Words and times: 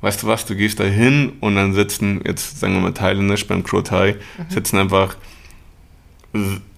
weißt 0.00 0.22
du 0.22 0.26
was, 0.26 0.46
du 0.46 0.54
gehst 0.54 0.80
da 0.80 0.84
hin 0.84 1.32
und 1.40 1.56
dann 1.56 1.72
sitzen, 1.72 2.20
jetzt 2.24 2.60
sagen 2.60 2.74
wir 2.74 2.80
mal 2.80 2.92
thailändisch 2.92 3.46
beim 3.46 3.64
Kro 3.64 3.82
Thai, 3.82 4.16
mhm. 4.38 4.50
sitzen 4.50 4.78
einfach 4.78 5.16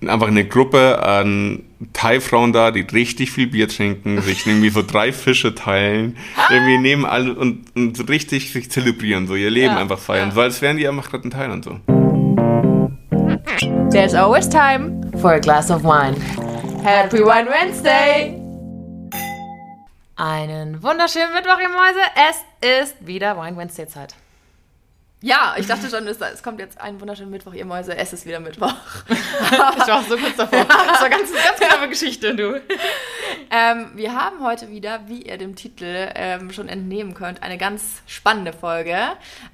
einfach 0.07 0.29
eine 0.29 0.45
Gruppe 0.47 1.03
an 1.03 1.65
Thai-Frauen 1.93 2.53
da, 2.53 2.71
die 2.71 2.83
richtig 2.83 3.33
viel 3.33 3.49
Bier 3.49 3.69
trinken, 3.69 4.21
sich 4.23 4.47
irgendwie 4.47 4.71
so 4.71 4.83
drei 4.83 5.13
Fische 5.13 5.55
teilen, 5.55 6.17
irgendwie 6.51 6.79
nehmen 6.79 7.05
alle 7.05 7.35
und, 7.35 7.65
und 7.75 8.09
richtig 8.09 8.53
sich 8.53 8.71
zelebrieren, 8.71 9.27
so 9.27 9.35
ihr 9.35 9.51
Leben 9.51 9.75
ja, 9.75 9.79
einfach 9.79 9.99
feiern, 9.99 10.31
ja. 10.31 10.37
weil 10.37 10.49
es 10.49 10.63
wären 10.63 10.77
die 10.77 10.87
einfach 10.87 11.11
gerade 11.11 11.25
in 11.25 11.31
Thailand 11.31 11.65
so. 11.65 11.81
There's 13.91 14.15
always 14.15 14.49
time 14.49 15.11
for 15.21 15.33
a 15.33 15.39
glass 15.39 15.71
of 15.71 15.83
wine. 15.83 16.17
Happy 16.83 17.19
Wine 17.19 17.49
Wednesday! 17.49 18.40
Einen 20.23 20.83
wunderschönen 20.83 21.33
Mittwoch, 21.33 21.59
ihr 21.59 21.71
Mäuse. 21.71 22.01
Es 22.61 22.85
ist 22.85 23.07
wieder 23.07 23.39
Wine 23.39 23.57
Wednesday 23.57 23.89
Zeit. 23.89 24.15
Ja, 25.23 25.55
ich 25.57 25.67
dachte 25.67 25.89
schon, 25.89 26.07
es, 26.07 26.43
kommt 26.43 26.61
jetzt 26.61 26.79
ein 26.79 27.01
wunderschöner 27.01 27.31
Mittwoch, 27.31 27.55
ihr 27.55 27.65
Mäuse, 27.65 27.97
es 27.97 28.13
ist 28.13 28.27
wieder 28.27 28.39
Mittwoch. 28.39 28.75
ich 29.09 29.89
war 29.89 29.99
auch 29.99 30.03
so 30.03 30.19
kurz 30.19 30.37
davor. 30.37 30.67
Das 30.67 31.01
war 31.01 31.09
ganz, 31.09 31.33
ganz 31.33 31.59
knappe 31.59 31.89
Geschichte, 31.89 32.35
du. 32.35 32.61
Ähm, 33.51 33.93
wir 33.95 34.15
haben 34.15 34.45
heute 34.45 34.69
wieder, 34.69 35.01
wie 35.07 35.23
ihr 35.23 35.39
dem 35.39 35.57
Titel 35.57 36.11
ähm, 36.15 36.53
schon 36.53 36.69
entnehmen 36.69 37.15
könnt, 37.15 37.43
eine 37.43 37.57
ganz 37.57 38.03
spannende 38.07 38.53
Folge. 38.53 38.99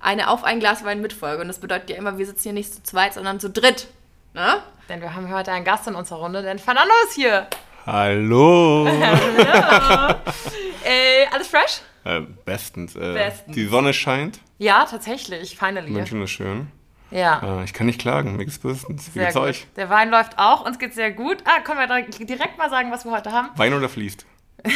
Eine 0.00 0.30
Auf 0.30 0.42
ein 0.42 0.58
Glas 0.58 0.84
Wein 0.84 1.00
mit 1.00 1.12
Folge. 1.12 1.42
Und 1.42 1.46
das 1.46 1.60
bedeutet 1.60 1.90
ja 1.90 1.96
immer, 1.96 2.18
wir 2.18 2.26
sitzen 2.26 2.42
hier 2.42 2.52
nicht 2.54 2.74
zu 2.74 2.82
zweit, 2.82 3.14
sondern 3.14 3.38
zu 3.38 3.50
dritt. 3.50 3.86
Ne? 4.34 4.56
Denn 4.88 5.00
wir 5.00 5.14
haben 5.14 5.32
heute 5.32 5.52
einen 5.52 5.64
Gast 5.64 5.86
in 5.86 5.94
unserer 5.94 6.18
Runde, 6.18 6.42
denn 6.42 6.58
Fernando 6.58 6.92
ist 7.06 7.14
hier. 7.14 7.46
Hallo. 7.86 8.84
Hallo. 8.88 10.14
äh, 10.84 11.26
alles 11.32 11.46
fresh? 11.46 11.82
Äh, 12.02 12.22
bestens. 12.44 12.96
Äh, 12.96 13.14
bestens. 13.14 13.54
Die 13.54 13.64
Sonne 13.66 13.94
scheint. 13.94 14.40
Ja, 14.58 14.86
tatsächlich. 14.86 15.56
Finally. 15.56 15.92
München 15.92 16.20
ist 16.20 16.32
schön. 16.32 16.66
Ja. 17.12 17.60
Äh, 17.60 17.64
ich 17.64 17.72
kann 17.72 17.86
nicht 17.86 18.00
klagen. 18.00 18.36
Mir 18.36 18.44
geht's 18.44 18.58
bestens. 18.58 19.14
Wie 19.14 19.20
geht's 19.20 19.36
euch? 19.36 19.68
Der 19.76 19.88
Wein 19.88 20.10
läuft 20.10 20.36
auch. 20.36 20.66
Uns 20.66 20.80
geht's 20.80 20.96
sehr 20.96 21.12
gut. 21.12 21.44
Ah, 21.44 21.60
können 21.60 21.78
wir 21.78 22.26
direkt 22.26 22.58
mal 22.58 22.70
sagen, 22.70 22.90
was 22.90 23.04
wir 23.04 23.12
heute 23.12 23.30
haben? 23.30 23.50
Wein 23.54 23.72
oder 23.72 23.88
fließt? 23.88 24.26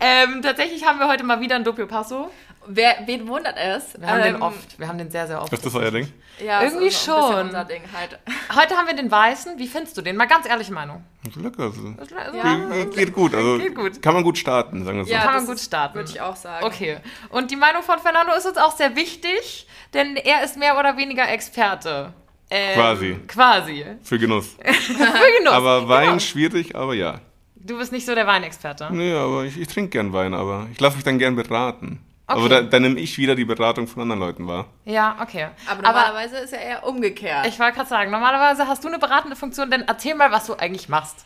ähm, 0.00 0.42
tatsächlich 0.42 0.84
haben 0.84 0.98
wir 0.98 1.08
heute 1.08 1.24
mal 1.24 1.40
wieder 1.40 1.56
ein 1.56 1.64
Doppio 1.64 1.86
Passo. 1.86 2.30
Wer, 2.66 3.02
wen 3.06 3.26
wundert 3.26 3.56
es? 3.56 3.98
Wir 3.98 4.06
haben 4.06 4.20
ähm, 4.20 4.34
den 4.34 4.42
oft. 4.42 4.78
Wir 4.78 4.86
haben 4.86 4.98
den 4.98 5.10
sehr, 5.10 5.26
sehr 5.26 5.40
oft. 5.40 5.52
Ist 5.52 5.64
das 5.64 5.74
euer 5.74 5.90
Ding? 5.90 6.12
Ja, 6.44 6.62
irgendwie 6.62 6.90
schon. 6.90 7.46
Unser 7.46 7.64
Ding 7.64 7.82
halt. 7.92 8.18
Heute 8.54 8.76
haben 8.76 8.86
wir 8.86 8.94
den 8.94 9.10
weißen. 9.10 9.58
Wie 9.58 9.66
findest 9.66 9.96
du 9.96 10.02
den? 10.02 10.16
Mal 10.16 10.26
ganz 10.26 10.46
ehrliche 10.46 10.72
Meinung. 10.72 11.02
Lecker. 11.36 11.64
Also. 11.64 11.94
Ja, 12.36 12.84
geht, 12.84 12.94
geht, 12.94 13.12
gut. 13.12 13.34
Also 13.34 13.58
geht 13.58 13.74
gut. 13.74 14.02
Kann 14.02 14.14
man 14.14 14.22
gut 14.22 14.38
starten, 14.38 14.84
sagen 14.84 14.98
wir 14.98 15.04
so. 15.04 15.10
Ja, 15.10 15.22
kann 15.22 15.34
man 15.36 15.46
gut 15.46 15.58
starten. 15.58 15.94
Würde 15.94 16.10
ich 16.10 16.20
auch 16.20 16.36
sagen. 16.36 16.64
Okay. 16.66 16.98
Und 17.30 17.50
die 17.50 17.56
Meinung 17.56 17.82
von 17.82 17.98
Fernando 17.98 18.32
ist 18.34 18.46
uns 18.46 18.58
auch 18.58 18.76
sehr 18.76 18.94
wichtig, 18.94 19.66
denn 19.94 20.16
er 20.16 20.44
ist 20.44 20.58
mehr 20.58 20.78
oder 20.78 20.96
weniger 20.96 21.28
Experte. 21.28 22.12
Ähm, 22.50 22.74
quasi. 22.74 23.16
Quasi. 23.26 23.86
Für 24.02 24.18
Genuss. 24.18 24.56
Für 24.62 25.38
Genuss. 25.38 25.52
Aber 25.52 25.88
Wein 25.88 26.06
genau. 26.06 26.18
schwierig, 26.18 26.76
aber 26.76 26.94
ja. 26.94 27.20
Du 27.54 27.78
bist 27.78 27.92
nicht 27.92 28.06
so 28.06 28.14
der 28.14 28.26
Weinexperte. 28.26 28.88
Nee, 28.90 29.12
aber 29.12 29.44
ich, 29.44 29.58
ich 29.58 29.68
trinke 29.68 29.90
gern 29.90 30.12
Wein, 30.12 30.34
aber 30.34 30.66
ich 30.72 30.80
lasse 30.80 30.96
mich 30.96 31.04
dann 31.04 31.18
gern 31.18 31.36
beraten. 31.36 32.00
Okay. 32.30 32.38
Aber 32.38 32.48
da, 32.48 32.62
da 32.62 32.78
nehme 32.78 33.00
ich 33.00 33.18
wieder 33.18 33.34
die 33.34 33.44
Beratung 33.44 33.88
von 33.88 34.02
anderen 34.02 34.20
Leuten 34.20 34.46
wahr. 34.46 34.66
Ja, 34.84 35.16
okay. 35.20 35.48
Aber 35.68 35.82
normalerweise 35.82 36.36
Aber 36.36 36.44
ist 36.44 36.52
ja 36.52 36.60
eher 36.60 36.86
umgekehrt. 36.86 37.44
Ich 37.48 37.58
wollte 37.58 37.74
gerade 37.74 37.88
sagen, 37.88 38.12
normalerweise 38.12 38.68
hast 38.68 38.84
du 38.84 38.88
eine 38.88 39.00
beratende 39.00 39.34
Funktion, 39.34 39.68
denn 39.68 39.82
erzähl 39.88 40.14
mal, 40.14 40.30
was 40.30 40.46
du 40.46 40.54
eigentlich 40.54 40.88
machst. 40.88 41.24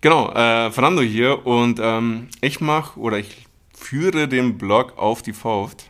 Genau, 0.00 0.32
äh, 0.32 0.72
Fernando 0.72 1.00
hier 1.00 1.46
und 1.46 1.78
ähm, 1.80 2.28
ich 2.40 2.60
mache 2.60 2.98
oder 2.98 3.18
ich 3.18 3.46
führe 3.72 4.26
den 4.26 4.58
Blog 4.58 4.98
auf 4.98 5.22
die 5.22 5.32
Faust. 5.32 5.88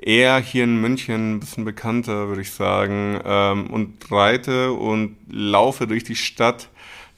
Eher 0.00 0.38
hier 0.38 0.62
in 0.62 0.80
München 0.80 1.34
ein 1.34 1.40
bisschen 1.40 1.64
bekannter, 1.64 2.28
würde 2.28 2.42
ich 2.42 2.52
sagen, 2.52 3.20
ähm, 3.24 3.66
und 3.70 4.12
reite 4.12 4.72
und 4.72 5.16
laufe 5.28 5.88
durch 5.88 6.04
die 6.04 6.14
Stadt, 6.14 6.68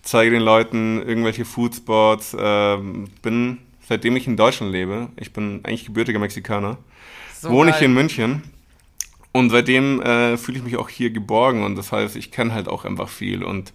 zeige 0.00 0.30
den 0.30 0.42
Leuten 0.42 1.02
irgendwelche 1.06 1.44
Foodspots, 1.44 2.32
äh, 2.32 2.78
bin 3.20 3.58
seitdem 3.90 4.14
ich 4.14 4.28
in 4.28 4.36
Deutschland 4.36 4.70
lebe. 4.70 5.08
Ich 5.16 5.32
bin 5.32 5.64
eigentlich 5.64 5.84
gebürtiger 5.84 6.20
Mexikaner. 6.20 6.78
So 7.34 7.50
wohne 7.50 7.70
geil. 7.70 7.74
ich 7.74 7.78
hier 7.80 7.88
in 7.88 7.94
München. 7.94 8.42
Und 9.32 9.50
seitdem 9.50 10.00
äh, 10.00 10.36
fühle 10.36 10.58
ich 10.58 10.64
mich 10.64 10.76
auch 10.76 10.88
hier 10.88 11.10
geborgen 11.10 11.64
und 11.64 11.74
das 11.74 11.90
heißt, 11.90 12.14
ich 12.14 12.30
kenne 12.30 12.54
halt 12.54 12.68
auch 12.68 12.84
einfach 12.84 13.08
viel. 13.08 13.42
Und 13.42 13.72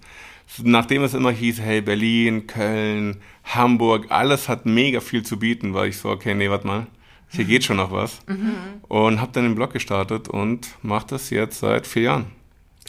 nachdem 0.63 1.03
es 1.03 1.13
immer 1.13 1.31
hieß, 1.31 1.59
hey, 1.59 1.81
Berlin, 1.81 2.47
Köln, 2.47 3.17
Hamburg, 3.43 4.05
alles 4.09 4.47
hat 4.47 4.65
mega 4.65 5.01
viel 5.01 5.23
zu 5.23 5.37
bieten, 5.37 5.73
war 5.73 5.85
ich 5.85 5.97
so, 5.97 6.09
okay, 6.09 6.33
nee, 6.33 6.49
warte 6.49 6.67
mal, 6.67 6.87
hier 7.27 7.43
geht 7.43 7.65
schon 7.65 7.77
noch 7.77 7.91
was. 7.91 8.19
Mhm. 8.27 8.55
Und 8.87 9.19
habe 9.19 9.33
dann 9.33 9.43
den 9.43 9.55
Blog 9.55 9.73
gestartet 9.73 10.29
und 10.29 10.69
mache 10.81 11.07
das 11.09 11.29
jetzt 11.29 11.59
seit 11.59 11.87
vier 11.87 12.03
Jahren. 12.03 12.25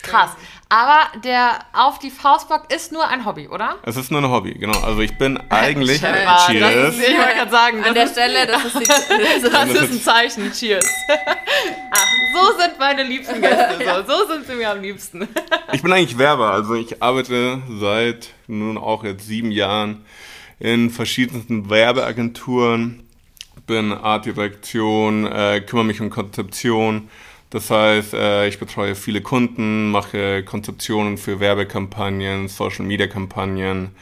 Krass. 0.02 0.30
Aber 0.68 1.20
der 1.22 1.60
auf 1.72 1.98
die 2.00 2.10
Faustbock 2.10 2.72
ist 2.72 2.90
nur 2.90 3.06
ein 3.06 3.24
Hobby, 3.24 3.48
oder? 3.48 3.76
Es 3.84 3.96
ist 3.96 4.10
nur 4.10 4.20
ein 4.20 4.28
Hobby, 4.28 4.52
genau. 4.52 4.78
Also 4.80 5.00
ich 5.00 5.16
bin 5.16 5.38
eigentlich. 5.50 6.00
Schön. 6.00 6.14
Cheers. 6.46 6.94
Ist, 6.94 7.08
ich 7.08 7.16
wollte 7.16 7.34
gerade 7.34 7.50
sagen, 7.50 7.84
an 7.84 7.94
der 7.94 8.08
Stelle, 8.08 8.46
das 8.46 8.64
ist, 8.64 8.80
die, 8.80 8.84
das, 9.42 9.52
das 9.52 9.70
ist 9.70 9.92
ein 9.92 10.00
Zeichen. 10.00 10.52
Cheers. 10.52 10.84
Ach, 11.92 12.06
so 12.34 12.58
sind 12.60 12.78
meine 12.78 13.04
liebsten 13.04 13.40
Gäste. 13.40 13.78
So, 14.06 14.12
so 14.12 14.32
sind 14.32 14.46
sie 14.46 14.54
mir 14.54 14.70
am 14.70 14.82
liebsten. 14.82 15.28
Ich 15.72 15.82
bin 15.82 15.92
eigentlich 15.92 16.18
Werber. 16.18 16.50
Also 16.50 16.74
ich 16.74 17.02
arbeite 17.02 17.62
seit 17.78 18.30
nun 18.48 18.76
auch 18.76 19.04
jetzt 19.04 19.26
sieben 19.26 19.52
Jahren 19.52 20.04
in 20.58 20.90
verschiedensten 20.90 21.70
Werbeagenturen. 21.70 23.02
Bin 23.66 23.92
Artdirektion, 23.92 25.26
äh, 25.26 25.60
kümmere 25.60 25.86
mich 25.86 26.00
um 26.00 26.10
Konzeption 26.10 27.08
das 27.50 27.70
heißt, 27.70 28.14
äh, 28.14 28.48
ich 28.48 28.58
betreue 28.58 28.94
viele 28.94 29.20
Kunden, 29.20 29.90
mache 29.90 30.42
Konzeptionen 30.44 31.16
für 31.16 31.40
Werbekampagnen, 31.40 32.48
Social-Media-Kampagnen, 32.48 33.94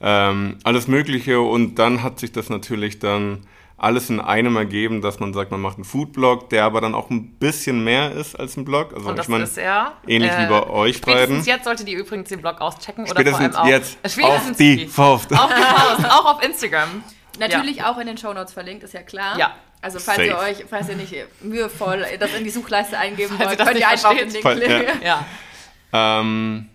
ähm, 0.00 0.58
alles 0.64 0.88
Mögliche. 0.88 1.40
Und 1.40 1.76
dann 1.76 2.02
hat 2.02 2.18
sich 2.18 2.32
das 2.32 2.48
natürlich 2.48 2.98
dann 2.98 3.46
alles 3.78 4.08
in 4.08 4.20
einem 4.20 4.56
ergeben, 4.56 5.02
dass 5.02 5.20
man 5.20 5.34
sagt, 5.34 5.50
man 5.50 5.60
macht 5.60 5.76
einen 5.76 5.84
Foodblog, 5.84 6.48
der 6.48 6.64
aber 6.64 6.80
dann 6.80 6.94
auch 6.94 7.10
ein 7.10 7.32
bisschen 7.34 7.84
mehr 7.84 8.12
ist 8.12 8.34
als 8.34 8.56
ein 8.56 8.64
Blog. 8.64 8.94
Also 8.94 9.10
Und 9.10 9.18
das 9.18 9.26
ich 9.26 9.30
mein, 9.30 9.42
ist 9.42 9.58
er. 9.58 9.92
Ähnlich 10.06 10.32
äh, 10.32 10.44
wie 10.44 10.48
bei 10.48 10.66
euch 10.66 11.00
beiden. 11.02 11.44
jetzt 11.44 11.64
solltet 11.64 11.86
ihr 11.88 11.98
übrigens 11.98 12.30
den 12.30 12.40
Blog 12.40 12.60
auschecken. 12.60 13.06
Spätestens 13.06 13.48
oder 13.48 13.52
vor 13.52 13.60
allem 13.60 13.70
jetzt. 13.70 13.98
Spätestens 14.06 14.50
auf 14.52 14.56
die 14.56 14.86
Faust. 14.86 15.32
Auf 15.32 15.50
die 15.54 15.62
Faust. 15.62 16.10
auch 16.10 16.34
auf 16.34 16.42
Instagram. 16.42 17.04
Natürlich 17.38 17.76
ja. 17.76 17.92
auch 17.92 17.98
in 17.98 18.06
den 18.06 18.16
Shownotes 18.16 18.54
verlinkt, 18.54 18.82
ist 18.82 18.94
ja 18.94 19.02
klar. 19.02 19.38
Ja. 19.38 19.54
Also 19.80 19.98
falls 19.98 20.16
Safe. 20.16 20.28
ihr 20.28 20.38
euch, 20.38 20.64
falls 20.68 20.88
ihr 20.88 20.96
nicht 20.96 21.14
mühevoll 21.40 22.04
das 22.18 22.34
in 22.34 22.44
die 22.44 22.50
Suchleiste 22.50 22.98
eingeben 22.98 23.38
wollt, 23.38 23.58
könnt 23.58 23.78
ihr 23.78 23.88
einfach 23.88 24.14
den 24.14 24.30
Link 24.30 24.44
klicken. 24.44 25.02
Ja. 25.02 25.24
ja. 25.92 26.20
Ähm, 26.20 26.66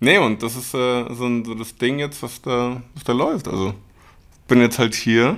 nee, 0.00 0.18
und 0.18 0.42
das 0.42 0.56
ist 0.56 0.74
äh, 0.74 1.04
so, 1.14 1.44
so, 1.44 1.54
das 1.54 1.76
Ding 1.76 1.98
jetzt, 1.98 2.22
was 2.22 2.42
da, 2.42 2.82
was 2.94 3.04
da 3.04 3.12
läuft. 3.12 3.48
Also 3.48 3.74
bin 4.48 4.60
jetzt 4.60 4.78
halt 4.78 4.94
hier 4.94 5.36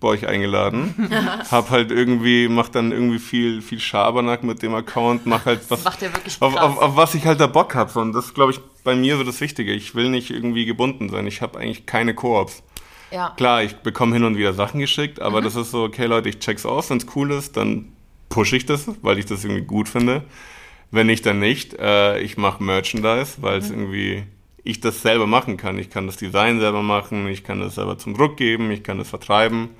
bei 0.00 0.08
euch 0.08 0.26
eingeladen, 0.26 1.08
hab 1.50 1.70
halt 1.70 1.90
irgendwie, 1.90 2.48
mach 2.48 2.68
dann 2.68 2.92
irgendwie 2.92 3.18
viel, 3.18 3.62
viel 3.62 3.80
Schabernack 3.80 4.42
mit 4.42 4.62
dem 4.62 4.74
Account, 4.74 5.24
mach 5.24 5.46
halt 5.46 5.60
was, 5.70 5.84
macht 5.84 6.02
wirklich 6.02 6.36
auf, 6.40 6.54
auf, 6.54 6.78
auf, 6.78 6.96
was 6.96 7.14
ich 7.14 7.24
halt 7.24 7.40
da 7.40 7.46
Bock 7.46 7.74
hab. 7.74 7.96
Und 7.96 8.12
das 8.12 8.34
glaube 8.34 8.52
ich 8.52 8.60
bei 8.84 8.94
mir 8.94 9.16
so 9.16 9.24
das 9.24 9.40
Wichtige. 9.40 9.72
Ich 9.72 9.94
will 9.94 10.10
nicht 10.10 10.30
irgendwie 10.30 10.66
gebunden 10.66 11.08
sein. 11.08 11.26
Ich 11.26 11.40
habe 11.40 11.58
eigentlich 11.58 11.86
keine 11.86 12.14
Koops. 12.14 12.62
Ja. 13.16 13.30
Klar, 13.30 13.62
ich 13.62 13.76
bekomme 13.76 14.12
hin 14.12 14.24
und 14.24 14.36
wieder 14.36 14.52
Sachen 14.52 14.78
geschickt, 14.78 15.22
aber 15.22 15.40
mhm. 15.40 15.44
das 15.44 15.56
ist 15.56 15.70
so, 15.70 15.84
okay 15.84 16.04
Leute, 16.04 16.28
ich 16.28 16.38
check's 16.38 16.66
aus, 16.66 16.90
wenn 16.90 16.98
es 16.98 17.06
cool 17.16 17.30
ist, 17.30 17.56
dann 17.56 17.86
pushe 18.28 18.56
ich 18.56 18.66
das, 18.66 18.90
weil 19.00 19.18
ich 19.18 19.24
das 19.24 19.42
irgendwie 19.42 19.64
gut 19.64 19.88
finde. 19.88 20.22
Wenn 20.90 21.06
nicht, 21.06 21.24
dann 21.24 21.40
nicht. 21.40 21.72
Äh, 21.78 22.20
ich 22.20 22.36
mache 22.36 22.62
Merchandise, 22.62 23.38
weil 23.40 23.58
es 23.58 23.70
mhm. 23.70 23.78
irgendwie 23.78 24.24
ich 24.64 24.80
das 24.80 25.00
selber 25.00 25.26
machen 25.26 25.56
kann. 25.56 25.78
Ich 25.78 25.88
kann 25.88 26.06
das 26.06 26.16
Design 26.18 26.60
selber 26.60 26.82
machen, 26.82 27.26
ich 27.26 27.42
kann 27.42 27.60
das 27.60 27.76
selber 27.76 27.96
zum 27.96 28.12
Druck 28.12 28.36
geben, 28.36 28.70
ich 28.70 28.82
kann 28.82 28.98
das 28.98 29.08
vertreiben 29.08 29.70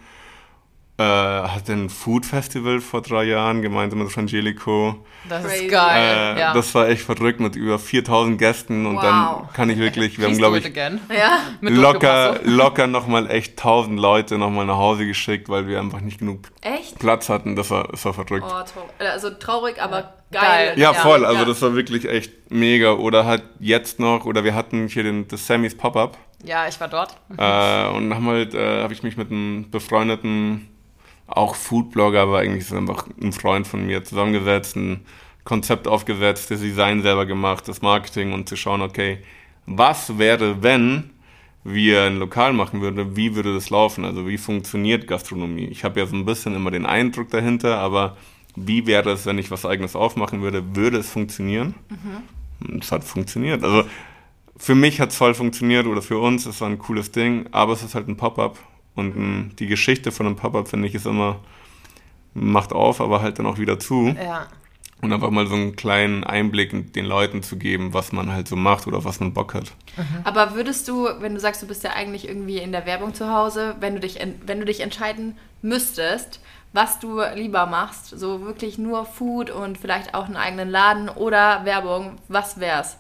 äh, 0.99 1.03
hatte 1.03 1.73
ein 1.73 1.91
Food 1.91 2.25
Festival 2.25 2.81
vor 2.81 3.03
drei 3.03 3.25
Jahren 3.25 3.61
gemeinsam 3.61 3.99
mit 3.99 4.11
Frangelico. 4.11 5.05
Das 5.29 5.45
ist 5.45 5.69
geil. 5.69 6.37
Äh, 6.37 6.41
ja. 6.41 6.55
Das 6.55 6.75
war 6.75 6.89
echt 6.89 7.03
verrückt 7.03 7.39
mit 7.39 7.55
über 7.55 7.79
4000 7.79 8.39
Gästen 8.39 8.87
und 8.87 8.97
wow. 8.97 9.03
dann 9.03 9.53
kann 9.53 9.69
ich 9.69 9.79
wirklich, 9.79 10.19
wir 10.19 10.27
haben 10.27 10.39
glaube 10.39 10.59
ich 10.59 10.75
ja, 10.75 11.41
locker, 11.61 12.41
locker 12.45 12.87
nochmal 12.87 13.31
echt 13.31 13.59
1000 13.59 14.01
Leute 14.01 14.39
nochmal 14.39 14.65
nach 14.65 14.79
Hause 14.79 15.07
geschickt, 15.07 15.51
weil 15.51 15.67
wir 15.67 15.81
einfach 15.81 16.01
nicht 16.01 16.19
genug 16.19 16.49
echt? 16.63 16.99
Platz 16.99 17.29
hatten. 17.29 17.57
Das 17.57 17.71
war, 17.71 17.89
das 17.89 18.03
war 18.07 18.15
verrückt. 18.15 18.47
Oh, 18.47 18.63
traurig. 18.63 18.91
Also 18.99 19.31
traurig, 19.31 19.83
aber 19.83 20.15
geil. 20.33 20.75
Ja, 20.77 20.95
voll. 20.95 21.27
Also 21.27 21.45
das 21.45 21.61
war 21.61 21.75
wirklich 21.75 22.09
echt 22.09 22.51
mega. 22.51 22.93
Oder 22.93 23.27
halt 23.27 23.43
jetzt 23.61 24.01
noch, 24.01 24.25
oder 24.25 24.45
wir 24.45 24.55
hatten 24.55 24.89
hier 24.89 25.03
den, 25.03 25.29
das 25.29 25.47
Sammys 25.47 25.77
Pop-Up. 25.77 26.17
Ja, 26.43 26.69
ich 26.69 26.81
war 26.81 26.89
dort. 26.89 27.17
Äh, 27.37 27.89
und 27.89 28.11
dann 28.11 28.25
halt, 28.25 28.55
äh, 28.55 28.83
habe 28.83 28.93
ich 28.93 29.03
mich 29.03 29.17
mit 29.17 29.31
einem 29.31 29.71
befreundeten 29.71 30.69
auch 31.27 31.55
Foodblogger, 31.55 32.23
aber 32.23 32.39
eigentlich 32.39 32.65
ist 32.65 32.73
einfach 32.73 33.07
ein 33.21 33.33
Freund 33.33 33.67
von 33.67 33.87
mir 33.87 34.05
zusammengesetzt, 34.05 34.77
ein 34.77 35.01
Konzept 35.45 35.89
aufgesetzt, 35.89 36.51
das 36.51 36.61
Design 36.61 37.03
selber 37.03 37.27
gemacht, 37.27 37.69
das 37.69 37.83
Marketing 37.83 38.33
und 38.33 38.49
zu 38.49 38.57
schauen, 38.57 38.83
okay, 38.83 39.19
was 39.67 40.19
wäre, 40.19 40.63
wenn 40.63 41.11
wie 41.69 41.91
er 41.91 42.05
ein 42.05 42.19
Lokal 42.19 42.53
machen 42.53 42.81
würde, 42.81 43.17
wie 43.17 43.35
würde 43.35 43.53
das 43.53 43.71
laufen? 43.71 44.05
Also 44.05 44.29
wie 44.29 44.39
funktioniert 44.39 45.09
Gastronomie? 45.09 45.65
Ich 45.65 45.83
habe 45.83 45.99
ja 45.99 46.07
so 46.07 46.15
ein 46.15 46.25
bisschen 46.25 46.55
immer 46.55 46.71
den 46.71 46.87
Eindruck 46.87 47.31
dahinter, 47.31 47.79
aber 47.79 48.17
wie 48.55 48.87
wäre 48.87 49.11
es, 49.11 49.27
wenn 49.27 49.39
ich 49.39 49.51
was 49.51 49.67
eigenes 49.67 49.97
aufmachen 49.97 50.43
würde? 50.43 50.77
Würde 50.77 50.99
es 50.99 51.11
funktionieren? 51.11 51.75
Mhm. 52.61 52.79
Es 52.81 52.93
hat 52.93 53.03
funktioniert. 53.03 53.65
Also 53.65 53.83
für 54.57 54.77
mich 54.77 55.01
hat 55.01 55.11
es 55.11 55.17
voll 55.17 55.35
funktioniert 55.35 55.87
oder 55.87 56.03
für 56.03 56.19
uns, 56.19 56.47
es 56.47 56.61
war 56.61 56.69
ein 56.69 56.79
cooles 56.79 57.11
Ding, 57.11 57.47
aber 57.51 57.73
es 57.73 57.83
ist 57.83 57.97
halt 57.97 58.09
ein 58.09 58.17
Pop-up 58.17 58.59
und 58.97 59.17
ein, 59.17 59.53
die 59.59 59.67
Geschichte 59.69 60.11
von 60.11 60.27
einem 60.27 60.37
Pop-up, 60.37 60.69
finde 60.69 60.89
ich, 60.89 60.95
ist 60.95 61.07
immer, 61.07 61.39
macht 62.35 62.73
auf, 62.73 63.01
aber 63.01 63.23
halt 63.23 63.39
dann 63.39 63.47
auch 63.47 63.59
wieder 63.59 63.79
zu. 63.79 64.15
Ja. 64.21 64.49
Und 65.03 65.13
einfach 65.13 65.31
mal 65.31 65.47
so 65.47 65.55
einen 65.55 65.77
kleinen 65.77 66.25
Einblick 66.25 66.95
den 66.95 67.05
Leuten 67.05 67.43
zu 67.43 67.59
geben, 67.59 67.93
was 67.93 68.13
man 68.13 68.33
halt 68.33 68.49
so 68.49 68.57
macht 68.57 68.87
oder 68.87 69.05
was 69.05 69.21
man 69.21 69.35
Bock 69.35 69.53
hat. 69.53 69.73
Aber 70.25 70.55
würdest 70.55 70.89
du, 70.89 71.07
wenn 71.21 71.35
du 71.35 71.41
sagst, 71.41 71.63
du 71.63 71.67
bist 71.67 71.85
ja 71.85 71.91
eigentlich 71.91 72.27
irgendwie 72.27 72.57
in 72.59 72.73
der 72.73 72.87
Werbung 72.87 73.13
zu 73.13 73.31
Hause, 73.31 73.77
wenn 73.81 73.93
du 73.95 74.01
dich, 74.01 74.21
en- 74.21 74.41
wenn 74.47 74.59
du 74.59 74.65
dich 74.65 74.81
entscheiden 74.81 75.37
müsstest, 75.61 76.41
was 76.73 76.99
du 76.99 77.21
lieber 77.35 77.67
machst, 77.67 78.19
so 78.19 78.41
wirklich 78.47 78.79
nur 78.79 79.05
Food 79.05 79.51
und 79.51 79.77
vielleicht 79.77 80.15
auch 80.15 80.25
einen 80.27 80.37
eigenen 80.37 80.71
Laden 80.71 81.11
oder 81.11 81.67
Werbung, 81.67 82.13
was 82.29 82.59
wär's? 82.59 82.97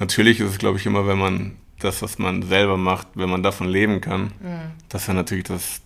Natürlich 0.00 0.40
ist 0.40 0.50
es, 0.50 0.58
glaube 0.58 0.78
ich, 0.78 0.86
immer, 0.86 1.06
wenn 1.06 1.18
man 1.18 1.56
das, 1.80 2.02
was 2.02 2.18
man 2.18 2.42
selber 2.42 2.76
macht, 2.76 3.08
wenn 3.14 3.30
man 3.30 3.42
davon 3.42 3.68
leben 3.68 4.00
kann, 4.00 4.32
das 4.88 5.02
ist 5.02 5.08
ja 5.08 5.14
natürlich 5.14 5.44
das 5.44 5.80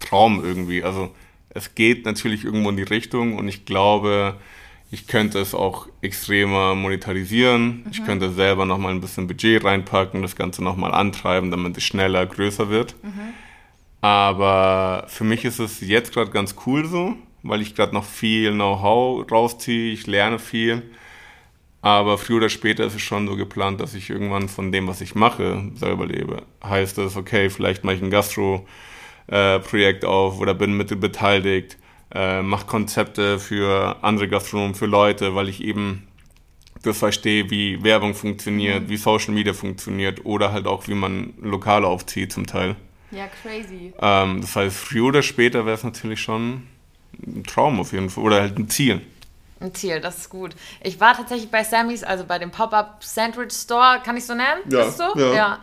Traum 0.00 0.44
irgendwie. 0.44 0.84
Also 0.84 1.14
es 1.50 1.74
geht 1.74 2.04
natürlich 2.04 2.44
irgendwo 2.44 2.70
in 2.70 2.76
die 2.76 2.82
Richtung 2.82 3.36
und 3.36 3.48
ich 3.48 3.64
glaube, 3.64 4.36
ich 4.90 5.06
könnte 5.06 5.40
es 5.40 5.54
auch 5.54 5.88
extremer 6.02 6.74
monetarisieren. 6.74 7.84
Ich 7.90 8.04
könnte 8.04 8.30
selber 8.32 8.64
nochmal 8.66 8.92
ein 8.92 9.00
bisschen 9.00 9.26
Budget 9.26 9.64
reinpacken, 9.64 10.22
das 10.22 10.36
Ganze 10.36 10.62
nochmal 10.62 10.92
antreiben, 10.94 11.50
damit 11.50 11.76
es 11.76 11.82
schneller 11.84 12.26
größer 12.26 12.68
wird. 12.68 12.94
Aber 14.00 15.06
für 15.08 15.24
mich 15.24 15.44
ist 15.44 15.58
es 15.58 15.80
jetzt 15.80 16.12
gerade 16.12 16.30
ganz 16.30 16.54
cool 16.66 16.84
so, 16.86 17.16
weil 17.42 17.62
ich 17.62 17.74
gerade 17.74 17.94
noch 17.94 18.04
viel 18.04 18.52
Know-how 18.52 19.30
rausziehe, 19.30 19.92
ich 19.92 20.06
lerne 20.06 20.38
viel. 20.38 20.82
Aber 21.84 22.16
früher 22.16 22.38
oder 22.38 22.48
später 22.48 22.86
ist 22.86 22.94
es 22.94 23.02
schon 23.02 23.28
so 23.28 23.36
geplant, 23.36 23.78
dass 23.78 23.92
ich 23.92 24.08
irgendwann 24.08 24.48
von 24.48 24.72
dem, 24.72 24.86
was 24.86 25.02
ich 25.02 25.14
mache, 25.14 25.70
selber 25.74 26.06
lebe. 26.06 26.42
Heißt 26.64 26.96
es, 26.96 27.14
okay, 27.14 27.50
vielleicht 27.50 27.84
mache 27.84 27.96
ich 27.96 28.02
ein 28.02 28.10
Gastro-Projekt 28.10 30.06
auf 30.06 30.40
oder 30.40 30.54
bin 30.54 30.78
mit 30.78 30.98
beteiligt, 30.98 31.76
äh, 32.14 32.40
mache 32.40 32.64
Konzepte 32.64 33.38
für 33.38 34.02
andere 34.02 34.28
Gastronomen, 34.28 34.74
für 34.74 34.86
Leute, 34.86 35.34
weil 35.34 35.50
ich 35.50 35.62
eben 35.62 36.08
das 36.82 36.96
verstehe, 36.96 37.50
wie 37.50 37.84
Werbung 37.84 38.14
funktioniert, 38.14 38.88
wie 38.88 38.96
Social 38.96 39.34
Media 39.34 39.52
funktioniert 39.52 40.24
oder 40.24 40.52
halt 40.52 40.66
auch, 40.66 40.88
wie 40.88 40.94
man 40.94 41.34
Lokale 41.42 41.86
aufzieht 41.86 42.32
zum 42.32 42.46
Teil. 42.46 42.76
Ja, 43.10 43.26
crazy. 43.26 43.92
Ähm, 44.00 44.40
das 44.40 44.56
heißt, 44.56 44.74
früher 44.74 45.04
oder 45.04 45.20
später 45.20 45.66
wäre 45.66 45.76
es 45.76 45.84
natürlich 45.84 46.22
schon 46.22 46.62
ein 47.26 47.44
Traum 47.44 47.78
auf 47.78 47.92
jeden 47.92 48.08
Fall 48.08 48.24
oder 48.24 48.40
halt 48.40 48.58
ein 48.58 48.70
Ziel. 48.70 49.02
Ein 49.64 49.74
Ziel, 49.74 50.00
das 50.00 50.18
ist 50.18 50.28
gut. 50.30 50.54
Ich 50.82 51.00
war 51.00 51.16
tatsächlich 51.16 51.50
bei 51.50 51.64
Sammys, 51.64 52.04
also 52.04 52.24
bei 52.24 52.38
dem 52.38 52.50
Pop-Up 52.50 53.02
Sandwich 53.02 53.52
Store, 53.54 54.00
kann 54.04 54.16
ich 54.16 54.26
so 54.26 54.34
nennen? 54.34 54.60
Ja, 54.68 54.82
Ist 54.82 54.98
so? 54.98 55.04
ja. 55.16 55.32
ja. 55.34 55.58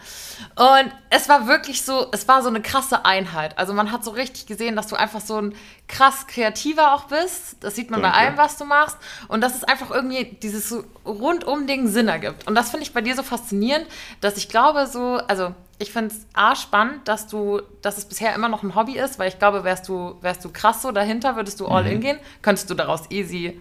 Und 0.55 0.91
es 1.11 1.29
war 1.29 1.47
wirklich 1.47 1.83
so, 1.83 2.07
es 2.11 2.27
war 2.27 2.41
so 2.41 2.49
eine 2.49 2.61
krasse 2.61 3.05
Einheit. 3.05 3.57
Also 3.59 3.73
man 3.73 3.91
hat 3.91 4.03
so 4.03 4.11
richtig 4.11 4.47
gesehen, 4.47 4.75
dass 4.75 4.87
du 4.87 4.95
einfach 4.95 5.21
so 5.21 5.37
ein 5.39 5.53
krass 5.87 6.25
Kreativer 6.25 6.95
auch 6.95 7.03
bist. 7.05 7.57
Das 7.59 7.75
sieht 7.75 7.91
man 7.91 8.01
bei 8.01 8.07
Danke. 8.09 8.19
allem, 8.25 8.37
was 8.37 8.57
du 8.57 8.65
machst. 8.65 8.97
Und 9.27 9.41
dass 9.41 9.53
es 9.55 9.63
einfach 9.63 9.91
irgendwie 9.91 10.25
dieses 10.41 10.67
so 10.67 10.83
rundum 11.05 11.67
Ding 11.67 11.87
Sinn 11.87 12.07
ergibt. 12.07 12.47
Und 12.47 12.55
das 12.55 12.71
finde 12.71 12.83
ich 12.85 12.93
bei 12.93 13.01
dir 13.01 13.15
so 13.15 13.21
faszinierend, 13.23 13.85
dass 14.19 14.35
ich 14.37 14.49
glaube 14.49 14.87
so, 14.87 15.17
also 15.27 15.53
ich 15.77 15.91
finde 15.91 16.13
es 16.13 16.25
A 16.33 16.55
spannend, 16.55 17.07
dass 17.07 17.27
du, 17.27 17.61
dass 17.81 17.97
es 17.97 18.05
bisher 18.05 18.33
immer 18.35 18.49
noch 18.49 18.63
ein 18.63 18.73
Hobby 18.75 18.97
ist, 18.97 19.17
weil 19.19 19.27
ich 19.27 19.37
glaube, 19.39 19.63
wärst 19.63 19.87
du, 19.87 20.15
wärst 20.21 20.43
du 20.45 20.49
krass 20.51 20.81
so 20.81 20.91
dahinter, 20.91 21.35
würdest 21.35 21.59
du 21.59 21.67
all 21.67 21.83
Mhm. 21.83 21.89
in 21.91 22.01
gehen, 22.01 22.19
könntest 22.41 22.69
du 22.69 22.73
daraus 22.75 23.09
easy, 23.09 23.59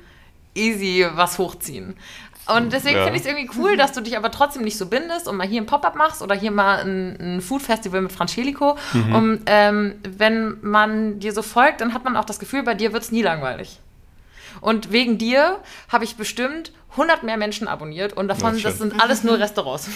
easy 0.55 1.07
was 1.15 1.39
hochziehen. 1.39 1.97
Und 2.55 2.73
deswegen 2.73 2.97
Ja. 2.97 3.05
finde 3.05 3.19
ich 3.21 3.25
es 3.27 3.31
irgendwie 3.31 3.51
cool, 3.59 3.77
dass 3.77 3.93
du 3.93 4.01
dich 4.01 4.17
aber 4.17 4.31
trotzdem 4.33 4.63
nicht 4.63 4.77
so 4.77 4.87
bindest 4.87 5.29
und 5.29 5.37
mal 5.37 5.47
hier 5.47 5.61
ein 5.61 5.67
Pop-up 5.67 5.95
machst 5.95 6.21
oder 6.23 6.35
hier 6.35 6.51
mal 6.51 6.81
ein, 6.81 7.37
ein 7.37 7.41
Food-Festival 7.41 8.01
mit 8.01 8.13
Francelico. 8.13 8.77
Mhm. 8.93 9.15
Und 9.15 9.43
ähm, 9.47 9.95
wenn 10.03 10.57
man 10.63 11.21
dir 11.21 11.33
so 11.33 11.43
folgt, 11.43 11.81
dann 11.81 11.95
hat 11.95 12.05
man 12.05 12.17
auch 12.17 12.25
das 12.25 12.39
Gefühl, 12.41 12.63
bei 12.65 12.75
dir 12.75 12.93
wird 12.93 13.03
es 13.05 13.13
nie 13.13 13.23
langweilig. 13.23 13.79
Und 14.61 14.93
wegen 14.93 15.19
dir 15.19 15.61
habe 15.91 16.05
ich 16.05 16.17
bestimmt 16.17 16.73
100 16.93 17.23
mehr 17.23 17.37
Menschen 17.37 17.69
abonniert 17.69 18.13
und 18.15 18.29
davon, 18.29 18.57
Ja, 18.57 18.69
das 18.69 18.79
sind 18.79 19.01
alles 19.01 19.23
nur 19.23 19.39
Restaurants. 19.39 19.89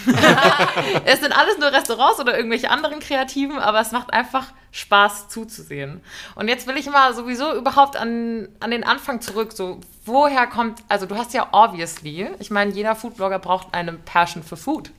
es 1.04 1.20
sind 1.20 1.32
alles 1.32 1.58
nur 1.58 1.72
Restaurants 1.72 2.20
oder 2.20 2.36
irgendwelche 2.36 2.70
anderen 2.70 3.00
Kreativen, 3.00 3.58
aber 3.58 3.80
es 3.80 3.90
macht 3.90 4.12
einfach 4.12 4.52
Spaß 4.70 5.28
zuzusehen. 5.28 6.02
Und 6.36 6.48
jetzt 6.48 6.66
will 6.68 6.76
ich 6.76 6.88
mal 6.88 7.12
sowieso 7.14 7.52
überhaupt 7.54 7.96
an, 7.96 8.48
an 8.60 8.70
den 8.70 8.84
Anfang 8.84 9.20
zurück. 9.20 9.52
So, 9.52 9.80
woher 10.04 10.46
kommt, 10.46 10.82
also 10.88 11.06
du 11.06 11.16
hast 11.16 11.34
ja 11.34 11.48
obviously, 11.50 12.28
ich 12.38 12.50
meine, 12.50 12.72
jeder 12.72 12.94
Foodblogger 12.94 13.40
braucht 13.40 13.74
eine 13.74 13.92
Passion 13.92 14.44
für 14.44 14.56
Food. 14.56 14.90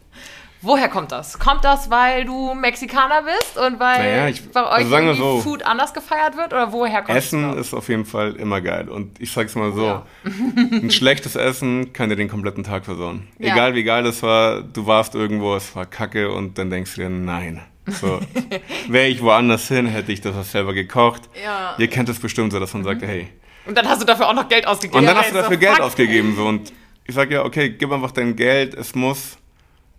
Woher 0.65 0.89
kommt 0.89 1.11
das? 1.11 1.37
Kommt 1.37 1.63
das, 1.63 1.91
weil 1.91 2.25
du 2.25 2.55
Mexikaner 2.55 3.21
bist 3.21 3.57
und 3.57 3.79
weil 3.79 3.99
Naja, 3.99 4.27
ich- 4.29 4.51
bei 4.51 4.63
euch 4.63 4.71
also 4.71 4.89
sagen 4.89 5.13
so. 5.13 5.39
Food 5.41 5.63
anders 5.63 5.93
gefeiert 5.93 6.35
wird? 6.35 6.53
Oder 6.53 6.71
woher 6.73 7.03
kommt 7.03 7.15
Essen 7.17 7.43
das? 7.55 7.67
ist 7.67 7.73
auf 7.75 7.87
jeden 7.87 8.05
Fall 8.05 8.35
immer 8.35 8.61
geil. 8.61 8.89
Und 8.89 9.21
ich 9.21 9.31
sag's 9.31 9.53
mal 9.55 9.71
so: 9.73 9.85
Ja. 9.85 10.05
ein 10.25 10.89
schlechtes 10.89 11.35
Essen 11.35 11.93
kann 11.93 12.09
dir 12.09 12.15
den 12.15 12.29
kompletten 12.29 12.63
Tag 12.63 12.85
versauen. 12.85 13.27
Ja. 13.37 13.53
Egal 13.53 13.75
wie 13.75 13.83
geil 13.83 14.05
es 14.07 14.23
war, 14.23 14.61
du 14.63 14.87
warst 14.87 15.13
irgendwo, 15.13 15.55
es 15.55 15.75
war 15.75 15.85
kacke 15.85 16.31
und 16.31 16.57
dann 16.57 16.69
denkst 16.71 16.95
du 16.95 17.01
dir, 17.01 17.09
nein. 17.09 17.61
So, 17.87 18.19
wäre 18.87 19.07
ich 19.07 19.21
woanders 19.21 19.67
hin, 19.67 19.85
hätte 19.85 20.11
ich 20.11 20.19
das 20.21 20.51
selber 20.51 20.73
gekocht. 20.73 21.29
Ja. 21.43 21.75
Ihr 21.77 21.87
kennt 21.87 22.09
es 22.09 22.19
bestimmt 22.19 22.51
so, 22.51 22.59
dass 22.59 22.73
man 22.73 22.83
sagt, 22.83 23.03
hey. 23.03 23.27
Und 23.67 23.77
dann 23.77 23.87
hast 23.87 24.01
du 24.01 24.05
dafür 24.05 24.27
auch 24.27 24.33
noch 24.33 24.49
Geld 24.49 24.65
ausgegeben. 24.65 24.99
Und 24.99 25.05
dann 25.05 25.15
hast 25.17 25.29
du 25.29 25.35
so, 25.35 25.41
dafür 25.41 25.57
Geld 25.57 25.79
ausgegeben. 25.79 26.35
So. 26.35 26.45
Und 26.45 26.73
ich 27.03 27.13
sag 27.13 27.29
ja, 27.29 27.43
okay, 27.45 27.69
gib 27.69 27.91
einfach 27.91 28.11
dein 28.11 28.35
Geld, 28.35 28.73
es 28.73 28.95
muss 28.95 29.37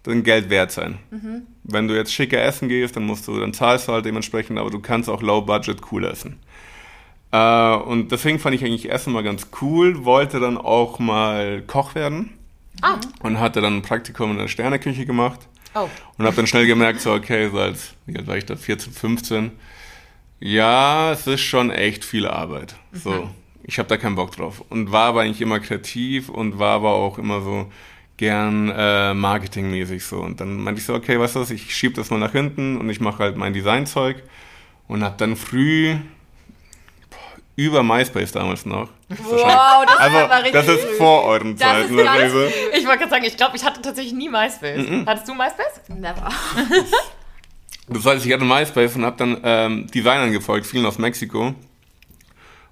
dein 0.06 0.22
Geld 0.22 0.50
wert 0.50 0.72
sein. 0.72 0.98
Wenn 1.64 1.88
du 1.88 1.94
jetzt 1.94 2.12
schicker 2.12 2.42
essen 2.42 2.68
gehst, 2.68 2.96
dann 2.96 3.04
musst 3.04 3.26
du, 3.28 3.38
dann 3.38 3.52
zahlst 3.52 3.88
du 3.88 3.92
halt 3.92 4.04
dementsprechend, 4.04 4.58
aber 4.58 4.70
du 4.70 4.80
kannst 4.80 5.08
auch 5.08 5.22
low 5.22 5.42
budget 5.42 5.80
cool 5.90 6.04
essen. 6.04 6.38
Äh, 7.32 7.76
und 7.76 8.12
deswegen 8.12 8.38
fand 8.38 8.54
ich 8.54 8.64
eigentlich 8.64 8.90
Essen 8.90 9.12
mal 9.12 9.22
ganz 9.22 9.48
cool, 9.60 10.04
wollte 10.04 10.40
dann 10.40 10.56
auch 10.56 10.98
mal 10.98 11.62
Koch 11.66 11.94
werden. 11.94 12.30
Ah, 12.82 12.98
und 13.20 13.40
hatte 13.40 13.62
dann 13.62 13.76
ein 13.76 13.82
Praktikum 13.82 14.32
in 14.32 14.38
der 14.38 14.48
Sterneküche 14.48 15.06
gemacht. 15.06 15.48
Oh. 15.74 15.90
und 16.16 16.24
habe 16.24 16.36
dann 16.36 16.46
schnell 16.46 16.66
gemerkt, 16.66 17.02
so 17.02 17.12
okay, 17.12 17.50
so 17.50 17.58
als, 17.58 17.92
wie 18.06 18.16
alt 18.16 18.26
war 18.26 18.38
ich 18.38 18.46
da, 18.46 18.56
14, 18.56 18.94
15, 18.94 19.50
ja, 20.40 21.12
es 21.12 21.26
ist 21.26 21.42
schon 21.42 21.70
echt 21.70 22.02
viel 22.02 22.26
Arbeit. 22.26 22.76
So, 22.92 23.28
ich 23.62 23.78
habe 23.78 23.88
da 23.88 23.98
keinen 23.98 24.16
Bock 24.16 24.32
drauf. 24.32 24.64
Und 24.70 24.90
war 24.90 25.08
aber 25.08 25.22
eigentlich 25.22 25.42
immer 25.42 25.60
kreativ 25.60 26.30
und 26.30 26.58
war 26.58 26.76
aber 26.76 26.92
auch 26.92 27.18
immer 27.18 27.42
so 27.42 27.70
gern 28.16 28.70
äh, 28.74 29.14
marketingmäßig 29.14 30.04
so 30.04 30.20
und 30.20 30.40
dann 30.40 30.56
meinte 30.56 30.80
ich 30.80 30.86
so, 30.86 30.94
okay, 30.94 31.18
weißt 31.20 31.36
du 31.36 31.40
was, 31.40 31.50
ich 31.50 31.74
schieb 31.74 31.94
das 31.94 32.10
mal 32.10 32.18
nach 32.18 32.32
hinten 32.32 32.78
und 32.78 32.88
ich 32.88 33.00
mache 33.00 33.22
halt 33.22 33.36
mein 33.36 33.52
Designzeug 33.52 34.22
und 34.88 35.02
habe 35.04 35.16
dann 35.18 35.36
früh 35.36 35.96
boah, 37.10 37.18
über 37.56 37.82
MySpace 37.82 38.32
damals 38.32 38.64
noch. 38.64 38.88
Das 39.08 39.18
ist 39.20 39.26
Wow, 39.26 39.84
das 39.84 39.94
ist 39.94 40.00
also, 40.00 40.16
aber 40.16 40.34
richtig 40.36 40.52
das 40.52 40.68
ist 40.68 40.84
vor 40.98 41.24
euren 41.24 41.56
Das 41.56 41.68
Zeiten. 41.68 41.98
ist 41.98 42.04
ganz. 42.04 42.32
Ich 42.78 42.86
wollte 42.86 42.98
gerade 42.98 43.10
sagen, 43.10 43.24
ich 43.24 43.36
glaube, 43.36 43.56
ich 43.56 43.64
hatte 43.64 43.82
tatsächlich 43.82 44.14
nie 44.14 44.28
MySpace. 44.28 44.88
Mhm. 44.88 45.04
Hattest 45.06 45.28
du 45.28 45.34
MySpace? 45.34 45.80
Never. 45.88 46.28
Das 47.88 48.04
heißt, 48.04 48.26
ich 48.26 48.32
hatte 48.32 48.44
MySpace 48.44 48.96
und 48.96 49.04
habe 49.04 49.16
dann 49.16 49.40
ähm, 49.44 49.86
Designern 49.86 50.32
gefolgt, 50.32 50.66
vielen 50.66 50.86
aus 50.86 50.98
Mexiko. 50.98 51.54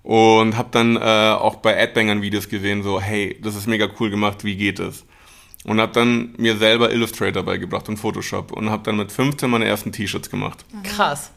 Und 0.03 0.57
habe 0.57 0.69
dann 0.73 0.97
äh, 0.97 1.01
auch 1.01 1.57
bei 1.57 1.81
Adbangern 1.81 2.21
Videos 2.21 2.49
gesehen, 2.49 2.83
so, 2.83 3.01
hey, 3.01 3.39
das 3.41 3.55
ist 3.55 3.67
mega 3.69 3.87
cool 4.01 4.11
gemacht, 4.11 4.45
wie 4.45 4.57
geht 4.57 4.81
es? 4.81 5.05
Und 5.65 5.81
habe 5.81 5.93
dann 5.93 6.35
mir 6.37 6.57
selber 6.57 6.93
Illustrator 6.93 7.43
beigebracht 7.43 7.89
und 7.89 7.97
Photoshop 7.97 8.53
und 8.53 8.69
habe 8.69 8.83
dann 8.83 8.97
mit 8.97 9.11
15 9.11 9.49
meine 9.51 9.65
ersten 9.65 9.93
T-Shirts 9.93 10.31
gemacht. 10.31 10.65
Krass. 10.83 11.31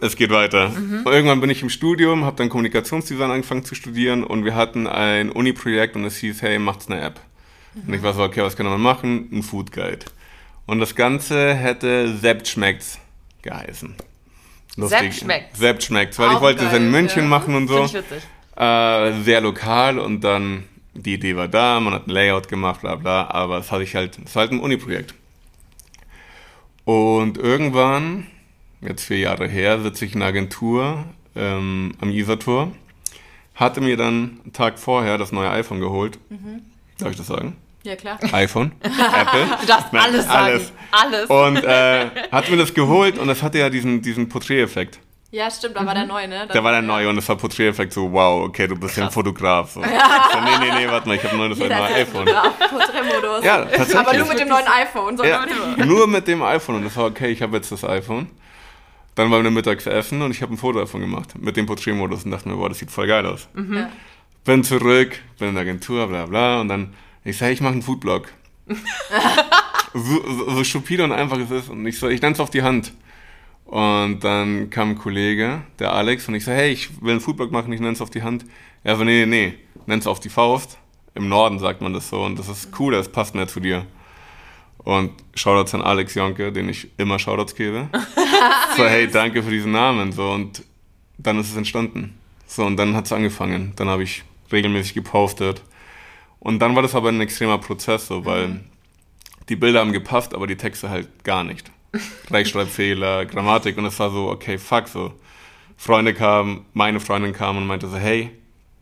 Es 0.00 0.16
geht 0.16 0.30
weiter. 0.30 0.66
Und 0.66 1.06
irgendwann 1.06 1.40
bin 1.40 1.50
ich 1.50 1.62
im 1.62 1.70
Studium, 1.70 2.24
habe 2.24 2.36
dann 2.36 2.48
Kommunikationsdesign 2.48 3.30
angefangen 3.30 3.64
zu 3.64 3.74
studieren 3.74 4.22
und 4.22 4.44
wir 4.44 4.54
hatten 4.54 4.86
ein 4.86 5.30
Uni-Projekt 5.30 5.96
und 5.96 6.04
es 6.04 6.16
hieß, 6.18 6.42
hey, 6.42 6.58
macht's 6.58 6.88
eine 6.88 7.00
App. 7.00 7.20
Und 7.86 7.92
ich 7.92 8.02
war 8.02 8.14
so, 8.14 8.22
okay, 8.22 8.42
was 8.42 8.56
kann 8.56 8.66
man 8.66 8.80
machen? 8.80 9.28
Ein 9.32 9.42
Food 9.42 9.72
Guide. 9.72 10.06
Und 10.66 10.80
das 10.80 10.94
Ganze 10.94 11.54
hätte 11.54 12.16
Sept 12.16 12.48
schmeckt's 12.48 12.98
geheißen. 13.42 13.94
Sept 14.76 15.14
schmeckt's. 15.14 15.58
Sept 15.58 15.82
schmeckt's, 15.82 16.18
weil 16.18 16.30
ich 16.30 16.36
Auch 16.36 16.40
wollte 16.42 16.64
es 16.64 16.70
geil, 16.70 16.82
in 16.82 16.90
München 16.90 17.22
ja. 17.22 17.28
machen 17.28 17.54
und 17.54 17.68
so. 17.68 17.84
Ich. 17.84 17.94
Äh, 18.56 19.22
sehr 19.22 19.40
lokal 19.40 19.98
und 19.98 20.22
dann 20.22 20.64
die 20.96 21.14
Idee 21.14 21.36
war 21.36 21.48
da, 21.48 21.80
man 21.80 21.94
hat 21.94 22.06
ein 22.06 22.10
Layout 22.10 22.48
gemacht, 22.48 22.80
bla 22.80 22.96
bla, 22.96 23.28
aber 23.30 23.58
es 23.58 23.70
hatte 23.70 23.82
ich 23.82 23.94
halt, 23.94 24.18
es 24.24 24.34
war 24.34 24.42
halt 24.42 24.52
ein 24.52 24.60
Uni-Projekt. 24.60 25.14
Und 26.84 27.38
irgendwann, 27.38 28.26
jetzt 28.80 29.04
vier 29.04 29.18
Jahre 29.18 29.48
her, 29.48 29.80
sitze 29.80 30.04
ich 30.04 30.14
in 30.14 30.22
einer 30.22 30.28
Agentur 30.28 31.04
ähm, 31.34 31.94
am 32.00 32.10
Isar-Tor, 32.10 32.72
hatte 33.54 33.80
mir 33.80 33.96
dann 33.96 34.40
einen 34.44 34.52
Tag 34.52 34.78
vorher 34.78 35.18
das 35.18 35.32
neue 35.32 35.50
iPhone 35.50 35.80
geholt. 35.80 36.18
Darf 36.98 37.10
ich 37.10 37.16
das 37.16 37.26
sagen? 37.26 37.56
Ja, 37.82 37.94
klar. 37.94 38.18
iPhone, 38.32 38.72
Apple. 38.82 39.46
Du 39.60 39.66
darfst 39.66 39.92
Nein, 39.92 40.02
alles 40.02 40.26
sagen. 40.26 40.60
Alles. 40.90 41.30
Und 41.30 41.64
äh, 41.64 42.06
hat 42.32 42.50
mir 42.50 42.56
das 42.56 42.74
geholt 42.74 43.16
und 43.18 43.28
das 43.28 43.42
hatte 43.42 43.58
ja 43.58 43.70
diesen, 43.70 44.02
diesen 44.02 44.28
Porträteffekt. 44.28 44.98
Ja, 45.32 45.50
stimmt, 45.50 45.76
da 45.76 45.84
war 45.84 45.94
der 45.94 46.06
neu, 46.06 46.26
ne? 46.26 46.46
Der 46.46 46.62
war 46.62 46.70
der 46.70 46.80
ja. 46.80 46.86
neue 46.86 47.08
und 47.08 47.16
das 47.16 47.28
war 47.28 47.36
Porträteffekt 47.36 47.92
so, 47.92 48.12
wow, 48.12 48.44
okay, 48.44 48.68
du 48.68 48.76
bist 48.76 48.96
ja 48.96 49.06
ein 49.06 49.10
Fotograf. 49.10 49.72
So. 49.72 49.82
So, 49.82 50.40
nee, 50.40 50.50
nee, 50.60 50.78
nee, 50.78 50.88
warte 50.88 51.08
mal, 51.08 51.16
ich 51.16 51.24
habe 51.24 51.34
ein 51.34 51.48
neues 51.48 51.60
iPhone. 51.60 52.26
Porträtmodus. 52.26 53.44
Ja, 53.44 53.64
tatsächlich. 53.64 53.96
Aber 53.96 54.16
nur 54.16 54.28
mit 54.28 54.38
dem 54.38 54.48
neuen 54.48 54.66
iPhone. 54.66 55.18
Ja, 55.24 55.44
sondern- 55.48 55.88
nur 55.88 56.06
mit 56.06 56.28
dem 56.28 56.42
iPhone 56.42 56.76
und 56.76 56.84
das 56.84 56.96
war 56.96 57.06
okay, 57.06 57.28
ich 57.28 57.42
habe 57.42 57.56
jetzt 57.56 57.72
das 57.72 57.84
iPhone. 57.84 58.28
Dann 59.16 59.30
waren 59.30 59.42
wir 59.42 59.50
mittags 59.50 59.86
essen 59.86 60.20
und 60.22 60.30
ich 60.30 60.42
habe 60.42 60.54
ein 60.54 60.58
Foto 60.58 60.78
davon 60.78 61.00
gemacht 61.00 61.34
mit 61.38 61.56
dem 61.56 61.66
Porträtmodus 61.66 62.24
und 62.24 62.30
dachte 62.30 62.48
mir, 62.48 62.56
boah, 62.56 62.68
das 62.68 62.78
sieht 62.78 62.90
voll 62.90 63.06
geil 63.06 63.26
aus. 63.26 63.48
Ja. 63.56 63.90
Bin 64.44 64.62
zurück, 64.62 65.18
bin 65.38 65.48
in 65.48 65.54
der 65.54 65.62
Agentur, 65.62 66.06
bla 66.06 66.26
bla 66.26 66.60
und 66.60 66.68
dann, 66.68 66.94
ich 67.24 67.36
sage, 67.36 67.52
ich 67.52 67.60
mache 67.60 67.72
einen 67.72 67.82
Foodblog. 67.82 68.28
so, 69.94 70.22
so, 70.24 70.50
so 70.50 70.64
stupide 70.64 71.02
und 71.04 71.12
einfach 71.12 71.38
es 71.38 71.50
ist 71.50 71.68
und 71.70 71.84
ich 71.86 71.98
so, 71.98 72.08
ich 72.08 72.20
nenne 72.20 72.34
es 72.34 72.40
auf 72.40 72.50
die 72.50 72.62
Hand. 72.62 72.92
Und 73.66 74.20
dann 74.20 74.70
kam 74.70 74.90
ein 74.90 74.98
Kollege, 74.98 75.62
der 75.80 75.92
Alex, 75.92 76.28
und 76.28 76.34
ich 76.34 76.44
so, 76.44 76.52
hey, 76.52 76.70
ich 76.70 77.02
will 77.02 77.12
einen 77.12 77.20
Foodblog 77.20 77.50
machen, 77.50 77.72
ich 77.72 77.80
nenne 77.80 77.92
es 77.92 78.00
auf 78.00 78.10
die 78.10 78.22
Hand. 78.22 78.44
Er 78.84 78.96
so, 78.96 79.04
nee, 79.04 79.26
nee, 79.26 79.48
nee, 79.48 79.54
nenn 79.86 79.98
es 79.98 80.06
auf 80.06 80.20
die 80.20 80.28
Faust. 80.28 80.78
Im 81.14 81.28
Norden 81.28 81.58
sagt 81.58 81.80
man 81.80 81.92
das 81.92 82.08
so 82.08 82.22
und 82.22 82.38
das 82.38 82.48
ist 82.48 82.78
cool, 82.78 82.92
das 82.92 83.10
passt 83.10 83.34
mehr 83.34 83.48
zu 83.48 83.58
dir. 83.58 83.86
Und 84.78 85.10
Shoutouts 85.34 85.74
an 85.74 85.82
Alex 85.82 86.14
Jonke, 86.14 86.52
den 86.52 86.68
ich 86.68 86.88
immer 86.96 87.18
Shoutouts 87.18 87.56
gebe. 87.56 87.88
so, 88.76 88.84
hey, 88.84 89.08
danke 89.08 89.42
für 89.42 89.50
diesen 89.50 89.72
Namen. 89.72 90.12
So, 90.12 90.30
und 90.30 90.62
dann 91.18 91.40
ist 91.40 91.50
es 91.50 91.56
entstanden. 91.56 92.16
So, 92.46 92.64
und 92.64 92.76
dann 92.76 92.94
hat 92.94 93.06
es 93.06 93.12
angefangen. 93.12 93.72
Dann 93.74 93.88
habe 93.88 94.04
ich 94.04 94.22
regelmäßig 94.52 94.94
gepostet. 94.94 95.62
Und 96.38 96.60
dann 96.60 96.76
war 96.76 96.82
das 96.82 96.94
aber 96.94 97.08
ein 97.08 97.20
extremer 97.20 97.58
Prozess, 97.58 98.06
so, 98.06 98.24
weil 98.24 98.60
die 99.48 99.56
Bilder 99.56 99.80
haben 99.80 99.92
gepasst, 99.92 100.34
aber 100.34 100.46
die 100.46 100.56
Texte 100.56 100.88
halt 100.88 101.24
gar 101.24 101.42
nicht. 101.42 101.72
Rechtschreibfehler, 102.30 103.26
Grammatik 103.26 103.76
und 103.78 103.84
es 103.86 103.98
war 103.98 104.10
so, 104.10 104.28
okay, 104.30 104.58
fuck, 104.58 104.88
so. 104.88 105.12
Freunde 105.76 106.14
kamen, 106.14 106.64
meine 106.72 107.00
Freundin 107.00 107.32
kam 107.32 107.56
und 107.58 107.66
meinte 107.66 107.88
so, 107.88 107.96
hey, 107.98 108.30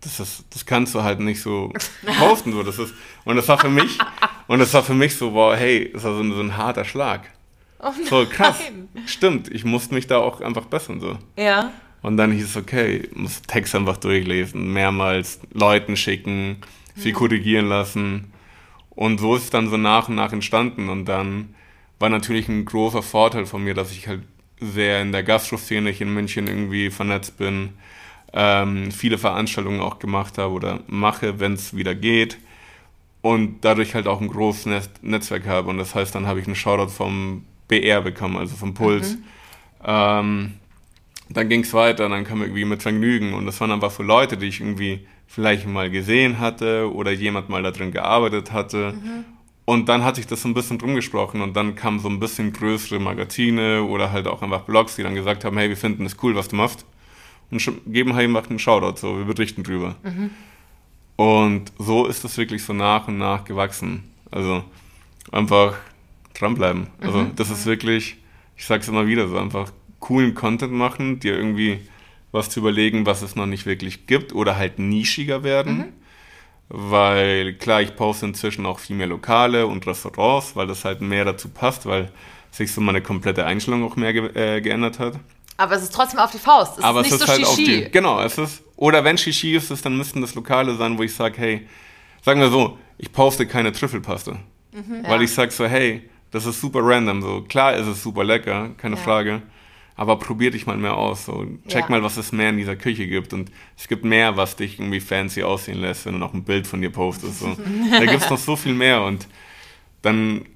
das, 0.01 0.21
ist, 0.21 0.45
das 0.51 0.65
kannst 0.65 0.95
du 0.95 1.03
halt 1.03 1.19
nicht 1.21 1.41
so 1.41 1.73
posten, 2.19 2.53
so, 2.53 2.63
das 2.63 2.79
ist, 2.79 2.95
und 3.25 3.37
das 3.37 3.49
war 3.49 3.59
für 3.59 3.69
mich, 3.71 3.99
und 4.47 4.59
das 4.61 4.73
war 4.75 4.83
für 4.83 4.95
mich 4.95 5.17
so, 5.17 5.33
wow, 5.33 5.57
hey, 5.57 5.91
das 5.93 6.05
war 6.05 6.15
so, 6.15 6.21
ein- 6.23 6.33
so 6.33 6.41
ein 6.41 6.57
harter 6.57 6.85
Schlag. 6.85 7.31
Oh 7.81 7.91
So, 8.09 8.25
krass, 8.27 8.59
stimmt, 9.07 9.51
ich 9.51 9.65
musste 9.65 9.95
mich 9.95 10.07
da 10.07 10.19
auch 10.19 10.41
einfach 10.41 10.67
bessern, 10.67 11.01
so. 11.01 11.19
Ja. 11.37 11.73
Und 12.03 12.17
dann 12.19 12.33
hieß 12.33 12.45
es, 12.51 12.57
okay, 12.57 13.09
muss 13.15 13.43
Text 13.43 13.75
einfach 13.75 13.97
durchlesen, 13.97 14.73
mehrmals 14.73 15.41
Leuten 15.53 15.97
schicken, 15.97 16.59
viel 16.95 17.13
korrigieren 17.15 17.67
lassen. 17.67 18.31
Und 18.91 19.19
so 19.21 19.35
ist 19.37 19.45
es 19.45 19.51
dann 19.51 19.71
so 19.71 19.79
nach 19.79 20.09
und 20.11 20.15
nach 20.15 20.33
entstanden. 20.33 20.91
Und 20.91 21.07
dann 21.07 21.55
war 21.99 22.09
natürlich 22.09 22.49
ein 22.49 22.65
großer 22.65 23.03
Vorteil 23.03 23.47
von 23.47 23.63
mir, 23.63 23.75
dass 23.75 23.93
ich 23.93 24.09
halt 24.09 24.23
sehr 24.61 25.03
in 25.03 25.13
der 25.13 25.23
Gastro-Szene 25.23 25.91
hier 25.91 26.07
in 26.07 26.15
München 26.15 26.47
irgendwie 26.47 26.91
vernetzt 26.91 27.37
bin, 27.37 27.71
ähm, 28.33 28.91
viele 28.91 29.19
Veranstaltungen 29.19 29.81
auch 29.81 29.99
gemacht 29.99 30.39
habe 30.39 30.53
oder 30.53 30.81
mache, 30.87 31.41
wenn 31.41 31.55
es 31.55 31.77
wieder 31.77 31.95
geht. 31.95 32.39
Und 33.23 33.65
dadurch 33.65 33.95
halt 33.95 34.07
auch 34.07 34.21
ein 34.21 34.29
großes 34.29 34.67
Netz 34.67 34.91
Netzwerk 35.01 35.47
habe. 35.47 35.71
Und 35.71 35.79
das 35.79 35.95
heißt, 35.95 36.15
dann 36.15 36.27
habe 36.27 36.41
ich 36.41 36.47
einen 36.47 36.57
Shoutout 36.57 36.91
vom 36.91 37.45
BR 37.69 38.03
bekommen, 38.03 38.37
also 38.37 38.55
vom 38.55 38.75
Puls. 38.75 39.17
Ähm, 39.83 40.55
dann 41.31 41.49
ging 41.49 41.61
es 41.63 41.73
weiter, 41.73 42.09
dann 42.09 42.25
kam 42.25 42.43
irgendwie 42.43 42.65
mit 42.67 42.83
Vergnügen 42.83 43.33
und 43.33 43.47
das 43.47 43.61
waren 43.61 43.71
einfach 43.73 43.93
für 43.93 44.03
Leute, 44.03 44.37
die 44.37 44.47
ich 44.47 44.61
irgendwie 44.61 45.07
vielleicht 45.27 45.67
mal 45.67 45.91
gesehen 45.91 46.39
hatte 46.39 46.93
oder 46.93 47.13
jemand 47.13 47.49
mal 47.49 47.63
da 47.63 47.71
drin 47.71 47.93
gearbeitet 47.93 48.53
hatte. 48.53 48.95
Und 49.67 49.89
dann 49.89 50.05
hat 50.05 50.17
sich 50.17 50.27
das 50.27 50.43
so 50.43 50.49
ein 50.49 50.55
bisschen 50.55 50.79
drum 50.79 50.95
gesprochen 50.95 51.41
und 51.41 51.57
dann 51.57 51.75
kamen 51.75 51.99
so 51.99 52.09
ein 52.09 52.21
bisschen 52.21 52.53
größere 52.53 53.01
Magazine 53.01 53.83
oder 53.85 54.13
halt 54.13 54.27
auch 54.27 54.43
einfach 54.43 54.63
Blogs, 54.63 54.97
die 54.97 55.03
dann 55.03 55.15
gesagt 55.15 55.45
haben, 55.45 55.57
hey, 55.57 55.71
wir 55.71 55.77
finden 55.77 56.05
es 56.05 56.17
cool, 56.23 56.35
was 56.35 56.49
du 56.49 56.57
machst 56.57 56.85
und 57.51 57.63
geben 57.87 58.15
halt 58.15 58.29
einfach 58.29 58.51
einen 58.51 58.59
Shoutout, 58.59 58.99
so, 58.99 59.17
wir 59.17 59.25
berichten 59.25 59.63
drüber. 59.63 59.97
Und 61.17 61.73
so 61.79 62.07
ist 62.07 62.25
das 62.25 62.37
wirklich 62.37 62.63
so 62.63 62.73
nach 62.73 63.09
und 63.09 63.19
nach 63.19 63.45
gewachsen. 63.45 64.05
Also 64.31 64.65
einfach 65.33 65.77
dranbleiben. 66.35 66.89
Also 67.01 67.25
das 67.37 67.51
ist 67.51 67.65
wirklich, 67.65 68.19
ich 68.57 68.67
sag's 68.67 68.89
immer 68.89 69.07
wieder, 69.07 69.29
so 69.29 69.39
einfach 69.39 69.73
coolen 70.01 70.35
Content 70.35 70.73
machen, 70.73 71.21
dir 71.21 71.37
irgendwie 71.37 71.81
was 72.33 72.51
zu 72.51 72.61
überlegen, 72.61 73.07
was 73.07 73.23
es 73.23 73.37
noch 73.37 73.47
nicht 73.47 73.65
wirklich 73.65 74.07
gibt 74.07 74.35
oder 74.35 74.57
halt 74.57 74.79
nischiger 74.79 75.45
werden. 75.45 75.93
Weil 76.69 77.55
klar, 77.55 77.83
ich 77.83 77.95
poste 77.95 78.27
inzwischen 78.27 78.65
auch 78.67 78.79
viel 78.79 78.97
mehr 78.97 79.07
Lokale 79.07 79.67
und 79.67 79.87
Restaurants, 79.87 80.57
weil 80.57 80.67
das 80.67 80.85
halt 80.85 81.01
mehr 81.03 81.25
dazu 81.25 81.49
passt, 81.49 81.87
weil 81.87 82.11
sich 82.51 82.73
so 82.73 82.81
meine 82.81 83.03
komplette 83.03 83.45
Einstellung 83.45 83.85
auch 83.85 83.97
mehr 83.97 84.13
ge 84.13 84.31
äh, 84.35 84.61
geändert 84.61 84.99
hat. 84.99 85.15
Aber 85.57 85.75
es 85.77 85.83
ist 85.83 85.95
trotzdem 85.95 86.19
auf 86.19 86.33
die 86.33 86.39
Faust. 86.39 86.79
Es 86.79 86.85
Aber 86.85 87.01
ist 87.03 87.07
es 87.07 87.13
nicht 87.13 87.21
ist 87.21 87.27
so 87.27 87.33
halt 87.33 87.47
Shishi. 87.59 87.83
die. 87.85 87.91
Genau, 87.91 88.21
es 88.21 88.39
ist. 88.39 88.63
Oder 88.77 89.05
wenn 89.05 89.17
Shishi 89.19 89.55
ist, 89.55 89.71
es, 89.71 89.83
dann 89.83 89.97
müssten 89.97 90.21
das 90.21 90.35
Lokale 90.35 90.75
sein, 90.77 90.99
wo 90.99 91.03
ich 91.03 91.15
sage, 91.15 91.35
hey, 91.39 91.69
sagen 92.23 92.41
wir 92.41 92.49
so, 92.51 92.77
ich 92.99 93.13
poste 93.13 93.47
keine 93.47 93.71
Trüffelpaste. 93.73 94.37
Weil 94.73 95.19
Ja. 95.19 95.21
ich 95.21 95.33
sage 95.33 95.53
so, 95.53 95.67
hey, 95.67 96.09
das 96.33 96.47
ist 96.47 96.61
super 96.61 96.81
random. 96.83 97.23
So, 97.23 97.43
klar 97.43 97.75
ist 97.77 97.87
es 97.87 98.03
super 98.03 98.25
lecker, 98.25 98.71
keine 98.77 98.97
Ja. 98.97 99.03
Frage. 99.03 99.43
Aber 99.97 100.19
probier 100.19 100.51
dich 100.51 100.67
mal 100.67 100.77
mehr 100.77 100.97
aus. 100.97 101.25
So, 101.27 101.47
check 101.69 101.85
Ja. 101.85 101.91
mal, 101.91 102.03
was 102.03 102.17
es 102.17 102.33
mehr 102.33 102.51
in 102.51 102.57
dieser 102.57 102.75
Küche 102.77 103.07
gibt. 103.07 103.33
Und 103.33 103.53
es 103.77 103.87
gibt 103.87 104.05
mehr, 104.05 104.37
was 104.37 104.57
dich 104.57 104.81
irgendwie 104.81 105.01
fancy 105.01 105.43
aussehen 105.45 105.81
lässt, 105.81 106.05
wenn 106.07 106.15
du 106.15 106.19
noch 106.19 106.35
ein 106.35 106.43
Bild 106.43 106.67
von 106.67 106.81
dir 106.81 106.91
postest. 106.91 107.39
So. 107.41 107.57
da 107.91 108.05
gibt 108.07 108.23
es 108.23 108.29
noch 108.31 108.39
so 108.39 108.57
viel 108.57 108.75
mehr. 108.75 109.05
Und 109.05 109.29
dann 110.03 110.47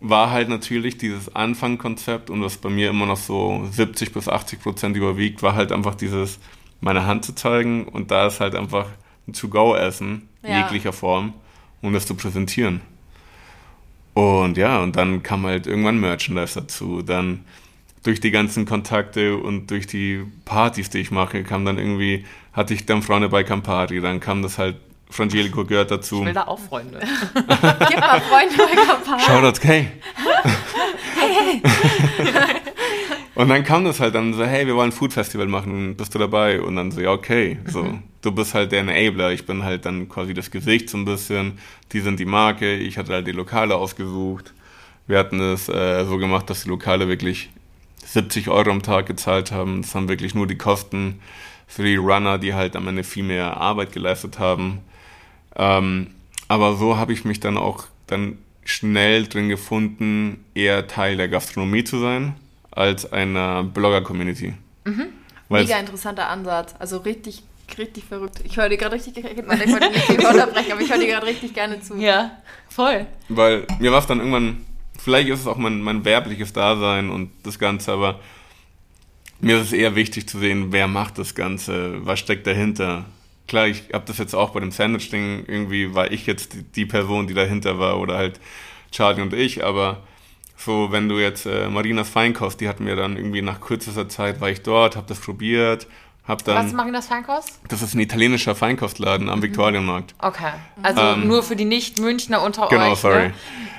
war 0.00 0.30
halt 0.30 0.48
natürlich 0.48 0.96
dieses 0.98 1.34
Anfangkonzept 1.34 2.30
und 2.30 2.42
was 2.42 2.56
bei 2.56 2.68
mir 2.70 2.90
immer 2.90 3.06
noch 3.06 3.16
so 3.16 3.66
70 3.70 4.12
bis 4.12 4.28
80 4.28 4.60
Prozent 4.60 4.96
überwiegt, 4.96 5.42
war 5.42 5.54
halt 5.54 5.72
einfach 5.72 5.94
dieses, 5.94 6.38
meine 6.80 7.06
Hand 7.06 7.24
zu 7.24 7.34
zeigen 7.34 7.84
und 7.88 8.10
da 8.10 8.26
ist 8.26 8.40
halt 8.40 8.54
einfach 8.54 8.86
ein 9.26 9.32
To-Go-Essen 9.32 10.28
Ja. 10.42 10.60
jeglicher 10.64 10.92
Form, 10.92 11.32
um 11.82 11.92
das 11.94 12.06
zu 12.06 12.14
präsentieren. 12.14 12.80
Und 14.14 14.56
ja, 14.56 14.82
und 14.82 14.96
dann 14.96 15.22
kam 15.22 15.44
halt 15.46 15.66
irgendwann 15.66 16.00
Merchandise 16.00 16.60
dazu. 16.60 17.02
Dann 17.02 17.44
durch 18.06 18.20
die 18.20 18.30
ganzen 18.30 18.66
Kontakte 18.66 19.36
und 19.36 19.70
durch 19.70 19.88
die 19.88 20.24
Partys, 20.44 20.90
die 20.90 20.98
ich 20.98 21.10
mache, 21.10 21.42
kam 21.42 21.64
dann 21.64 21.76
irgendwie, 21.76 22.24
hatte 22.52 22.72
ich 22.72 22.86
dann 22.86 23.02
Freunde 23.02 23.28
bei 23.28 23.42
Campari, 23.42 24.00
dann 24.00 24.20
kam 24.20 24.42
das 24.42 24.58
halt, 24.58 24.76
Frangelico 25.10 25.64
gehört 25.64 25.90
dazu. 25.90 26.20
Ich 26.20 26.26
will 26.26 26.32
da 26.32 26.46
auch 26.46 26.58
Freunde. 26.58 27.00
Gib 27.34 28.00
mal 28.00 28.20
Freunde 28.20 28.56
bei 28.56 28.86
Kampar. 28.86 29.20
Shoutouts, 29.20 29.64
hey. 29.64 29.88
und 33.34 33.48
dann 33.48 33.64
kam 33.64 33.84
das 33.84 34.00
halt 34.00 34.14
dann 34.14 34.34
so, 34.34 34.44
hey, 34.44 34.66
wir 34.66 34.76
wollen 34.76 34.90
ein 34.90 34.92
Food 34.92 35.12
Festival 35.12 35.46
machen, 35.46 35.96
bist 35.96 36.14
du 36.14 36.18
dabei? 36.18 36.60
Und 36.60 36.76
dann 36.76 36.92
so, 36.92 37.00
ja, 37.00 37.10
okay, 37.10 37.58
so, 37.66 37.98
du 38.22 38.32
bist 38.32 38.54
halt 38.54 38.70
der 38.70 38.80
Enabler, 38.80 39.32
ich 39.32 39.46
bin 39.46 39.64
halt 39.64 39.84
dann 39.84 40.08
quasi 40.08 40.32
das 40.32 40.50
Gesicht 40.50 40.90
so 40.90 40.98
ein 40.98 41.04
bisschen, 41.04 41.58
die 41.92 42.00
sind 42.00 42.20
die 42.20 42.24
Marke, 42.24 42.76
ich 42.76 42.98
hatte 42.98 43.12
halt 43.12 43.26
die 43.26 43.32
Lokale 43.32 43.74
ausgesucht. 43.74 44.52
Wir 45.08 45.18
hatten 45.18 45.40
es 45.40 45.68
äh, 45.68 46.04
so 46.04 46.18
gemacht, 46.18 46.50
dass 46.50 46.64
die 46.64 46.68
Lokale 46.68 47.06
wirklich 47.06 47.50
70 48.04 48.48
Euro 48.48 48.70
am 48.70 48.82
Tag 48.82 49.06
gezahlt 49.06 49.52
haben. 49.52 49.82
Das 49.82 49.94
haben 49.94 50.08
wirklich 50.08 50.34
nur 50.34 50.46
die 50.46 50.58
Kosten 50.58 51.20
für 51.66 51.82
die 51.82 51.96
Runner, 51.96 52.38
die 52.38 52.54
halt 52.54 52.76
am 52.76 52.88
Ende 52.88 53.04
viel 53.04 53.24
mehr 53.24 53.56
Arbeit 53.56 53.92
geleistet 53.92 54.38
haben. 54.38 54.80
Ähm, 55.56 56.08
aber 56.48 56.76
so 56.76 56.96
habe 56.96 57.12
ich 57.12 57.24
mich 57.24 57.40
dann 57.40 57.56
auch 57.56 57.86
dann 58.06 58.38
schnell 58.64 59.26
drin 59.26 59.48
gefunden, 59.48 60.44
eher 60.54 60.86
Teil 60.86 61.16
der 61.16 61.28
Gastronomie 61.28 61.84
zu 61.84 61.98
sein, 61.98 62.34
als 62.70 63.10
einer 63.12 63.62
Blogger-Community. 63.64 64.54
Weil 65.48 65.64
Mega 65.64 65.78
interessanter 65.78 66.28
Ansatz. 66.28 66.74
Also 66.78 66.98
richtig, 66.98 67.42
richtig 67.78 68.04
verrückt. 68.04 68.40
Ich 68.44 68.56
höre 68.56 68.68
dir 68.68 68.76
gerade 68.76 68.94
richtig, 68.94 69.14
denkt, 69.14 69.30
ich 69.30 69.36
wollte 69.48 69.90
nicht 69.90 70.10
unterbrechen, 70.10 70.72
aber 70.72 70.80
ich 70.80 70.90
höre 70.90 70.98
dir 70.98 71.06
gerade 71.06 71.26
richtig 71.26 71.54
gerne 71.54 71.80
zu. 71.80 71.96
ja, 71.96 72.32
voll. 72.68 73.06
Weil 73.28 73.66
mir 73.78 73.92
war 73.92 74.00
es 74.00 74.06
dann 74.06 74.18
irgendwann, 74.18 74.65
vielleicht 75.06 75.28
ist 75.28 75.42
es 75.42 75.46
auch 75.46 75.56
mein, 75.56 75.82
mein 75.82 76.04
werbliches 76.04 76.52
Dasein 76.52 77.10
und 77.10 77.30
das 77.44 77.60
Ganze, 77.60 77.92
aber 77.92 78.18
mir 79.38 79.56
ist 79.58 79.66
es 79.66 79.72
eher 79.72 79.94
wichtig 79.94 80.28
zu 80.28 80.40
sehen, 80.40 80.72
wer 80.72 80.88
macht 80.88 81.18
das 81.18 81.36
Ganze, 81.36 82.04
was 82.04 82.18
steckt 82.18 82.44
dahinter. 82.44 83.04
Klar, 83.46 83.68
ich 83.68 83.84
habe 83.92 84.04
das 84.04 84.18
jetzt 84.18 84.34
auch 84.34 84.50
bei 84.50 84.58
dem 84.58 84.72
Sandwich-Ding, 84.72 85.44
irgendwie 85.46 85.94
war 85.94 86.10
ich 86.10 86.26
jetzt 86.26 86.54
die, 86.54 86.62
die 86.64 86.86
Person, 86.86 87.28
die 87.28 87.34
dahinter 87.34 87.78
war 87.78 88.00
oder 88.00 88.16
halt 88.16 88.40
Charlie 88.90 89.22
und 89.22 89.32
ich, 89.32 89.62
aber 89.64 90.02
so, 90.56 90.90
wenn 90.90 91.08
du 91.08 91.20
jetzt 91.20 91.46
äh, 91.46 91.68
Marinas 91.68 92.08
Feinkost, 92.08 92.60
die 92.60 92.68
hatten 92.68 92.82
mir 92.82 92.96
dann 92.96 93.16
irgendwie 93.16 93.42
nach 93.42 93.60
kürzester 93.60 94.08
Zeit, 94.08 94.40
war 94.40 94.50
ich 94.50 94.62
dort, 94.62 94.96
habe 94.96 95.06
das 95.06 95.20
probiert, 95.20 95.86
habe 96.28 96.42
dann... 96.44 96.56
Was 96.56 96.66
ist 96.66 96.74
Marinas 96.74 97.06
Feinkost? 97.06 97.60
Das 97.68 97.82
ist 97.82 97.94
ein 97.94 98.00
italienischer 98.00 98.54
Feinkostladen 98.54 99.28
am 99.28 99.42
Viktualienmarkt. 99.42 100.14
Okay. 100.18 100.52
Also 100.82 101.00
Ähm, 101.00 101.28
nur 101.28 101.42
für 101.42 101.56
die 101.56 101.64
Nicht-Münchner 101.64 102.42
unter 102.42 102.68
Genau, 102.68 102.92
euch. 102.92 102.98
sorry. 102.98 103.32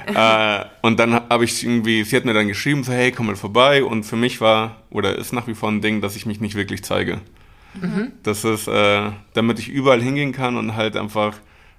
Ne? 0.08 0.14
äh, 0.14 0.66
und 0.86 1.00
dann 1.00 1.14
habe 1.14 1.44
ich 1.44 1.64
irgendwie, 1.64 2.04
sie 2.04 2.16
hat 2.16 2.26
mir 2.26 2.34
dann 2.34 2.48
geschrieben, 2.48 2.84
so 2.84 2.94
hey, 2.94 3.12
komm 3.12 3.26
mal 3.28 3.36
vorbei. 3.36 3.84
Und 3.84 4.04
für 4.04 4.16
mich 4.16 4.40
war, 4.40 4.78
oder 4.90 5.18
ist 5.18 5.34
nach 5.34 5.48
wie 5.48 5.56
vor 5.56 5.70
ein 5.70 5.82
Ding, 5.82 6.00
dass 6.02 6.16
ich 6.16 6.26
mich 6.26 6.40
nicht 6.40 6.56
wirklich 6.56 6.84
zeige. 6.84 7.20
Das 8.24 8.44
ist, 8.44 8.68
äh, 8.68 9.12
damit 9.36 9.60
ich 9.60 9.70
überall 9.70 10.02
hingehen 10.02 10.32
kann 10.32 10.58
und 10.58 10.76
halt 10.76 10.98
einfach 10.98 11.36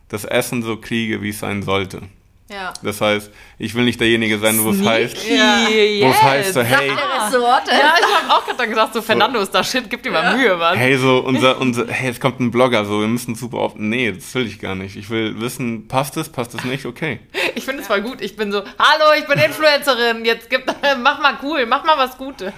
das 0.09 0.25
Essen 0.25 0.63
so 0.63 0.77
kriege, 0.77 1.23
wie 1.23 1.31
es 1.31 1.41
sein 1.41 1.63
sollte. 1.65 2.03
Ja. 2.51 2.73
Das 2.83 3.01
heißt, 3.03 3.31
ich 3.59 3.75
will 3.75 3.85
nicht 3.85 4.01
derjenige 4.01 4.39
sein, 4.39 4.63
wo 4.65 4.71
es 4.71 4.83
heißt, 4.83 5.29
Ja. 5.29 5.67
wo 6.01 6.09
es 6.11 6.23
heißt 6.23 6.55
so, 6.55 6.63
hey, 6.63 6.91
Ressorte. 6.91 7.71
Ja, 7.73 7.95
ich 8.01 8.07
habe 8.07 8.33
auch 8.33 8.45
gerade 8.47 8.57
dann 8.57 8.71
gesagt, 8.71 8.95
so 8.95 9.03
Fernando 9.03 9.39
ist 9.41 9.51
da 9.51 9.63
shit, 9.63 9.91
gib 9.91 10.03
dir 10.03 10.11
mal 10.11 10.35
Mühe, 10.35 10.57
Mann. 10.57 10.77
hey, 10.79 10.97
so 10.97 11.19
unser, 11.19 11.61
unser, 11.61 11.87
hey, 11.89 12.11
es 12.11 12.19
kommt 12.21 12.41
ein 12.41 12.51
Blogger, 12.51 12.87
so, 12.87 13.01
wir 13.01 13.07
müssen 13.07 13.35
super 13.35 13.59
oft, 13.59 13.77
nee, 13.79 14.13
das 14.13 14.35
will 14.35 14.47
ich 14.47 14.59
gar 14.59 14.75
nicht. 14.75 14.97
Ich 14.97 15.11
will 15.11 15.39
wissen, 15.41 15.89
passt 15.89 16.17
es, 16.17 16.31
passt 16.31 16.55
es 16.55 16.65
nicht, 16.65 16.87
okay. 16.87 17.21
Ich 17.55 17.67
finde 17.67 17.83
es 17.83 17.87
voll 17.87 18.01
gut. 18.01 18.23
Ich 18.23 18.35
bin 18.35 18.51
so, 18.51 18.63
hallo, 18.79 19.13
ich 19.19 19.27
bin 19.27 19.39
Influencerin, 19.39 20.25
jetzt 20.25 20.49
gib, 20.49 20.65
mach 21.03 21.21
mal 21.21 21.37
cool, 21.43 21.67
mach 21.67 21.85
mal 21.85 21.99
was 21.99 22.17
Gutes. 22.17 22.53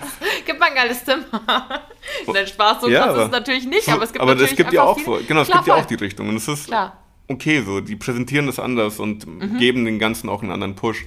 Gib 0.47 0.61
mal 0.61 0.67
ein 0.67 0.75
geiles 0.77 1.05
Zimmer. 1.05 1.25
Nein, 2.33 2.47
Spaß, 2.47 2.83
so 2.83 2.89
Ja, 2.89 3.07
krass 3.07 3.17
ist 3.17 3.23
es 3.25 3.31
natürlich 3.31 3.67
nicht, 3.67 3.89
aber 3.89 4.05
es 4.05 4.13
gibt 4.13 4.23
aber 4.23 4.33
natürlich 4.35 4.53
es 4.53 4.57
gibt 4.57 4.73
ja 4.73 4.85
auch, 4.85 4.97
genau, 5.27 5.41
es 5.41 5.49
Klar, 5.49 5.59
gibt 5.59 5.67
ja 5.67 5.75
auch 5.75 5.85
die 5.87 5.95
Richtung 5.97 6.29
und 6.29 6.37
es 6.37 6.47
ist 6.47 6.67
Klar. 6.69 6.97
Okay 7.31 7.63
so, 7.63 7.81
die 7.81 7.97
präsentieren 7.97 8.47
das 8.47 8.59
anders 8.59 8.99
und 9.01 9.27
Mhm. 9.27 9.59
geben 9.59 9.85
den 9.85 9.99
Ganzen 9.99 10.29
auch 10.29 10.43
einen 10.43 10.51
anderen 10.53 10.75
Push. 10.75 11.05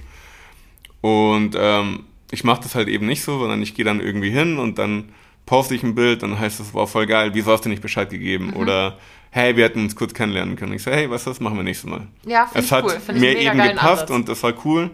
Und 1.00 1.54
ähm, 1.58 2.04
ich 2.30 2.44
mache 2.44 2.62
das 2.62 2.74
halt 2.74 2.88
eben 2.88 3.06
nicht 3.06 3.22
so, 3.22 3.38
sondern 3.38 3.62
ich 3.62 3.74
gehe 3.74 3.84
dann 3.84 4.00
irgendwie 4.00 4.30
hin 4.30 4.58
und 4.58 4.78
dann 4.78 5.10
poste 5.46 5.74
ich 5.74 5.82
ein 5.82 5.94
Bild, 5.94 6.22
dann 6.22 6.38
heißt 6.38 6.58
es, 6.60 6.72
wow, 6.72 6.90
voll 6.90 7.06
geil, 7.06 7.30
wieso 7.34 7.52
hast 7.52 7.64
du 7.64 7.68
nicht 7.68 7.82
Bescheid 7.82 8.08
gegeben? 8.08 8.48
Mhm. 8.48 8.56
Oder 8.56 8.98
hey, 9.30 9.56
wir 9.56 9.64
hätten 9.64 9.80
uns 9.80 9.96
kurz 9.96 10.14
kennenlernen 10.14 10.56
können. 10.56 10.72
Ich 10.72 10.82
so, 10.82 10.90
hey, 10.90 11.10
was 11.10 11.24
das 11.24 11.40
machen 11.40 11.56
wir 11.56 11.64
nächstes 11.64 11.90
Mal. 11.90 12.06
Ja, 12.24 12.46
find 12.46 12.58
Es 12.60 12.66
ich 12.66 12.72
hat 12.72 12.84
cool. 12.84 13.18
Mir 13.18 13.36
eben 13.38 13.58
gepasst 13.58 14.02
Ansatz. 14.02 14.10
und 14.10 14.28
das 14.28 14.42
war 14.42 14.54
cool. 14.64 14.90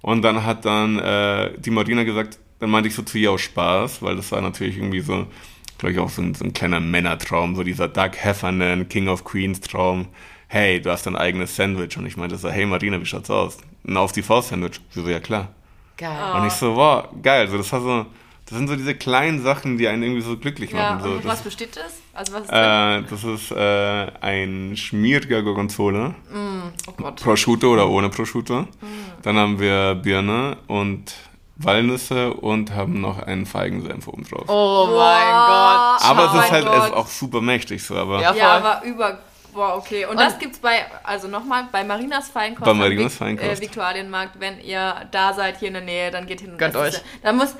Und 0.00 0.22
dann 0.22 0.44
hat 0.44 0.64
dann 0.64 0.98
äh, 0.98 1.52
die 1.58 1.70
Marina 1.70 2.02
gesagt, 2.02 2.38
dann 2.60 2.70
meinte 2.70 2.88
ich 2.88 2.94
so 2.94 3.02
zu 3.02 3.18
ihr 3.18 3.30
aus 3.30 3.42
Spaß, 3.42 4.02
weil 4.02 4.16
das 4.16 4.32
war 4.32 4.40
natürlich 4.40 4.76
irgendwie 4.78 5.00
so, 5.00 5.26
glaube 5.78 5.92
ich, 5.92 5.98
auch 5.98 6.08
so 6.10 6.22
ein, 6.22 6.34
so 6.34 6.44
ein 6.44 6.52
kleiner 6.54 6.80
Männertraum, 6.80 7.54
so 7.56 7.62
dieser 7.62 7.88
Doug 7.88 8.10
Heffernan, 8.16 8.88
King 8.88 9.08
of 9.08 9.24
Queens 9.24 9.60
Traum. 9.60 10.06
Hey, 10.54 10.80
du 10.80 10.88
hast 10.92 11.04
dein 11.04 11.16
eigenes 11.16 11.56
Sandwich. 11.56 11.96
Und 11.98 12.06
ich 12.06 12.16
meinte 12.16 12.36
so, 12.36 12.48
hey 12.48 12.64
Marina, 12.64 13.00
wie 13.00 13.04
schaut's 13.06 13.28
aus? 13.28 13.58
Ein 13.88 13.96
auf 13.96 14.12
die 14.12 14.22
Faust 14.22 14.50
Sandwich. 14.50 14.80
Sie 14.90 15.02
so, 15.02 15.08
ja 15.08 15.18
klar. 15.18 15.48
Geil. 15.96 16.32
Und 16.36 16.46
ich 16.46 16.52
so, 16.52 16.76
wow, 16.76 17.06
geil. 17.20 17.48
So, 17.48 17.58
das 17.58 17.72
war 17.72 17.80
so, 17.80 18.06
das 18.46 18.58
sind 18.58 18.68
so 18.68 18.76
diese 18.76 18.94
kleinen 18.94 19.42
Sachen, 19.42 19.78
die 19.78 19.88
einen 19.88 20.04
irgendwie 20.04 20.20
so 20.22 20.36
glücklich 20.36 20.70
Ja, 20.70 20.92
machen. 20.92 21.02
So, 21.02 21.08
und 21.10 21.24
was 21.24 21.38
das, 21.38 21.42
besteht 21.42 21.76
das? 21.76 21.94
Also 22.12 22.34
was 22.34 22.42
ist 22.42 22.50
drin? 22.52 22.60
äh, 22.60 23.02
das 23.10 23.24
ist 23.24 23.50
äh, 23.50 24.06
ein 24.20 24.76
schmieriger 24.76 25.42
Gorgonzola. 25.42 26.14
Oh 26.86 26.92
Gott. 26.98 27.20
Prosciutto 27.20 27.72
oder 27.72 27.88
ohne 27.88 28.08
Prosciutto. 28.08 28.68
Dann 29.22 29.36
haben 29.36 29.58
wir 29.58 29.96
Birne 29.96 30.56
und 30.68 31.14
Walnüsse 31.56 32.32
und 32.32 32.72
haben 32.72 33.00
noch 33.00 33.18
einen 33.18 33.46
Feigensenf 33.46 34.06
oben 34.06 34.22
drauf. 34.22 34.44
Oh 34.46 34.86
mein 34.86 34.94
Boah. 34.96 35.96
Gott. 35.98 36.10
aber 36.10 36.22
oh 36.22 36.26
es 36.26 36.32
mein 36.34 36.44
ist 36.44 36.50
halt 36.52 36.66
es 36.68 36.84
ist 36.84 36.92
auch 36.92 37.08
super 37.08 37.40
mächtig 37.40 37.82
so, 37.82 37.96
aber 37.96 38.20
Ja, 38.20 38.32
Ja, 38.36 38.56
aber 38.58 38.84
über. 38.86 39.18
Boah, 39.54 39.76
okay. 39.76 40.04
Und, 40.04 40.12
Und- 40.12 40.20
das 40.20 40.38
gibt's 40.38 40.58
bei, 40.58 40.84
also 41.02 41.28
nochmal, 41.28 41.68
bei 41.70 41.84
Marinas 41.84 42.28
Feinkost. 42.28 42.64
Bei 42.66 42.74
Marinas 42.74 43.14
Feinkost. 43.14 43.48
Äh, 43.48 43.60
Viktualienmarkt, 43.60 44.38
wenn 44.40 44.60
ihr 44.60 45.06
da 45.10 45.32
seid, 45.32 45.58
hier 45.58 45.68
in 45.68 45.74
der 45.74 45.82
Nähe, 45.82 46.10
dann 46.10 46.26
geht 46.26 46.40
hin 46.40 46.50
und 46.52 46.58
Gönnt 46.58 46.76
euch. 46.76 47.00
Dann 47.22 47.36
muss. 47.36 47.54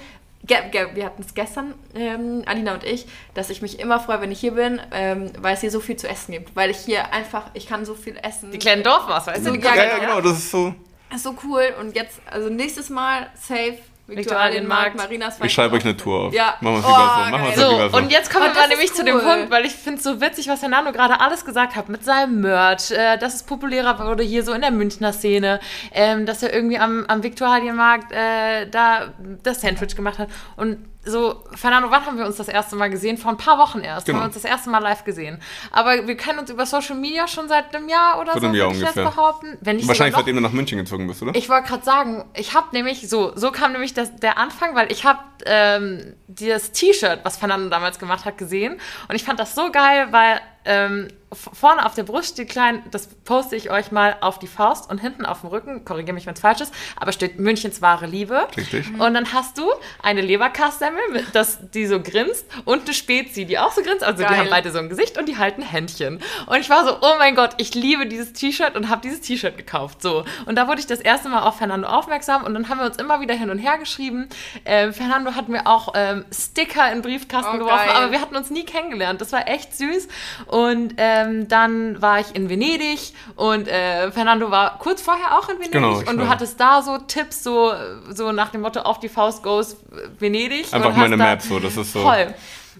Ge 0.46 0.58
ge 0.70 0.88
wir 0.92 1.06
hatten 1.06 1.22
es 1.22 1.32
gestern, 1.32 1.72
ähm, 1.94 2.42
Alina 2.44 2.74
und 2.74 2.84
ich, 2.84 3.06
dass 3.32 3.48
ich 3.48 3.62
mich 3.62 3.80
immer 3.80 3.98
freue, 3.98 4.20
wenn 4.20 4.30
ich 4.30 4.40
hier 4.40 4.52
bin, 4.52 4.78
ähm, 4.92 5.32
weil 5.38 5.54
es 5.54 5.62
hier 5.62 5.70
so 5.70 5.80
viel 5.80 5.96
zu 5.96 6.06
essen 6.06 6.32
gibt. 6.32 6.54
Weil 6.54 6.68
ich 6.68 6.76
hier 6.76 7.14
einfach, 7.14 7.44
ich 7.54 7.66
kann 7.66 7.86
so 7.86 7.94
viel 7.94 8.18
essen. 8.22 8.50
Die 8.50 8.58
kleinen 8.58 8.82
Dorfmaß, 8.82 9.26
weißt 9.26 9.46
du? 9.46 9.54
Ja, 9.54 9.74
ja, 9.74 9.98
genau, 9.98 10.20
das 10.20 10.36
ist 10.36 10.50
so. 10.50 10.74
ist 11.14 11.22
so 11.22 11.34
cool. 11.44 11.72
Und 11.80 11.96
jetzt, 11.96 12.20
also 12.30 12.50
nächstes 12.50 12.90
Mal, 12.90 13.30
safe, 13.40 13.78
Viktualienmarkt. 14.06 14.96
Marinas 14.96 15.38
Ich 15.42 15.52
schreibe 15.52 15.76
euch 15.76 15.84
eine 15.84 15.96
Tour 15.96 16.24
auf. 16.26 16.34
Ja. 16.34 16.54
Machen 16.60 16.74
wir 16.74 16.78
es 16.80 16.84
Oh, 16.84 16.88
lieber 16.88 17.00
so. 17.24 17.30
Machen 17.30 17.42
wir 17.44 17.50
es 17.50 17.56
geil. 17.56 17.70
lieber 17.70 17.90
So, 17.90 17.96
und 17.96 18.12
jetzt 18.12 18.30
kommen 18.32 18.50
Oh, 18.52 18.60
wir 18.60 18.68
nämlich 18.68 18.92
zu 18.92 18.98
cool. 19.02 19.04
dem 19.06 19.20
Punkt, 19.20 19.50
weil 19.50 19.64
ich 19.64 19.72
finde 19.72 19.98
es 19.98 20.04
so 20.04 20.20
witzig, 20.20 20.48
was 20.48 20.60
Fernando 20.60 20.92
gerade 20.92 21.20
alles 21.20 21.44
gesagt 21.44 21.74
hat 21.74 21.88
mit 21.88 22.04
seinem 22.04 22.40
Merch, 22.40 22.90
äh, 22.90 23.16
dass 23.16 23.34
es 23.34 23.42
populärer 23.44 23.98
wurde 24.06 24.22
hier 24.22 24.42
so 24.42 24.52
in 24.52 24.60
der 24.60 24.70
Münchner 24.70 25.12
Szene, 25.12 25.58
ähm, 25.92 26.26
dass 26.26 26.42
er 26.42 26.52
irgendwie 26.52 26.78
am, 26.78 27.04
am 27.08 27.22
Viktualienmarkt 27.22 28.12
äh, 28.12 28.68
da 28.68 29.12
das 29.42 29.60
Sandwich 29.62 29.96
gemacht 29.96 30.18
hat. 30.18 30.28
Und 30.56 30.78
so, 31.06 31.42
Fernando, 31.54 31.90
wann 31.90 32.04
haben 32.06 32.18
wir 32.18 32.24
uns 32.26 32.36
das 32.36 32.48
erste 32.48 32.76
Mal 32.76 32.88
gesehen? 32.90 33.18
Vor 33.18 33.30
ein 33.30 33.36
paar 33.36 33.58
Wochen 33.58 33.80
erst 33.80 34.06
Genau. 34.06 34.18
haben 34.18 34.22
wir 34.22 34.26
uns 34.26 34.34
das 34.34 34.44
erste 34.44 34.70
Mal 34.70 34.78
live 34.78 35.04
gesehen. 35.04 35.40
Aber 35.70 36.06
wir 36.06 36.16
kennen 36.16 36.38
uns 36.38 36.50
über 36.50 36.64
Social 36.66 36.96
Media 36.96 37.28
schon 37.28 37.48
seit 37.48 37.74
einem 37.74 37.88
Jahr 37.88 38.20
oder 38.20 38.32
Seit 38.32 38.40
so, 38.42 38.46
einem 38.48 38.56
Jahr 38.56 38.68
ungefähr. 38.68 39.04
behaupten. 39.04 39.58
Wahrscheinlich 39.62 40.12
noch. 40.12 40.18
seitdem 40.20 40.36
du 40.36 40.42
nach 40.42 40.52
München 40.52 40.78
gezogen 40.78 41.06
bist, 41.06 41.22
oder? 41.22 41.34
Ich 41.34 41.48
wollte 41.48 41.68
gerade 41.68 41.84
sagen, 41.84 42.24
ich 42.34 42.54
habe 42.54 42.68
nämlich 42.72 43.08
so, 43.08 43.32
so 43.36 43.50
kam 43.52 43.72
nämlich 43.72 43.94
das, 43.94 44.14
der 44.16 44.38
Anfang, 44.38 44.74
weil 44.74 44.90
ich 44.90 45.04
habe 45.04 45.18
ähm, 45.46 46.14
das 46.28 46.72
T-Shirt, 46.72 47.20
was 47.22 47.36
Fernando 47.36 47.68
damals 47.68 47.98
gemacht 47.98 48.24
hat, 48.24 48.38
gesehen 48.38 48.80
und 49.08 49.14
ich 49.14 49.24
fand 49.24 49.38
das 49.40 49.54
so 49.54 49.70
geil, 49.70 50.08
weil 50.10 50.40
ähm, 50.64 51.08
vorne 51.34 51.84
auf 51.84 51.94
der 51.94 52.04
Brust 52.04 52.34
steht 52.34 52.48
klein, 52.48 52.82
das 52.92 53.08
poste 53.08 53.56
ich 53.56 53.70
euch 53.70 53.90
mal 53.90 54.16
auf 54.20 54.38
die 54.38 54.46
Faust 54.46 54.88
und 54.88 54.98
hinten 54.98 55.26
auf 55.26 55.40
dem 55.40 55.50
Rücken, 55.50 55.84
korrigiere 55.84 56.14
mich, 56.14 56.26
wenn 56.26 56.34
es 56.34 56.40
falsch 56.40 56.60
ist, 56.60 56.72
aber 56.96 57.10
steht 57.12 57.40
Münchens 57.40 57.82
wahre 57.82 58.06
Liebe. 58.06 58.46
Richtig. 58.56 58.88
Und 58.98 59.14
dann 59.14 59.32
hast 59.32 59.58
du 59.58 59.68
eine 60.02 60.20
Leberkassemmel, 60.20 61.00
das, 61.32 61.58
die 61.72 61.86
so 61.86 62.00
grinst 62.00 62.46
und 62.64 62.82
eine 62.84 62.94
Spezi, 62.94 63.44
die 63.46 63.58
auch 63.58 63.72
so 63.72 63.82
grinst. 63.82 64.04
Also 64.04 64.18
die 64.22 64.28
Geil. 64.28 64.38
haben 64.38 64.50
beide 64.50 64.70
so 64.70 64.78
ein 64.78 64.88
Gesicht 64.88 65.18
und 65.18 65.26
die 65.28 65.36
halten 65.36 65.62
Händchen. 65.62 66.20
Und 66.46 66.60
ich 66.60 66.70
war 66.70 66.84
so, 66.86 66.98
oh 67.00 67.14
mein 67.18 67.34
Gott, 67.34 67.50
ich 67.56 67.74
liebe 67.74 68.06
dieses 68.06 68.32
T-Shirt 68.32 68.76
und 68.76 68.88
habe 68.88 69.00
dieses 69.02 69.20
T-Shirt 69.20 69.56
gekauft. 69.56 70.02
So. 70.02 70.24
Und 70.46 70.56
da 70.56 70.68
wurde 70.68 70.80
ich 70.80 70.86
das 70.86 71.00
erste 71.00 71.28
Mal 71.28 71.42
auf 71.42 71.58
Fernando 71.58 71.88
aufmerksam 71.88 72.44
und 72.44 72.54
dann 72.54 72.68
haben 72.68 72.78
wir 72.78 72.86
uns 72.86 72.96
immer 72.98 73.20
wieder 73.20 73.34
hin 73.34 73.50
und 73.50 73.58
her 73.58 73.78
geschrieben. 73.78 74.28
Ähm, 74.64 74.92
Fernando 74.92 75.34
hat 75.34 75.48
mir 75.48 75.66
auch 75.66 75.94
ähm, 75.96 76.24
Sticker 76.32 76.86
in 76.92 76.98
den 76.98 77.02
Briefkasten 77.02 77.56
Oh, 77.56 77.58
geworfen, 77.58 77.86
geil. 77.88 77.96
aber 77.96 78.12
wir 78.12 78.20
hatten 78.20 78.36
uns 78.36 78.50
nie 78.50 78.64
kennengelernt. 78.64 79.20
Das 79.20 79.32
war 79.32 79.48
echt 79.48 79.76
süß. 79.76 80.08
Und 80.54 80.94
ähm, 80.98 81.48
dann 81.48 82.00
war 82.00 82.20
ich 82.20 82.36
in 82.36 82.48
Venedig 82.48 83.12
und 83.34 83.66
äh, 83.66 84.12
Fernando 84.12 84.52
war 84.52 84.78
kurz 84.78 85.02
vorher 85.02 85.36
auch 85.36 85.48
in 85.48 85.56
Venedig 85.56 85.72
Genau, 85.72 85.98
und 85.98 86.16
du 86.16 86.18
war- 86.18 86.28
hattest 86.28 86.60
da 86.60 86.80
so 86.80 86.96
Tipps, 86.98 87.42
so, 87.42 87.72
so 88.10 88.30
nach 88.30 88.50
dem 88.50 88.60
Motto 88.60 88.78
auf 88.80 89.00
die 89.00 89.08
Faust 89.08 89.42
goes 89.42 89.76
Venedig. 90.20 90.72
Einfach 90.72 90.94
meine 90.94 91.16
Map 91.16 91.42
so, 91.42 91.58
das 91.58 91.76
ist 91.76 91.92
so. 91.92 92.02
Voll. 92.02 92.32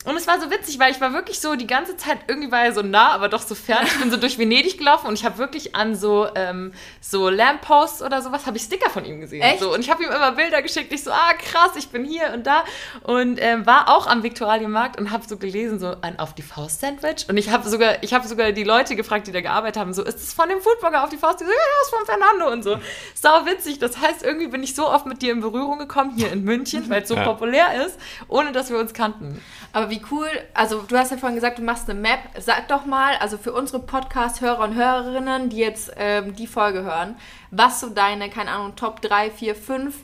Und 0.05 0.17
es 0.17 0.27
war 0.27 0.39
so 0.41 0.51
witzig, 0.51 0.79
weil 0.79 0.93
ich 0.93 1.01
war 1.01 1.13
wirklich 1.15 1.41
so 1.41 1.55
die 1.55 1.67
ganze 1.67 1.97
Zeit, 1.97 2.19
irgendwie 2.29 2.53
war 2.53 2.65
er 2.65 2.73
so 2.75 2.83
nah, 2.83 3.13
aber 3.13 3.29
doch 3.31 3.41
so 3.43 3.55
fern. 3.55 3.85
Ich 3.87 3.99
bin 3.99 4.11
so 4.11 4.17
durch 4.19 4.39
Venedig 4.39 4.77
gelaufen 4.77 5.07
und 5.07 5.15
ich 5.15 5.25
habe 5.25 5.39
wirklich 5.39 5.75
an 5.75 5.95
so, 5.97 6.29
ähm, 6.35 6.73
so 7.01 7.31
Lampposts 7.31 8.03
oder 8.03 8.21
sowas, 8.21 8.45
habe 8.47 8.57
ich 8.59 8.65
Sticker 8.65 8.91
von 8.91 9.05
ihm 9.07 9.21
gesehen. 9.21 9.41
Echt? 9.43 9.61
So. 9.61 9.73
Und 9.73 9.81
ich 9.81 9.91
habe 9.91 10.03
ihm 10.03 10.11
immer 10.11 10.33
Bilder 10.33 10.61
geschickt. 10.61 10.93
Ich 10.93 11.03
so, 11.05 11.11
ah 11.11 11.33
krass, 11.39 11.71
ich 11.77 11.89
bin 11.89 12.05
hier 12.05 12.33
und 12.35 12.47
da. 12.47 12.65
Und 13.03 13.39
ähm, 13.41 13.65
war 13.65 13.89
auch 13.89 14.07
am 14.07 14.23
Viktualienmarkt 14.23 14.99
und 14.99 15.11
habe 15.11 15.25
so 15.27 15.39
gelesen, 15.39 15.79
so 15.79 15.97
ein 16.03 16.19
Auf 16.19 16.35
die 16.35 16.43
Faust 16.43 16.81
Sandwich. 16.81 17.27
Und 17.29 17.39
ich 17.39 17.49
habe 17.51 17.67
sogar, 17.69 18.03
ich 18.03 18.13
habe 18.13 18.29
sogar 18.29 18.53
die 18.53 18.65
Leute 18.65 18.97
gefragt, 18.97 19.27
die 19.27 19.33
da 19.33 19.41
gearbeitet 19.41 19.81
haben, 19.81 19.95
so, 19.95 20.03
ist 20.03 20.19
es 20.19 20.35
von 20.35 20.49
dem 20.51 20.61
Foodblogger 20.61 21.03
auf 21.03 21.09
die 21.11 21.17
Faust? 21.17 21.41
Die 21.41 21.45
so, 21.45 21.51
ja, 21.51 21.57
das 21.81 21.89
ist 21.89 21.95
von 21.97 22.07
Fernando 22.07 22.53
und 22.53 22.63
so. 22.63 22.79
Sau 23.15 23.47
witzig. 23.47 23.79
Das 23.79 23.99
heißt, 23.99 24.23
irgendwie 24.23 24.49
bin 24.49 24.63
ich 24.63 24.75
so 24.75 24.87
oft 24.89 25.07
mit 25.07 25.23
dir 25.23 25.33
in 25.33 25.41
Berührung 25.41 25.79
gekommen, 25.79 26.13
hier 26.15 26.31
in 26.31 26.45
München, 26.45 26.91
weil 26.91 27.03
es 27.03 27.09
so 27.09 27.15
Ja. 27.15 27.25
populär 27.25 27.87
ist, 27.87 27.99
ohne 28.29 28.53
dass 28.53 28.69
wir 28.71 28.79
uns 28.79 28.93
kannten. 28.93 29.41
Aber 29.73 29.91
wie 29.95 30.03
cool, 30.11 30.29
also 30.55 30.83
du 30.83 30.97
hast 30.99 31.11
ja 31.13 31.17
vorhin 31.17 31.37
gesagt, 31.37 31.59
du 31.59 31.63
machst 31.63 31.89
eine 31.89 31.99
Map. 32.01 32.19
Sag 32.39 32.67
doch 32.69 32.85
mal, 32.85 33.15
also 33.21 33.39
für 33.39 33.53
unsere 33.53 33.79
Podcast-Hörer 33.81 34.65
und 34.65 34.75
Hörerinnen, 34.75 35.51
die 35.51 35.59
jetzt 35.59 35.93
ähm, 35.97 36.35
die 36.35 36.47
Folge 36.49 36.83
hören, 36.83 37.17
was 37.53 37.81
so 37.81 37.91
deine, 37.91 38.29
keine 38.29 38.51
Ahnung, 38.51 38.75
Top 38.75 39.01
3, 39.03 39.31
4, 39.31 39.55
5 39.55 39.95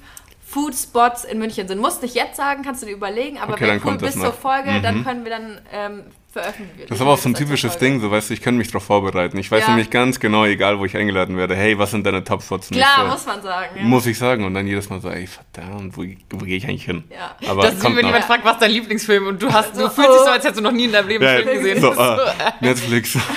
Food-Spots 0.46 1.24
in 1.24 1.38
München 1.38 1.66
sind. 1.68 1.80
Musst 1.80 2.02
nicht 2.02 2.14
jetzt 2.14 2.36
sagen, 2.36 2.62
kannst 2.62 2.82
du 2.82 2.86
dir 2.86 2.92
überlegen, 2.92 3.38
aber 3.38 3.54
Okay, 3.54 3.68
wenn 3.82 3.84
cool 3.88 3.98
bis 3.98 4.14
zur. 4.14 4.32
Folge, 4.32 4.70
Mhm. 4.72 4.82
dann 4.82 5.04
können 5.04 5.24
wir 5.24 5.30
dann 5.30 5.60
ähm, 5.72 6.04
veröffentlichen. 6.32 6.88
Das 6.88 6.96
ist 6.98 7.02
aber 7.02 7.12
auch 7.12 7.18
so 7.18 7.28
ein 7.28 7.34
typisches 7.34 7.72
Folge. 7.72 7.86
Ding, 7.86 8.00
so 8.00 8.10
weißt 8.10 8.30
du, 8.30 8.34
ich 8.34 8.40
kann 8.42 8.56
mich 8.56 8.68
darauf 8.68 8.84
vorbereiten. 8.84 9.36
Ich 9.38 9.50
weiß 9.50 9.62
Ja. 9.64 9.68
nämlich 9.70 9.90
ganz 9.90 10.20
genau, 10.20 10.44
egal 10.44 10.78
wo 10.78 10.84
ich 10.84 10.96
eingeladen 10.96 11.36
werde, 11.36 11.56
hey, 11.56 11.78
was 11.78 11.90
sind 11.90 12.06
deine? 12.06 12.18
Und 12.18 12.30
ich 12.70 12.70
Klar, 12.70 13.00
so, 13.00 13.06
muss 13.06 13.26
man 13.26 13.42
sagen. 13.42 13.76
Ja. 13.76 13.82
Muss 13.84 14.06
ich 14.06 14.18
sagen. 14.18 14.44
Und 14.44 14.54
dann 14.54 14.66
jedes 14.66 14.88
Mal 14.90 15.00
so, 15.00 15.10
ey, 15.10 15.26
verdammt, 15.26 15.96
wo, 15.96 16.04
wo 16.30 16.44
gehe 16.44 16.56
ich 16.56 16.66
eigentlich 16.68 16.84
hin? 16.84 17.04
Ja. 17.10 17.34
Aber 17.50 17.62
das 17.62 17.72
ist 17.74 17.80
wie 17.80 17.84
kommt 17.84 17.96
wenn 17.96 18.02
noch. 18.02 18.10
jemand 18.10 18.24
fragt, 18.26 18.44
was 18.44 18.52
ist 18.54 18.62
dein 18.62 18.70
Lieblingsfilm 18.70 19.26
und 19.26 19.42
du 19.42 19.52
hast, 19.52 19.74
du 19.74 19.80
So, 19.80 19.88
fühlst 19.90 20.10
dich 20.10 20.18
oh. 20.20 20.24
so, 20.24 20.30
als 20.30 20.44
hättest 20.44 20.58
du 20.60 20.62
noch 20.62 20.72
nie 20.72 20.84
in 20.84 20.92
deinem 20.92 21.08
Leben 21.08 21.24
einen 21.24 21.38
Ja, 21.38 21.44
Film 21.52 21.62
gesehen. 21.62 21.80
so, 21.80 21.92
ah, 21.92 22.34
Netflix. 22.60 23.18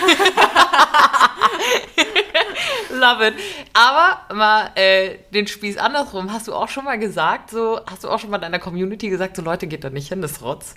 Love 2.92 3.28
it. 3.28 3.34
Aber 3.74 4.22
mal 4.34 4.72
äh, 4.76 5.18
den 5.34 5.48
Spieß 5.48 5.78
andersrum. 5.78 6.32
Hast 6.32 6.48
du 6.48 6.54
auch 6.54 6.70
schon 6.70 6.86
mal 6.86 6.98
gesagt, 7.00 7.50
so, 7.50 7.82
hast 7.90 8.04
du 8.04 8.10
auch 8.10 8.20
schon 8.20 8.30
mal 8.30 8.38
deiner 8.38 8.60
Community 8.60 9.10
gesagt, 9.10 9.36
so 9.36 9.42
Leute, 9.42 9.68
geht 9.68 9.84
da 9.84 9.90
nicht 9.90 10.10
hin, 10.10 10.22
das 10.22 10.34
ist 10.34 10.42
Rotz? 10.44 10.76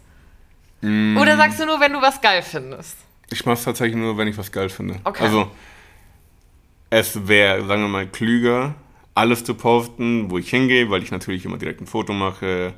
Mm. 0.80 1.16
Oder 1.16 1.36
sagst 1.36 1.60
du 1.60 1.66
nur, 1.66 1.80
wenn 1.80 1.92
du 1.92 2.00
was 2.00 2.20
geil 2.20 2.42
findest? 2.42 2.96
Ich 3.30 3.44
mache 3.44 3.54
es 3.54 3.64
tatsächlich 3.64 3.96
nur, 3.96 4.16
wenn 4.16 4.28
ich 4.28 4.38
was 4.38 4.52
geil 4.52 4.68
finde. 4.68 4.96
Okay. 5.04 5.24
Also, 5.24 5.50
es 6.90 7.26
wäre, 7.26 7.66
sagen 7.66 7.82
wir 7.82 7.88
mal, 7.88 8.06
klüger, 8.06 8.74
alles 9.14 9.42
zu 9.44 9.54
posten, 9.54 10.30
wo 10.30 10.38
ich 10.38 10.50
hingehe, 10.50 10.90
weil 10.90 11.02
ich 11.02 11.10
natürlich 11.10 11.44
immer 11.44 11.56
direkt 11.56 11.80
ein 11.80 11.86
Foto 11.86 12.12
mache, 12.12 12.74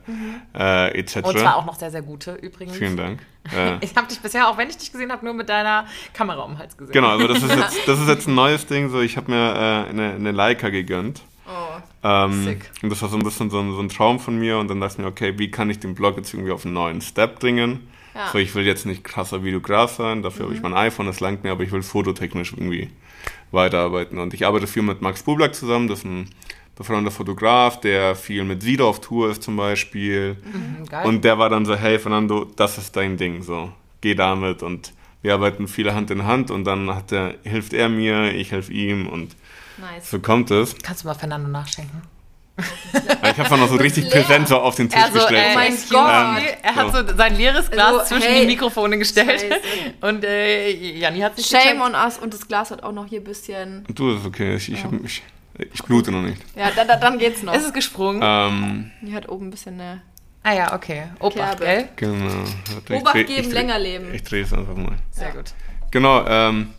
äh, 0.56 0.98
etc. 0.98 1.16
Mhm. 1.16 1.24
Und 1.24 1.38
zwar 1.38 1.56
auch 1.56 1.66
noch 1.66 1.74
sehr, 1.74 1.90
sehr 1.90 2.02
gute 2.02 2.34
übrigens. 2.34 2.76
Vielen 2.76 2.96
Dank. 2.96 3.20
Äh, 3.56 3.78
Ich 3.80 3.96
habe 3.96 4.06
dich 4.06 4.20
bisher, 4.20 4.46
auch 4.46 4.58
wenn 4.58 4.68
ich 4.68 4.76
dich 4.76 4.92
gesehen 4.92 5.10
habe, 5.10 5.24
nur 5.24 5.32
mit 5.32 5.48
deiner 5.48 5.86
Kamera 6.12 6.42
um 6.42 6.50
den 6.52 6.58
Hals 6.58 6.76
gesehen. 6.76 6.92
genau, 6.92 7.08
also 7.08 7.28
das 7.28 7.42
ist 7.42 7.48
jetzt, 7.56 7.88
das 7.88 7.98
ist 7.98 8.06
jetzt 8.06 8.28
ein 8.28 8.34
neues 8.34 8.66
Ding. 8.66 8.90
So, 8.90 9.00
ich 9.00 9.16
habe 9.16 9.30
mir 9.30 9.38
äh, 9.86 9.88
eine, 9.88 10.12
eine 10.16 10.32
Leica 10.32 10.68
gegönnt. 10.68 11.22
Oh. 11.48 11.80
Ähm, 12.02 12.44
Sick. 12.44 12.70
und 12.82 12.90
das 12.90 13.00
war 13.00 13.08
so 13.08 13.16
ein 13.16 13.24
bisschen 13.24 13.48
so 13.50 13.58
ein, 13.58 13.72
so 13.72 13.80
ein 13.80 13.88
Traum 13.88 14.20
von 14.20 14.38
mir. 14.38 14.58
Und 14.58 14.68
dann 14.68 14.80
dachte 14.80 14.94
ich 14.94 14.98
mir, 14.98 15.06
okay, 15.06 15.38
wie 15.38 15.50
kann 15.50 15.70
ich 15.70 15.78
den 15.78 15.94
Blog 15.94 16.16
jetzt 16.16 16.34
irgendwie 16.34 16.52
auf 16.52 16.64
einen 16.64 16.74
neuen 16.74 17.00
Step 17.00 17.40
bringen? 17.40 17.88
Ja. 18.14 18.30
So, 18.32 18.38
ich 18.38 18.54
will 18.54 18.66
jetzt 18.66 18.84
nicht 18.84 19.04
krasser 19.04 19.44
Videograf 19.44 19.92
sein, 19.92 20.22
dafür 20.22 20.46
habe 20.46 20.54
ich 20.54 20.60
mein 20.60 20.74
iPhone, 20.74 21.06
das 21.06 21.20
langt 21.20 21.44
mir, 21.44 21.52
aber 21.52 21.62
ich 21.62 21.70
will 21.70 21.82
fototechnisch 21.82 22.52
irgendwie 22.52 22.90
weiterarbeiten. 23.52 24.18
Und 24.18 24.34
ich 24.34 24.44
arbeite 24.44 24.66
viel 24.66 24.82
mit 24.82 25.00
Max 25.02 25.22
Bublak 25.22 25.54
zusammen, 25.54 25.86
das 25.86 26.00
ist 26.00 26.04
ein 26.04 26.28
befreundeter 26.74 27.14
Fotograf, 27.14 27.80
der 27.80 28.16
viel 28.16 28.44
mit 28.44 28.62
Sido 28.62 28.88
auf 28.88 29.00
Tour 29.00 29.30
ist 29.30 29.42
zum 29.42 29.56
Beispiel. 29.56 30.36
Mhm. 30.44 31.06
Und 31.06 31.24
der 31.24 31.38
war 31.38 31.48
dann 31.48 31.64
so, 31.64 31.76
hey 31.76 31.98
Fernando, 31.98 32.44
das 32.44 32.78
ist 32.78 32.96
dein 32.96 33.16
Ding, 33.16 33.42
so, 33.42 33.72
geh 34.00 34.14
damit. 34.14 34.62
Und 34.62 34.92
wir 35.22 35.34
arbeiten 35.34 35.68
viele 35.68 35.94
Hand 35.94 36.10
in 36.10 36.24
Hand 36.24 36.50
und 36.50 36.64
dann 36.64 36.88
er, 36.88 37.34
hilft 37.44 37.72
er 37.72 37.88
mir, 37.88 38.34
ich 38.34 38.52
helfe 38.52 38.72
ihm 38.72 39.06
und 39.06 39.36
Nice. 39.80 40.10
so 40.10 40.18
kommt 40.20 40.50
es. 40.50 40.74
Kannst 40.82 41.02
du 41.04 41.08
mal 41.08 41.14
Fernando 41.14 41.48
nachschenken? 41.48 42.02
Ich 42.58 43.38
habe 43.38 43.56
noch 43.56 43.68
so 43.68 43.76
richtig 43.76 44.10
präsent 44.10 44.48
so 44.48 44.58
auf 44.58 44.74
den 44.74 44.88
Tisch 44.88 45.00
Also, 45.00 45.12
gestellt. 45.14 45.46
Oh 45.52 45.54
mein 45.54 45.72
Gott. 45.90 46.42
me, 46.42 46.62
er 46.64 46.74
hat 46.74 46.92
so 46.92 47.16
sein 47.16 47.36
leeres 47.36 47.70
Glas 47.70 47.86
Also, 47.86 48.04
zwischen 48.06 48.32
hey. 48.32 48.40
die 48.40 48.46
Mikrofone 48.48 48.98
gestellt. 48.98 49.40
Scheiße. 49.40 49.60
Und 50.00 50.24
äh, 50.24 50.70
Janni 50.98 51.20
hat 51.20 51.36
sich 51.36 51.46
Shame 51.46 51.62
gecheckt. 51.78 51.80
on 51.82 51.94
us 51.94 52.18
und 52.18 52.34
das 52.34 52.48
Glas 52.48 52.72
hat 52.72 52.82
auch 52.82 52.90
noch 52.90 53.06
hier 53.06 53.20
ein 53.20 53.24
bisschen. 53.24 53.84
Du, 53.94 54.10
das 54.12 54.22
ist 54.22 54.26
okay, 54.26 54.56
ich, 54.56 54.72
ich, 54.72 54.82
hab, 54.82 54.92
ich, 55.04 55.22
ich 55.72 55.82
blute 55.84 56.10
noch 56.10 56.22
nicht. 56.22 56.42
Ja, 56.56 56.72
da, 56.74 56.84
da, 56.84 56.96
dann 56.96 57.18
geht's 57.18 57.44
noch. 57.44 57.54
Ist 57.54 57.66
es 57.66 57.72
gesprungen? 57.72 58.20
Ähm, 58.24 58.90
Hier 59.04 59.14
hat 59.14 59.28
oben 59.28 59.46
ein 59.46 59.50
bisschen 59.50 59.74
eine. 59.80 60.02
Ah 60.42 60.52
ja, 60.54 60.74
okay. 60.74 61.04
Obacht, 61.20 61.60
gell? 61.60 61.88
genau. 61.94 62.44
Obacht 62.90 63.26
geben, 63.26 63.50
länger 63.52 63.78
leben. 63.78 64.12
Ich 64.14 64.24
drehe 64.24 64.42
es 64.42 64.52
einfach 64.52 64.74
mal. 64.74 64.96
Sehr 65.12 65.28
Ja. 65.28 65.34
gut. 65.34 65.52
Genau, 65.92 66.26
ähm, 66.26 66.74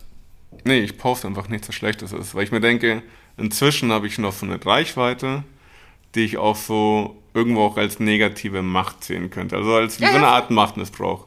nee, 0.64 0.80
ich 0.80 0.98
poste 0.98 1.28
einfach 1.28 1.48
nichts, 1.48 1.68
was 1.68 1.74
Schlechtes 1.74 2.12
ist, 2.12 2.34
weil 2.34 2.44
ich 2.44 2.52
mir 2.52 2.60
denke, 2.60 3.02
inzwischen 3.36 3.92
habe 3.92 4.06
ich 4.06 4.18
noch 4.18 4.32
so 4.32 4.46
eine 4.46 4.64
Reichweite, 4.64 5.44
die 6.14 6.24
ich 6.24 6.38
auch 6.38 6.56
so 6.56 7.16
irgendwo 7.34 7.62
auch 7.62 7.76
als 7.76 8.00
negative 8.00 8.62
Macht 8.62 9.04
sehen 9.04 9.30
könnte. 9.30 9.56
Also 9.56 9.74
als 9.74 10.00
wie 10.00 10.04
Ja, 10.04 10.10
so 10.10 10.16
eine. 10.16 10.26
Art 10.26 10.50
Machtmissbrauch. 10.50 11.26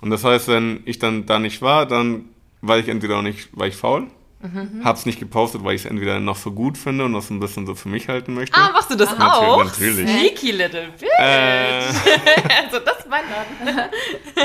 Und 0.00 0.10
das 0.10 0.24
heißt, 0.24 0.48
wenn 0.48 0.80
ich 0.84 0.98
dann 0.98 1.26
da 1.26 1.38
nicht 1.38 1.62
war, 1.62 1.86
dann 1.86 2.26
war 2.60 2.78
ich 2.78 2.88
entweder 2.88 3.18
auch 3.18 3.22
nicht, 3.22 3.48
war 3.56 3.66
ich 3.66 3.76
faul, 3.76 4.06
Mhm. 4.42 4.82
hab's 4.84 5.06
nicht 5.06 5.20
gepostet, 5.20 5.62
weil 5.62 5.74
ich 5.76 5.82
es 5.82 5.90
entweder 5.90 6.18
noch 6.18 6.36
so 6.36 6.50
gut 6.50 6.76
finde 6.76 7.04
und 7.04 7.12
das 7.12 7.30
ein 7.30 7.38
bisschen 7.38 7.64
so 7.64 7.74
für 7.76 7.88
mich 7.88 8.08
halten 8.08 8.34
möchte. 8.34 8.56
Ah, 8.58 8.70
machst 8.72 8.90
du 8.90 8.96
das 8.96 9.16
Natürlich, 9.16 9.48
auch? 9.48 9.64
natürlich. 9.64 10.08
Sneaky 10.10 10.50
little 10.50 10.88
bitch. 10.98 11.08
Äh, 11.18 11.78
also 12.64 12.78
das 12.84 12.98
ist 12.98 13.08
mein 13.08 13.22
Laden. 13.30 13.90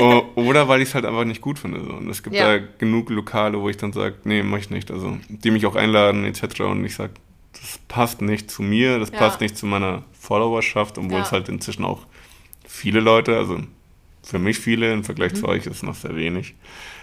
O- 0.00 0.24
Oder 0.36 0.68
weil 0.68 0.82
ich 0.82 0.88
es 0.90 0.94
halt 0.94 1.04
einfach 1.04 1.24
nicht 1.24 1.40
gut 1.40 1.58
finde. 1.58 1.82
So. 1.84 1.90
Und 1.94 2.08
es 2.08 2.22
gibt 2.22 2.36
Ja. 2.36 2.58
da 2.58 2.64
genug 2.78 3.10
Lokale, 3.10 3.60
wo 3.60 3.68
ich 3.68 3.76
dann 3.76 3.92
sage, 3.92 4.14
nee, 4.24 4.42
mach 4.44 4.58
ich 4.58 4.70
nicht. 4.70 4.90
Also 4.92 5.18
die 5.28 5.50
mich 5.50 5.66
auch 5.66 5.74
einladen 5.74 6.24
etc. 6.24 6.60
Und 6.60 6.84
ich 6.84 6.94
sage, 6.94 7.14
das 7.60 7.78
passt 7.88 8.22
nicht 8.22 8.50
zu 8.50 8.62
mir, 8.62 9.00
das 9.00 9.10
Ja. 9.10 9.18
passt 9.18 9.40
nicht 9.40 9.56
zu 9.58 9.66
meiner 9.66 10.04
Followerschaft, 10.12 10.96
obwohl 10.98 11.18
Ja. 11.18 11.22
es 11.24 11.32
halt 11.32 11.48
inzwischen 11.48 11.84
auch 11.84 12.06
viele 12.66 13.00
Leute, 13.00 13.36
also 13.36 13.58
für 14.28 14.38
mich 14.38 14.58
viele, 14.58 14.92
im 14.92 15.04
Vergleich 15.04 15.32
Mhm. 15.32 15.36
zu 15.36 15.48
euch 15.48 15.66
ist 15.66 15.76
es 15.76 15.82
noch 15.82 15.94
sehr 15.94 16.14
wenig. 16.16 16.54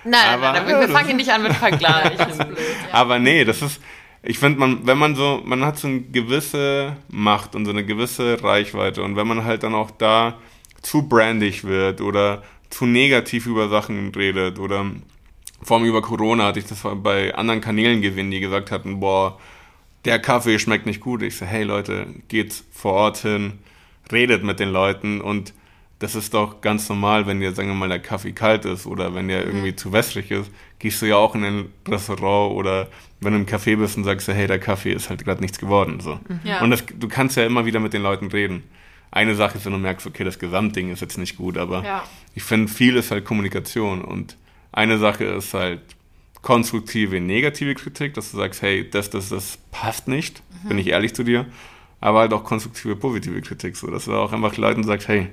Nein, 0.03 0.19
Aber- 0.29 0.53
nein, 0.53 0.65
nein, 0.67 0.79
wir, 0.81 0.89
fangen 0.95 1.17
nicht 1.17 1.29
an 1.31 1.43
mit 1.43 1.53
Vergleichen. 1.53 2.37
Blöd, 2.47 2.57
ja. 2.57 2.93
Aber 2.93 3.19
nee, 3.19 3.43
das 3.45 3.61
ist, 3.61 3.81
ich 4.23 4.37
finde, 4.39 4.59
man, 4.59 4.85
wenn 4.85 4.97
man 4.97 5.15
so, 5.15 5.41
man 5.45 5.63
hat 5.65 5.77
so 5.77 5.87
eine 5.87 6.01
gewisse 6.01 6.97
Macht 7.09 7.55
und 7.55 7.65
so 7.65 7.71
eine 7.71 7.83
gewisse 7.85 8.41
Reichweite 8.43 9.01
und 9.03 9.15
wenn 9.15 9.27
man 9.27 9.43
halt 9.43 9.63
dann 9.63 9.73
auch 9.73 9.91
da 9.91 10.37
zu 10.81 11.07
brandig 11.07 11.63
wird 11.63 12.01
oder 12.01 12.43
zu 12.69 12.85
negativ 12.85 13.45
über 13.47 13.69
Sachen 13.69 14.13
redet 14.13 14.59
oder 14.59 14.85
vor 15.61 15.77
allem 15.77 15.85
über 15.87 16.01
Corona 16.01 16.45
hatte 16.45 16.59
ich 16.59 16.65
das 16.65 16.83
bei 16.97 17.33
anderen 17.33 17.61
Kanälen 17.61 18.01
gesehen, 18.01 18.29
die 18.29 18.39
gesagt 18.39 18.69
hatten, 18.71 18.99
boah, 18.99 19.39
der 20.03 20.19
Kaffee 20.19 20.59
schmeckt 20.59 20.85
nicht 20.85 20.99
gut. 21.01 21.23
Ich 21.23 21.37
so, 21.37 21.45
hey 21.45 21.63
Leute, 21.63 22.05
geht's 22.27 22.63
vor 22.71 22.93
Ort 22.93 23.17
hin, 23.19 23.53
redet 24.11 24.43
mit 24.43 24.59
den 24.59 24.69
Leuten 24.69 25.21
und 25.21 25.53
das 25.99 26.15
ist 26.15 26.33
doch 26.33 26.59
ganz 26.61 26.89
normal, 26.89 27.25
wenn 27.25 27.39
dir, 27.39 27.53
sagen 27.53 27.69
wir 27.69 27.75
mal, 27.75 27.87
der 27.89 27.99
Kaffee 27.99 28.33
kalt 28.33 28.65
ist 28.65 28.85
oder 28.85 29.15
wenn 29.15 29.27
der 29.29 29.45
irgendwie 29.45 29.75
zu 29.75 29.93
wässrig 29.93 30.29
ist, 30.31 30.51
gehst 30.79 31.01
du 31.01 31.05
ja 31.05 31.15
auch 31.15 31.35
in 31.35 31.43
ein 31.45 31.69
Restaurant 31.87 32.53
oder 32.55 32.89
wenn 33.21 33.31
du 33.33 33.39
im 33.39 33.45
Café 33.45 33.77
bist 33.77 33.95
und 33.97 34.03
sagst, 34.03 34.27
hey, 34.27 34.45
der 34.45 34.59
Kaffee 34.59 34.91
ist 34.91 35.09
halt 35.09 35.23
gerade 35.23 35.41
nichts 35.41 35.57
geworden. 35.57 35.99
So. 36.01 36.19
Ja. 36.43 36.61
Und 36.61 36.71
das, 36.71 36.83
du 36.85 37.07
kannst 37.07 37.37
ja 37.37 37.45
immer 37.45 37.65
wieder 37.65 37.79
mit 37.79 37.93
den 37.93 38.01
Leuten 38.03 38.27
reden. 38.27 38.63
Eine 39.11 39.35
Sache 39.35 39.57
ist, 39.57 39.65
wenn 39.65 39.71
du 39.71 39.79
merkst, 39.79 40.05
okay, 40.05 40.25
das 40.25 40.37
Gesamtding 40.37 40.91
ist 40.91 40.99
jetzt 40.99 41.17
nicht 41.17 41.37
gut, 41.37 41.57
aber 41.57 41.83
Ja. 41.85 42.03
ich 42.33 42.43
finde, 42.43 42.69
viel 42.71 42.97
ist 42.97 43.11
halt 43.11 43.23
Kommunikation 43.23 44.01
und 44.03 44.35
eine 44.73 44.97
Sache 44.97 45.23
ist 45.23 45.53
halt 45.53 45.79
konstruktive, 46.41 47.19
negative 47.21 47.73
Kritik, 47.75 48.13
dass 48.13 48.31
du 48.31 48.37
sagst, 48.37 48.61
hey, 48.61 48.87
das, 48.89 49.09
das, 49.09 49.29
das 49.29 49.57
passt 49.71 50.07
nicht, 50.07 50.43
Mhm. 50.63 50.67
bin 50.69 50.77
ich 50.79 50.87
ehrlich 50.87 51.13
zu 51.15 51.23
dir, 51.23 51.45
aber 52.01 52.19
halt 52.19 52.33
auch 52.33 52.43
konstruktive, 52.43 52.95
positive 52.97 53.41
Kritik, 53.41 53.77
so, 53.77 53.87
dass 53.89 54.05
du 54.05 54.13
auch 54.13 54.33
einfach 54.33 54.57
Leuten 54.57 54.83
sagst, 54.83 55.07
hey, 55.07 55.27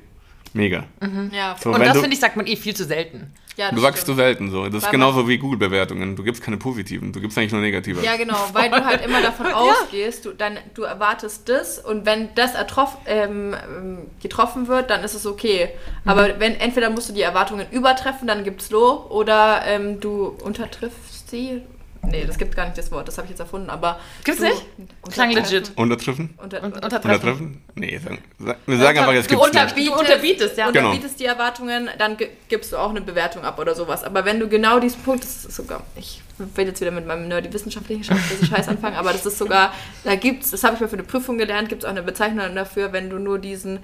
mega. 0.54 0.84
Ja, 1.32 1.56
So, 1.60 1.70
Und 1.70 1.80
das 1.80 1.98
finde 1.98 2.14
ich, 2.14 2.20
sagt 2.20 2.36
man 2.36 2.46
eh 2.46 2.56
viel 2.56 2.74
zu 2.74 2.84
selten. 2.84 3.32
ja, 3.56 3.70
Du 3.70 3.80
sagst 3.80 4.02
stimmt. 4.02 4.18
du 4.18 4.22
selten 4.22 4.50
so. 4.50 4.64
Das 4.66 4.76
ist 4.76 4.84
Weil 4.84 4.90
genauso 4.92 5.28
wie 5.28 5.38
Google-Bewertungen. 5.38 6.16
Du 6.16 6.22
gibst 6.22 6.42
keine 6.42 6.56
positiven, 6.56 7.12
du 7.12 7.20
gibst 7.20 7.36
eigentlich 7.38 7.52
nur 7.52 7.60
negative. 7.60 8.02
Ja, 8.04 8.16
genau, 8.16 8.36
weil 8.52 8.70
du 8.70 8.84
halt 8.84 9.04
immer 9.04 9.20
davon 9.22 9.46
ausgehst, 9.52 10.24
du, 10.24 10.32
dann, 10.32 10.58
du 10.74 10.82
erwartest 10.82 11.48
das 11.48 11.78
und 11.78 12.06
wenn 12.06 12.28
das 12.34 12.54
ertroff, 12.54 12.96
ähm, 13.06 13.54
ähm, 13.54 13.98
getroffen 14.22 14.68
wird, 14.68 14.90
dann 14.90 15.02
ist 15.04 15.14
es 15.14 15.26
okay. 15.26 15.70
Mhm. 16.04 16.10
Aber 16.10 16.40
wenn 16.40 16.54
entweder 16.56 16.90
musst 16.90 17.08
du 17.08 17.12
die 17.12 17.22
Erwartungen 17.22 17.66
übertreffen, 17.70 18.26
dann 18.28 18.44
gibt's 18.44 18.70
Lob, 18.70 19.10
oder 19.10 19.62
ähm, 19.66 20.00
du 20.00 20.36
untertriffst 20.42 21.30
sie. 21.30 21.62
Nee, 22.04 22.24
das 22.26 22.36
gibt 22.36 22.56
gar 22.56 22.64
nicht 22.66 22.76
das 22.76 22.90
Wort, 22.90 23.06
das 23.06 23.16
habe 23.16 23.26
ich 23.26 23.30
jetzt 23.30 23.38
erfunden, 23.38 23.70
aber. 23.70 23.98
Gibt's 24.24 24.40
du, 24.40 24.46
nicht? 24.48 24.66
Klang 25.12 25.30
legit. 25.30 25.70
Untertreffen? 25.76 26.34
Unter, 26.36 26.62
untertreffen. 26.62 27.10
Untertreffen? 27.10 27.62
Nee, 27.76 27.96
sagen, 27.98 28.18
sag- 28.38 28.58
wir 28.66 28.76
sagen 28.78 28.98
einfach, 28.98 29.14
es 29.14 29.26
du, 29.26 29.30
gibt's 29.36 29.46
unter, 29.46 29.64
nicht. 29.72 29.88
du 29.88 29.94
unterbietest, 29.98 30.58
ja. 30.58 30.70
Genau. 30.70 30.88
unterbietest 30.88 31.20
die 31.20 31.26
Erwartungen, 31.26 31.88
dann 31.98 32.16
gi- 32.16 32.28
gibst 32.48 32.72
du 32.72 32.76
auch 32.76 32.90
eine 32.90 33.00
Bewertung 33.02 33.44
ab 33.44 33.58
oder 33.60 33.74
sowas. 33.76 34.02
Aber 34.02 34.24
wenn 34.24 34.40
du 34.40 34.48
genau 34.48 34.80
diesen 34.80 35.00
Punkt, 35.02 35.22
das 35.22 35.44
ist 35.44 35.54
sogar, 35.54 35.82
ich 35.96 36.20
will 36.56 36.66
jetzt 36.66 36.80
wieder 36.80 36.90
mit 36.90 37.06
meinem 37.06 37.28
nerdy 37.28 37.52
wissenschaftlichen 37.52 38.02
Sch- 38.02 38.48
Scheiß 38.48 38.66
anfangen, 38.68 38.96
aber 38.96 39.12
das 39.12 39.24
ist 39.24 39.38
sogar, 39.38 39.72
da 40.02 40.16
gibt's, 40.16 40.50
das 40.50 40.64
habe 40.64 40.74
ich 40.74 40.80
mal 40.80 40.88
für 40.88 40.94
eine 40.94 41.04
Prüfung 41.04 41.38
gelernt, 41.38 41.68
gibt 41.68 41.82
es 41.82 41.86
auch 41.86 41.90
eine 41.92 42.02
Bezeichnung 42.02 42.52
dafür, 42.56 42.92
wenn 42.92 43.10
du 43.10 43.18
nur 43.20 43.38
diesen, 43.38 43.78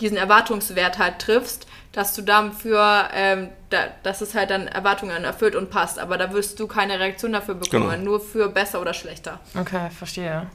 diesen 0.00 0.16
Erwartungswert 0.16 0.98
halt 0.98 1.18
triffst, 1.18 1.66
dass 1.92 2.14
du 2.14 2.22
dafür, 2.22 3.08
ähm, 3.14 3.50
da, 3.70 3.84
dass 4.02 4.20
es 4.20 4.34
halt 4.34 4.50
dann 4.50 4.66
Erwartungen 4.66 5.22
erfüllt 5.24 5.54
und 5.54 5.70
passt. 5.70 5.98
Aber 5.98 6.18
da 6.18 6.32
wirst 6.32 6.58
du 6.58 6.66
keine 6.66 6.98
Reaktion 6.98 7.32
dafür 7.32 7.54
bekommen, 7.54 7.90
Genau. 7.90 8.02
nur 8.04 8.20
für 8.20 8.48
besser 8.48 8.80
oder 8.80 8.94
schlechter. 8.94 9.38
Okay, 9.58 9.90
verstehe. 9.90 10.46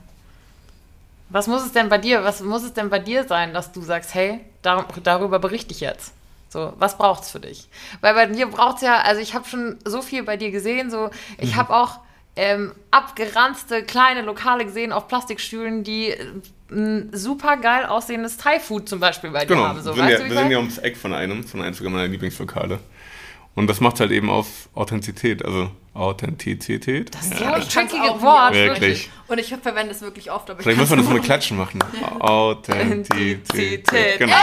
Was 1.30 1.47
muss 1.47 1.63
es 1.63 1.71
denn 1.71 1.89
bei 1.89 1.97
dir, 1.99 2.23
was 2.23 2.41
muss 2.41 2.63
es 2.63 2.73
denn 2.73 2.89
bei 2.89 2.99
dir 2.99 3.23
sein, 3.28 3.54
dass 3.54 3.71
du 3.71 3.82
sagst, 3.82 4.13
hey, 4.15 4.41
dar 4.63 4.86
darüber 5.04 5.39
berichte 5.39 5.71
ich 5.71 5.80
jetzt? 5.80 6.13
So, 6.49 6.73
was 6.80 6.97
braucht's 6.97 7.30
für 7.30 7.39
dich? 7.39 7.69
Weil 8.02 8.15
bei 8.15 8.25
dir 8.25 8.47
braucht's 8.47 8.82
ja, 8.82 9.02
also 9.02 9.21
ich 9.21 9.36
habe 9.36 9.47
schon 9.47 9.78
so 9.86 10.02
viel 10.02 10.23
bei 10.23 10.36
dir 10.36 10.49
gesehen, 10.49 10.89
so, 10.89 11.12
ich 11.38 11.56
habe 11.56 11.73
auch 11.73 11.99
ähm, 12.39 12.71
abgeranzte 12.89 13.84
kleine 13.84 14.21
Lokale 14.21 14.63
gesehen 14.63 14.93
auf 14.93 15.10
Plastikstühlen, 15.10 15.84
die 15.84 16.12
äh, 16.12 16.25
ein 16.71 17.10
super 17.12 17.58
geil 17.58 17.86
aussehendes 17.86 18.38
Thai-Food 18.38 18.88
zum 18.88 19.02
Beispiel 19.02 19.32
bei 19.32 19.41
dir 19.41 19.56
Genau, 19.56 19.67
haben. 19.67 19.82
So, 19.82 19.93
wir, 19.93 19.95
sind 19.95 20.06
weißt 20.06 20.23
ja, 20.23 20.30
wir 20.30 20.38
sind 20.38 20.52
ja 20.52 20.58
ums 20.58 20.78
Eck 20.78 20.95
von 20.95 21.13
einem, 21.13 21.43
von 21.43 21.62
einem 21.62 21.73
sogar 21.73 21.91
meiner 21.91 22.08
Lieblingslokale. 22.08 22.80
Und 23.56 23.67
das 23.67 23.82
macht 23.82 23.99
halt 23.99 24.12
eben 24.12 24.30
auf 24.30 24.69
Authentizität, 24.73 25.43
also 25.43 25.69
Authentizität. 25.93 27.13
Das 27.13 27.25
ist 27.25 27.41
ja. 27.41 27.60
so 27.62 27.80
ein 27.80 27.88
nie 27.88 28.21
Wort. 28.21 28.54
Wirklich. 28.54 29.10
Und 29.28 29.38
ich 29.38 29.54
verwende 29.54 29.91
es 29.91 30.02
wirklich 30.02 30.32
oft, 30.32 30.49
aber 30.49 30.60
ich 30.60 30.63
Vielleicht 30.63 30.80
müssen 30.80 30.91
wir 30.91 30.97
das 30.97 31.08
mal 31.08 31.15
mit 31.15 31.23
Klatschen 31.23 31.58
machen. 31.58 31.84
Authentizität. 32.21 33.86
Genau. 34.17 34.34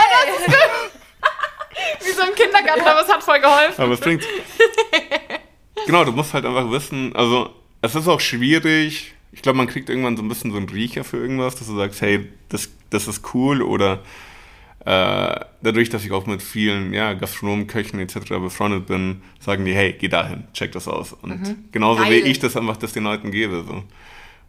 Wie 2.05 2.11
so 2.11 2.21
im 2.21 2.35
Kindergarten, 2.35 2.81
aber 2.81 3.01
es 3.01 3.11
hat 3.11 3.23
voll 3.23 3.39
geholfen. 3.39 3.81
Aber 3.81 3.93
es 3.93 3.99
bringt. 3.99 4.23
genau, 5.87 6.03
du 6.03 6.11
musst 6.11 6.35
halt 6.35 6.45
einfach 6.45 6.69
wissen, 6.69 7.15
also 7.15 7.49
es 7.87 7.95
ist 7.95 8.07
auch 8.07 8.19
schwierig. 8.19 9.13
Ich 9.31 9.41
glaube, 9.41 9.57
man 9.57 9.67
kriegt 9.67 9.89
irgendwann 9.89 10.17
so 10.17 10.23
ein 10.23 10.29
bisschen 10.29 10.51
so 10.51 10.57
einen 10.57 10.69
Riecher 10.69 11.03
für 11.03 11.17
irgendwas, 11.17 11.55
dass 11.55 11.67
du 11.67 11.75
sagst, 11.75 12.01
hey, 12.01 12.27
das, 12.49 12.69
das 12.89 13.07
ist 13.07 13.33
cool 13.33 13.61
oder 13.61 14.03
äh, 14.87 15.39
dadurch, 15.61 15.89
dass 15.89 16.05
ich 16.05 16.11
auch 16.11 16.25
mit 16.27 16.41
vielen 16.41 16.93
ja, 16.93 17.13
Gastronomen, 17.13 17.67
Köchen 17.67 17.99
etc. 17.99 18.19
befreundet 18.39 18.87
bin, 18.87 19.21
sagen 19.39 19.65
die, 19.65 19.73
hey, 19.73 19.93
geh 19.99 20.07
dahin, 20.07 20.45
check 20.53 20.71
das 20.71 20.87
aus. 20.87 21.13
Und 21.13 21.71
genauso 21.71 22.03
wie 22.05 22.21
Geil. 22.21 22.27
ich 22.27 22.39
das 22.39 22.55
einfach 22.55 22.77
das 22.77 22.93
den 22.93 23.03
Leuten 23.03 23.31
gebe. 23.31 23.65
So. 23.67 23.83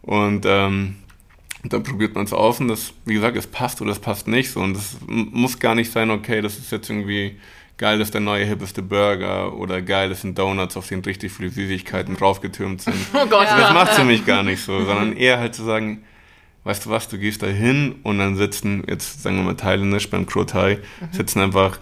Und 0.02 0.46
ähm, 0.46 0.96
dann 1.64 1.82
probiert 1.82 2.14
man 2.14 2.24
es 2.24 2.32
aus 2.32 2.60
und 2.60 2.68
das, 2.68 2.92
wie 3.04 3.14
gesagt, 3.14 3.36
es 3.36 3.48
passt 3.48 3.82
oder 3.82 3.90
es 3.90 3.98
passt 3.98 4.28
nicht. 4.28 4.52
So. 4.52 4.60
Und 4.60 4.76
es 4.76 4.96
muss 5.08 5.58
gar 5.58 5.74
nicht 5.74 5.90
sein, 5.90 6.10
okay, 6.10 6.40
das 6.40 6.56
ist 6.56 6.70
jetzt 6.70 6.88
irgendwie 6.88 7.36
geil, 7.78 7.98
dass 7.98 8.10
der 8.10 8.20
neue 8.20 8.44
hippeste 8.44 8.82
Burger 8.82 9.54
oder 9.54 9.80
geil, 9.80 10.08
das 10.10 10.20
sind 10.20 10.38
Donuts, 10.38 10.76
auf 10.76 10.88
denen 10.88 11.02
richtig 11.02 11.32
viele 11.32 11.50
Süßigkeiten 11.50 12.16
draufgetürmt 12.16 12.82
sind. 12.82 12.96
Oh 13.14 13.26
Gott, 13.26 13.46
Ja. 13.46 13.58
Das 13.58 13.72
macht 13.72 13.92
für 13.94 14.04
mich 14.04 14.26
gar 14.26 14.42
nicht 14.42 14.62
so, 14.62 14.84
sondern 14.84 15.16
eher 15.16 15.38
halt 15.38 15.54
zu 15.54 15.64
sagen, 15.64 16.02
weißt 16.64 16.86
du 16.86 16.90
was, 16.90 17.08
du 17.08 17.18
gehst 17.18 17.42
da 17.42 17.46
hin 17.46 17.96
und 18.02 18.18
dann 18.18 18.36
sitzen, 18.36 18.84
jetzt 18.86 19.22
sagen 19.22 19.36
wir 19.36 19.44
mal 19.44 19.54
thailändisch 19.54 20.10
beim 20.10 20.26
Kro 20.26 20.44
Thai, 20.44 20.78
sitzen 21.12 21.40
einfach 21.40 21.78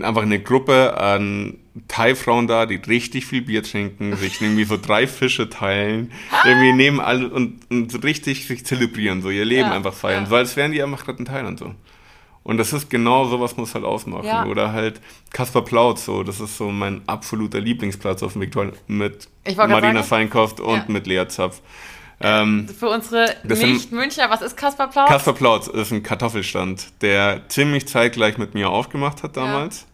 einfach 0.00 0.22
eine 0.22 0.40
Gruppe 0.40 0.96
an 0.98 1.58
Thai-Frauen 1.88 2.46
da, 2.46 2.66
die 2.66 2.76
richtig 2.76 3.26
viel 3.26 3.42
Bier 3.42 3.62
trinken, 3.62 4.16
sich 4.16 4.40
irgendwie 4.40 4.64
so 4.64 4.78
drei 4.80 5.06
Fische 5.06 5.48
teilen, 5.48 6.10
irgendwie 6.44 6.72
nehmen 6.72 7.00
alle 7.00 7.28
und, 7.28 7.60
und 7.70 8.02
richtig 8.02 8.46
sich 8.46 8.64
zelebrieren, 8.64 9.22
so 9.22 9.30
ihr 9.30 9.44
Leben 9.44 9.68
Ja, 9.68 9.72
einfach 9.72 9.94
feiern, 9.94 10.24
ja. 10.24 10.28
so 10.30 10.36
als 10.36 10.56
wären 10.56 10.72
die 10.72 10.82
einfach 10.82 11.04
gerade 11.04 11.18
in 11.18 11.24
Thailand 11.26 11.58
so. 11.58 11.74
Und 12.44 12.58
das 12.58 12.72
ist 12.72 12.90
genau 12.90 13.26
sowas 13.26 13.56
muss 13.56 13.74
halt 13.74 13.84
ausmachen. 13.84 14.26
Ja. 14.26 14.46
Oder 14.46 14.72
halt 14.72 15.00
Kaspar 15.30 15.62
Plautz, 15.62 16.04
so, 16.04 16.22
das 16.24 16.40
ist 16.40 16.56
so 16.56 16.70
mein 16.70 17.02
absoluter 17.06 17.60
Lieblingsplatz 17.60 18.22
auf 18.22 18.32
dem 18.32 18.42
Viktor 18.42 18.72
mit 18.88 19.28
Marina 19.56 20.02
Feinkopf 20.02 20.58
und 20.60 20.74
Ja. 20.74 20.84
mit 20.88 21.06
Lea 21.06 21.26
Zapf. 21.28 21.60
Ähm, 22.20 22.68
Für 22.68 22.88
unsere 22.88 23.34
Nicht-Münchner, 23.44 24.30
was 24.30 24.42
ist 24.42 24.56
Kaspar 24.56 24.88
Plautz? 24.88 25.08
Kaspar 25.08 25.34
Plautz 25.34 25.66
ist 25.66 25.92
ein 25.92 26.02
Kartoffelstand, 26.02 27.02
der 27.02 27.48
ziemlich 27.48 27.88
zeitgleich 27.88 28.38
mit 28.38 28.54
mir 28.54 28.70
aufgemacht 28.70 29.22
hat 29.22 29.36
damals. 29.36 29.86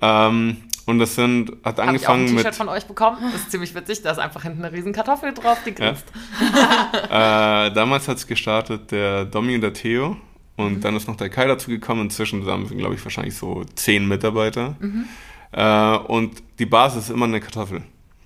Ähm, 0.00 0.56
und 0.86 0.98
das 0.98 1.14
sind, 1.14 1.52
hat 1.64 1.78
Habe 1.78 1.96
ich 1.96 2.08
auch 2.08 2.14
ein 2.14 2.20
angefangen 2.20 2.36
T-Shirt 2.38 2.54
von 2.54 2.68
euch 2.68 2.86
bekommen. 2.86 3.18
Das 3.32 3.42
ist 3.42 3.50
ziemlich 3.50 3.74
witzig. 3.74 4.02
Da 4.02 4.10
ist 4.10 4.18
einfach 4.18 4.42
hinten 4.42 4.64
eine 4.64 4.74
riesen 4.74 4.92
Kartoffel 4.92 5.32
drauf, 5.32 5.58
die 5.64 5.74
grinst. 5.74 6.04
äh, 7.04 7.70
damals 7.70 8.08
hat 8.08 8.16
es 8.16 8.26
gestartet 8.26 8.90
der 8.90 9.24
Domi 9.26 9.54
und 9.54 9.60
der 9.60 9.72
Theo. 9.74 10.16
Und 10.56 10.74
Mhm. 10.76 10.80
dann 10.80 10.96
ist 10.96 11.08
noch 11.08 11.16
der 11.16 11.30
Kai 11.30 11.46
dazu 11.46 11.70
gekommen. 11.70 12.02
Inzwischen 12.02 12.44
sind, 12.44 12.76
glaube 12.78 12.94
ich, 12.94 13.04
wahrscheinlich 13.04 13.36
so 13.36 13.64
zehn 13.74 14.06
Mitarbeiter. 14.06 14.76
Mhm. 14.80 15.04
Äh, 15.52 15.96
und 16.08 16.42
die 16.58 16.66
Basis 16.66 17.04
ist 17.04 17.10
immer 17.10 17.26
eine 17.26 17.40
Kartoffel. 17.40 17.82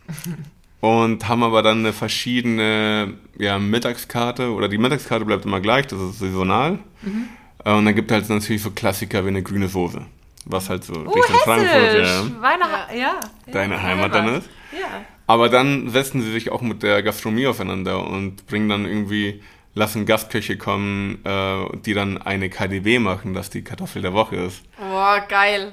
Und 0.81 1.27
haben 1.27 1.43
aber 1.43 1.63
dann 1.63 1.79
eine 1.79 1.93
verschiedene 1.93 3.15
ja, 3.39 3.59
Mittagskarte. 3.59 4.53
Oder 4.53 4.69
die 4.69 4.79
Mittagskarte 4.79 5.25
bleibt 5.25 5.45
immer 5.45 5.61
gleich, 5.61 5.87
das 5.87 5.99
ist 6.01 6.19
saisonal. 6.21 6.79
Mhm. 7.03 7.29
Äh, 7.65 7.73
und 7.73 7.87
dann 7.87 7.95
gibt 7.95 8.11
es 8.11 8.15
halt 8.15 8.29
natürlich 8.29 8.63
so 8.63 8.71
Klassiker 8.71 9.25
wie 9.25 9.29
eine 9.29 9.43
grüne 9.43 9.69
Soße. 9.69 10.03
Was 10.45 10.69
halt 10.71 10.85
so 10.85 10.93
Uh, 10.93 11.11
Richtung 11.11 11.37
Frankfurt, 11.43 11.95
ja. 11.95 12.23
Weihnacht, 12.41 12.93
ja. 12.93 12.99
ja. 12.99 13.21
deine 13.53 13.83
Heimat 13.83 14.15
dann 14.15 14.29
ist. 14.37 14.49
Ja. 14.73 14.87
Aber 15.27 15.49
dann 15.49 15.91
setzen 15.91 16.23
sie 16.23 16.31
sich 16.31 16.53
auch 16.53 16.61
mit 16.61 16.85
der 16.85 17.03
Gastronomie 17.03 17.49
aufeinander 17.49 18.07
und 18.07 18.47
bringen 18.47 18.69
dann 18.69 18.85
irgendwie, 18.85 19.43
lassen 19.77 20.07
Gastköche 20.07 20.57
kommen, 20.57 21.23
äh, 21.25 21.77
die 21.85 21.95
dann 21.95 22.21
eine 22.21 22.49
KDW 22.49 22.99
machen, 22.99 23.35
dass 23.35 23.51
die 23.51 23.63
Kartoffel 23.63 24.03
der 24.03 24.15
Woche 24.15 24.37
ist. 24.37 24.63
Boah, 24.79 25.25
geil. 25.29 25.71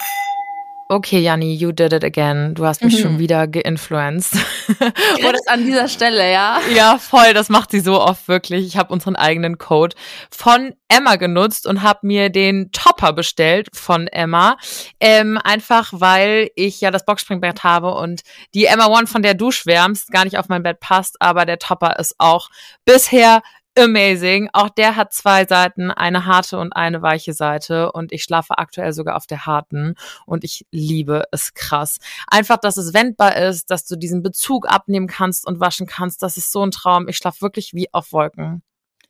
Okay, 0.89 1.19
Janni, 1.19 1.55
you 1.55 1.71
did 1.71 1.93
it 1.93 2.03
again. 2.03 2.53
Du 2.53 2.65
hast 2.65 2.83
mich 2.83 2.99
schon 2.99 3.17
wieder 3.17 3.47
geinfluenced. 3.47 4.37
Oder 5.27 5.39
an 5.47 5.65
dieser 5.65 5.87
Stelle, 5.87 6.31
ja. 6.31 6.59
Ja, 6.75 6.97
voll, 6.99 7.33
das 7.33 7.49
macht 7.49 7.71
sie 7.71 7.79
so 7.79 7.99
oft 7.99 8.27
wirklich. 8.27 8.67
Ich 8.67 8.77
habe 8.77 8.93
unseren 8.93 9.15
eigenen 9.15 9.57
Code 9.57 9.95
von 10.29 10.75
Emma 10.89 11.15
genutzt 11.15 11.65
und 11.65 11.81
habe 11.81 12.05
mir 12.05 12.29
den 12.29 12.71
Topper 12.73 13.13
bestellt 13.13 13.69
von 13.73 14.07
Emma. 14.07 14.57
Ähm, 14.99 15.39
einfach 15.43 15.89
weil 15.93 16.49
ich 16.55 16.81
ja 16.81 16.91
das 16.91 17.05
Boxspringbett 17.05 17.63
habe 17.63 17.95
und 17.95 18.21
die 18.53 18.65
Emma 18.65 18.87
One, 18.87 19.07
von 19.07 19.23
der 19.23 19.33
du 19.33 19.51
schwärmst, 19.51 20.11
gar 20.11 20.25
nicht 20.25 20.37
auf 20.37 20.49
mein 20.49 20.63
Bett 20.63 20.79
passt, 20.79 21.15
aber 21.21 21.45
der 21.45 21.59
Topper 21.59 21.97
ist 21.97 22.15
auch 22.19 22.49
bisher 22.85 23.41
amazing. 23.77 24.49
Auch 24.53 24.69
der 24.69 24.95
hat 24.95 25.13
zwei 25.13 25.45
Seiten, 25.45 25.91
eine 25.91 26.25
harte 26.25 26.57
und 26.57 26.73
eine 26.73 27.01
weiche 27.01 27.33
Seite 27.33 27.91
und 27.91 28.11
ich 28.11 28.23
schlafe 28.23 28.57
aktuell 28.57 28.93
sogar 28.93 29.15
auf 29.15 29.27
der 29.27 29.45
harten 29.45 29.95
und 30.25 30.43
ich 30.43 30.65
liebe 30.71 31.23
es 31.31 31.53
krass. 31.53 31.99
Einfach, 32.27 32.57
dass 32.57 32.77
es 32.77 32.93
wendbar 32.93 33.35
ist, 33.35 33.69
dass 33.69 33.85
du 33.85 33.95
diesen 33.95 34.23
Bezug 34.23 34.67
abnehmen 34.67 35.07
kannst 35.07 35.45
und 35.45 35.59
waschen 35.59 35.87
kannst, 35.87 36.23
das 36.23 36.37
ist 36.37 36.51
so 36.51 36.65
ein 36.65 36.71
Traum. 36.71 37.07
Ich 37.07 37.17
schlafe 37.17 37.41
wirklich 37.41 37.73
wie 37.73 37.93
auf 37.93 38.11
Wolken. 38.11 38.63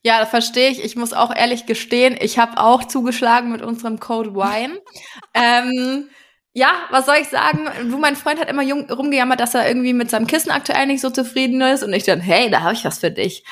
Ja, 0.06 0.19
das 0.19 0.30
verstehe 0.30 0.69
ich. 0.69 0.84
Ich 0.84 0.97
muss 0.97 1.13
auch 1.13 1.34
ehrlich 1.34 1.65
gestehen, 1.65 2.17
ich 2.19 2.38
habe 2.38 2.58
auch 2.58 2.84
zugeschlagen 2.84 3.52
mit 3.52 3.62
unserem 3.62 3.99
Code 3.99 4.36
Wine. 4.36 4.80
ähm, 5.34 6.10
ja, 6.56 6.72
was 6.92 7.08
soll 7.08 7.16
ich 7.20 7.30
sagen? 7.30 7.68
Du, 7.89 7.98
mein 7.98 8.16
Freund 8.16 8.39
hat 8.39 8.48
immer 8.48 8.62
rumgejammert, 8.63 9.39
dass 9.39 9.56
er 9.56 9.68
irgendwie 9.68 9.94
mit 9.94 10.12
seinem 10.12 10.28
Kissen 10.28 10.52
aktuell 10.52 10.86
nicht 10.86 11.02
so 11.02 11.10
zufrieden 11.10 11.60
ist. 11.62 11.84
Und 11.84 11.94
ich 11.94 12.04
dann, 12.04 12.20
hey, 12.20 12.52
da 12.52 12.62
habe 12.62 12.74
ich 12.74 12.86
was 12.86 13.00
für 13.00 13.10
dich. 13.10 13.44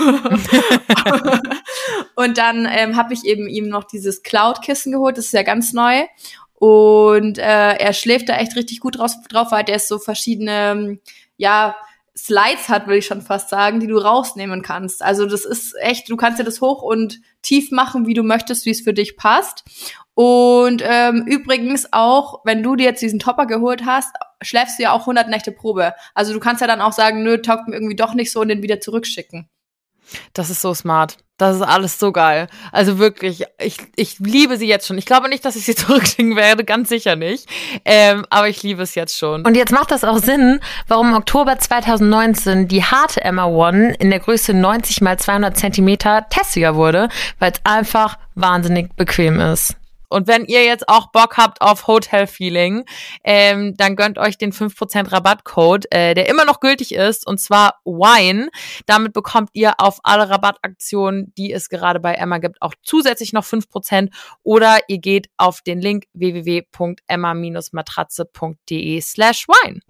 und 2.16 2.38
dann 2.38 2.66
ähm, 2.68 2.96
habe 2.96 3.14
ich 3.14 3.24
eben 3.24 3.46
ihm 3.46 3.68
noch 3.68 3.84
dieses 3.84 4.24
Cloud-Kissen 4.24 4.90
geholt. 4.90 5.18
Das 5.18 5.26
ist 5.26 5.32
ja 5.34 5.44
ganz 5.44 5.72
neu. 5.72 6.02
Und 6.54 7.38
äh, 7.38 7.74
er 7.74 7.92
schläft 7.92 8.28
da 8.28 8.36
echt 8.36 8.56
richtig 8.56 8.80
gut 8.80 8.98
drauf, 8.98 9.50
weil 9.50 9.64
der 9.64 9.76
ist 9.76 9.86
so 9.86 10.00
verschiedene, 10.00 10.98
ja, 11.36 11.76
Slides 12.16 12.68
hat, 12.68 12.86
will 12.86 12.98
ich 12.98 13.06
schon 13.06 13.22
fast 13.22 13.48
sagen, 13.48 13.80
die 13.80 13.86
du 13.86 13.96
rausnehmen 13.96 14.62
kannst. 14.62 15.02
Also 15.02 15.24
das 15.24 15.44
ist 15.44 15.74
echt, 15.80 16.10
du 16.10 16.16
kannst 16.16 16.38
dir 16.38 16.44
das 16.44 16.60
hoch 16.60 16.82
und 16.82 17.20
tief 17.40 17.70
machen, 17.70 18.06
wie 18.06 18.14
du 18.14 18.22
möchtest, 18.22 18.66
wie 18.66 18.70
es 18.70 18.82
für 18.82 18.92
dich 18.92 19.16
passt. 19.16 19.64
Und 20.14 20.82
ähm, 20.84 21.24
übrigens 21.26 21.88
auch, 21.92 22.40
wenn 22.44 22.62
du 22.62 22.76
dir 22.76 22.84
jetzt 22.84 23.00
diesen 23.00 23.18
Topper 23.18 23.46
geholt 23.46 23.86
hast, 23.86 24.14
schläfst 24.42 24.78
du 24.78 24.82
ja 24.82 24.92
auch 24.92 25.00
100 25.00 25.28
Nächte 25.28 25.52
Probe. 25.52 25.94
Also 26.14 26.34
du 26.34 26.40
kannst 26.40 26.60
ja 26.60 26.66
dann 26.66 26.82
auch 26.82 26.92
sagen, 26.92 27.22
nö, 27.22 27.38
taugt 27.38 27.68
mir 27.68 27.76
irgendwie 27.76 27.96
doch 27.96 28.12
nicht 28.12 28.30
so 28.30 28.40
und 28.40 28.48
den 28.48 28.62
wieder 28.62 28.80
zurückschicken. 28.80 29.48
Das 30.32 30.50
ist 30.50 30.60
so 30.60 30.74
smart. 30.74 31.16
Das 31.38 31.56
ist 31.56 31.62
alles 31.62 31.98
so 31.98 32.12
geil. 32.12 32.46
Also 32.70 32.98
wirklich, 32.98 33.44
ich, 33.58 33.78
ich 33.96 34.20
liebe 34.20 34.56
sie 34.56 34.68
jetzt 34.68 34.86
schon. 34.86 34.96
Ich 34.96 35.06
glaube 35.06 35.28
nicht, 35.28 35.44
dass 35.44 35.56
ich 35.56 35.64
sie 35.64 35.74
zurückschicken 35.76 36.36
werde, 36.36 36.64
ganz 36.64 36.88
sicher 36.88 37.16
nicht. 37.16 37.48
Ähm, 37.84 38.24
aber 38.30 38.48
ich 38.48 38.62
liebe 38.62 38.82
es 38.82 38.94
jetzt 38.94 39.18
schon. 39.18 39.44
Und 39.44 39.56
jetzt 39.56 39.72
macht 39.72 39.90
das 39.90 40.04
auch 40.04 40.18
Sinn, 40.18 40.60
warum 40.86 41.08
im 41.08 41.16
Oktober 41.16 41.58
2019 41.58 42.68
die 42.68 42.84
harte 42.84 43.22
Emma 43.22 43.46
One 43.46 43.94
in 43.98 44.10
der 44.10 44.20
Größe 44.20 44.54
90 44.54 45.00
mal 45.00 45.18
200 45.18 45.56
Zentimeter 45.56 46.26
testiger 46.30 46.76
wurde, 46.76 47.08
weil 47.40 47.52
es 47.52 47.60
einfach 47.64 48.18
wahnsinnig 48.34 48.94
bequem 48.94 49.40
ist. 49.40 49.76
Und 50.12 50.28
wenn 50.28 50.44
ihr 50.44 50.64
jetzt 50.64 50.88
auch 50.88 51.10
Bock 51.10 51.36
habt 51.36 51.60
auf 51.60 51.86
Hotel 51.86 52.26
Feeling, 52.26 52.84
ähm, 53.24 53.74
dann 53.76 53.96
gönnt 53.96 54.18
euch 54.18 54.38
den 54.38 54.52
5% 54.52 55.10
Rabattcode, 55.10 55.86
äh, 55.90 56.14
der 56.14 56.28
immer 56.28 56.44
noch 56.44 56.60
gültig 56.60 56.94
ist, 56.94 57.26
und 57.26 57.38
zwar 57.38 57.80
WINE. 57.84 58.48
Damit 58.86 59.12
bekommt 59.12 59.50
ihr 59.54 59.74
auf 59.78 59.98
alle 60.02 60.30
Rabattaktionen, 60.30 61.32
die 61.36 61.52
es 61.52 61.68
gerade 61.68 62.00
bei 62.00 62.14
Emma 62.14 62.38
gibt, 62.38 62.62
auch 62.62 62.74
zusätzlich 62.82 63.32
noch 63.32 63.44
5%. 63.44 64.10
Oder 64.42 64.78
ihr 64.88 64.98
geht 64.98 65.28
auf 65.36 65.60
den 65.62 65.80
Link 65.80 66.06
www.emma-matratze.de 66.12 69.00
slash 69.00 69.46
wine. 69.48 69.80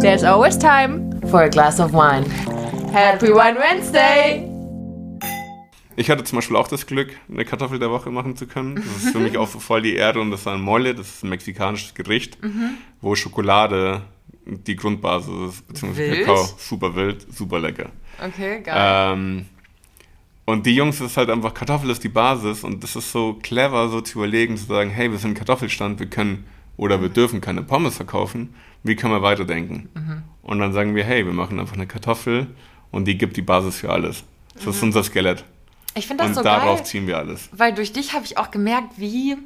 There's 0.00 0.24
always 0.24 0.56
time. 0.56 1.10
For 1.30 1.42
a 1.42 1.48
glass 1.48 1.80
of 1.80 1.92
wine. 1.92 2.24
Happy 2.92 3.32
Wine 3.32 3.58
Wednesday. 3.58 4.57
Ich 5.98 6.10
hatte 6.10 6.22
zum 6.22 6.36
Beispiel 6.36 6.56
auch 6.56 6.68
das 6.68 6.86
Glück, 6.86 7.10
eine 7.28 7.44
Kartoffel 7.44 7.80
der 7.80 7.90
Woche 7.90 8.08
machen 8.12 8.36
zu 8.36 8.46
können. 8.46 8.76
Das 8.76 8.84
ist 9.02 9.10
für 9.10 9.18
mich 9.26 9.36
auch 9.36 9.48
voll 9.48 9.82
die 9.82 9.96
Ehre 9.96 10.20
und 10.20 10.30
das 10.30 10.42
ist 10.42 10.46
ein 10.46 10.60
Mole, 10.60 10.94
das 10.94 11.08
ist 11.08 11.24
ein 11.24 11.28
mexikanisches 11.30 11.92
Gericht, 11.92 12.38
wo 13.00 13.16
Schokolade 13.16 14.02
die 14.46 14.76
Grundbasis 14.76 15.56
ist, 15.56 15.66
beziehungsweise 15.66 16.12
Wild? 16.12 16.26
Kakao. 16.26 16.48
Super 16.56 16.94
wild, 16.94 17.26
super 17.34 17.58
lecker. 17.58 17.90
Okay, 18.24 18.62
Ähm, 18.66 19.46
und 20.44 20.66
die 20.66 20.76
Jungs 20.76 21.00
ist 21.00 21.16
halt 21.16 21.30
einfach, 21.30 21.52
Kartoffel 21.52 21.90
ist 21.90 22.04
die 22.04 22.08
Basis 22.08 22.62
und 22.62 22.84
das 22.84 22.94
ist 22.94 23.10
so 23.10 23.34
clever, 23.42 23.88
so 23.88 24.00
zu 24.00 24.18
überlegen, 24.18 24.56
zu 24.56 24.66
sagen, 24.66 24.90
hey, 24.90 25.10
wir 25.10 25.18
sind 25.18 25.32
ein 25.32 25.34
Kartoffelstand, 25.34 25.98
wir 25.98 26.06
können 26.06 26.44
oder 26.76 27.02
wir 27.02 27.08
dürfen 27.08 27.40
keine 27.40 27.62
Pommes 27.62 27.96
verkaufen, 27.96 28.54
wie 28.84 28.94
können 28.94 29.14
wir 29.14 29.22
weiterdenken? 29.22 29.88
Und 30.42 30.60
dann 30.60 30.72
sagen 30.72 30.94
wir, 30.94 31.02
hey, 31.02 31.26
wir 31.26 31.32
machen 31.32 31.58
einfach 31.58 31.74
eine 31.74 31.88
Kartoffel 31.88 32.46
und 32.92 33.06
die 33.06 33.18
gibt 33.18 33.36
die 33.36 33.42
Basis 33.42 33.78
für 33.78 33.90
alles. 33.90 34.22
Das 34.54 34.76
ist 34.76 34.82
unser 34.84 35.02
Skelett. 35.02 35.44
Ich 35.98 36.06
finde 36.06 36.22
das 36.22 36.30
Und 36.30 36.34
so 36.36 36.42
darauf 36.42 36.78
geil. 36.78 36.86
ziehen 36.86 37.06
wir 37.06 37.18
alles. 37.18 37.48
Weil 37.52 37.72
durch 37.74 37.92
dich 37.92 38.12
habe 38.14 38.24
ich 38.24 38.38
auch 38.38 38.50
gemerkt, 38.50 38.92
wie 38.96 39.36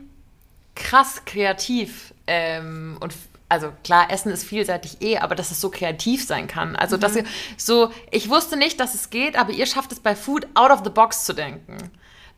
krass 0.75 1.23
kreativ 1.25 2.15
ähm, 2.27 2.97
und 3.01 3.15
also 3.49 3.71
klar, 3.85 4.11
Essen 4.11 4.33
ist 4.33 4.45
vielseitig 4.45 5.03
eh, 5.03 5.19
aber 5.19 5.35
dass 5.35 5.51
es 5.51 5.61
so 5.61 5.69
kreativ 5.69 6.25
sein 6.27 6.47
kann. 6.47 6.75
Also 6.75 6.97
dass 6.97 7.15
ihr 7.17 7.25
so, 7.59 7.91
ich 8.11 8.31
wusste 8.31 8.57
nicht, 8.57 8.81
dass 8.81 8.95
es 8.95 9.11
geht, 9.11 9.37
aber 9.37 9.53
ihr 9.53 9.67
schafft 9.67 9.93
es 9.93 10.01
bei 10.01 10.17
Food 10.17 10.47
out 10.55 10.71
of 10.71 10.81
the 10.85 10.89
box 10.91 11.25
zu 11.27 11.35
denken. 11.35 11.77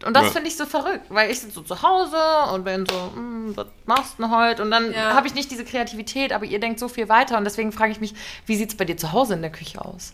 Und 0.04 0.14
das 0.16 0.24
Ja. 0.24 0.30
finde 0.32 0.48
ich 0.48 0.56
so 0.56 0.66
verrückt, 0.66 1.04
weil 1.10 1.30
ich 1.30 1.38
sitze 1.40 1.54
so 1.54 1.60
zu 1.62 1.80
Hause 1.82 2.16
und 2.52 2.64
bin 2.64 2.84
so, 2.84 3.12
"Hm, 3.14 3.56
was 3.56 3.66
machst 3.86 4.18
du 4.18 4.22
denn 4.24 4.32
heute? 4.36 4.60
Und 4.62 4.72
dann 4.72 4.92
Ja. 4.92 5.14
habe 5.14 5.28
ich 5.28 5.34
nicht 5.34 5.52
diese 5.52 5.64
Kreativität, 5.64 6.32
aber 6.32 6.44
ihr 6.46 6.58
denkt 6.58 6.80
so 6.80 6.88
viel 6.88 7.08
weiter 7.08 7.38
und 7.38 7.44
deswegen 7.44 7.70
frage 7.70 7.92
ich 7.92 8.00
mich, 8.00 8.12
wie 8.46 8.56
sieht 8.56 8.70
es 8.70 8.76
bei 8.76 8.84
dir 8.84 8.96
zu 8.96 9.12
Hause 9.12 9.34
in 9.34 9.42
der 9.42 9.52
Küche 9.52 9.84
aus? 9.84 10.12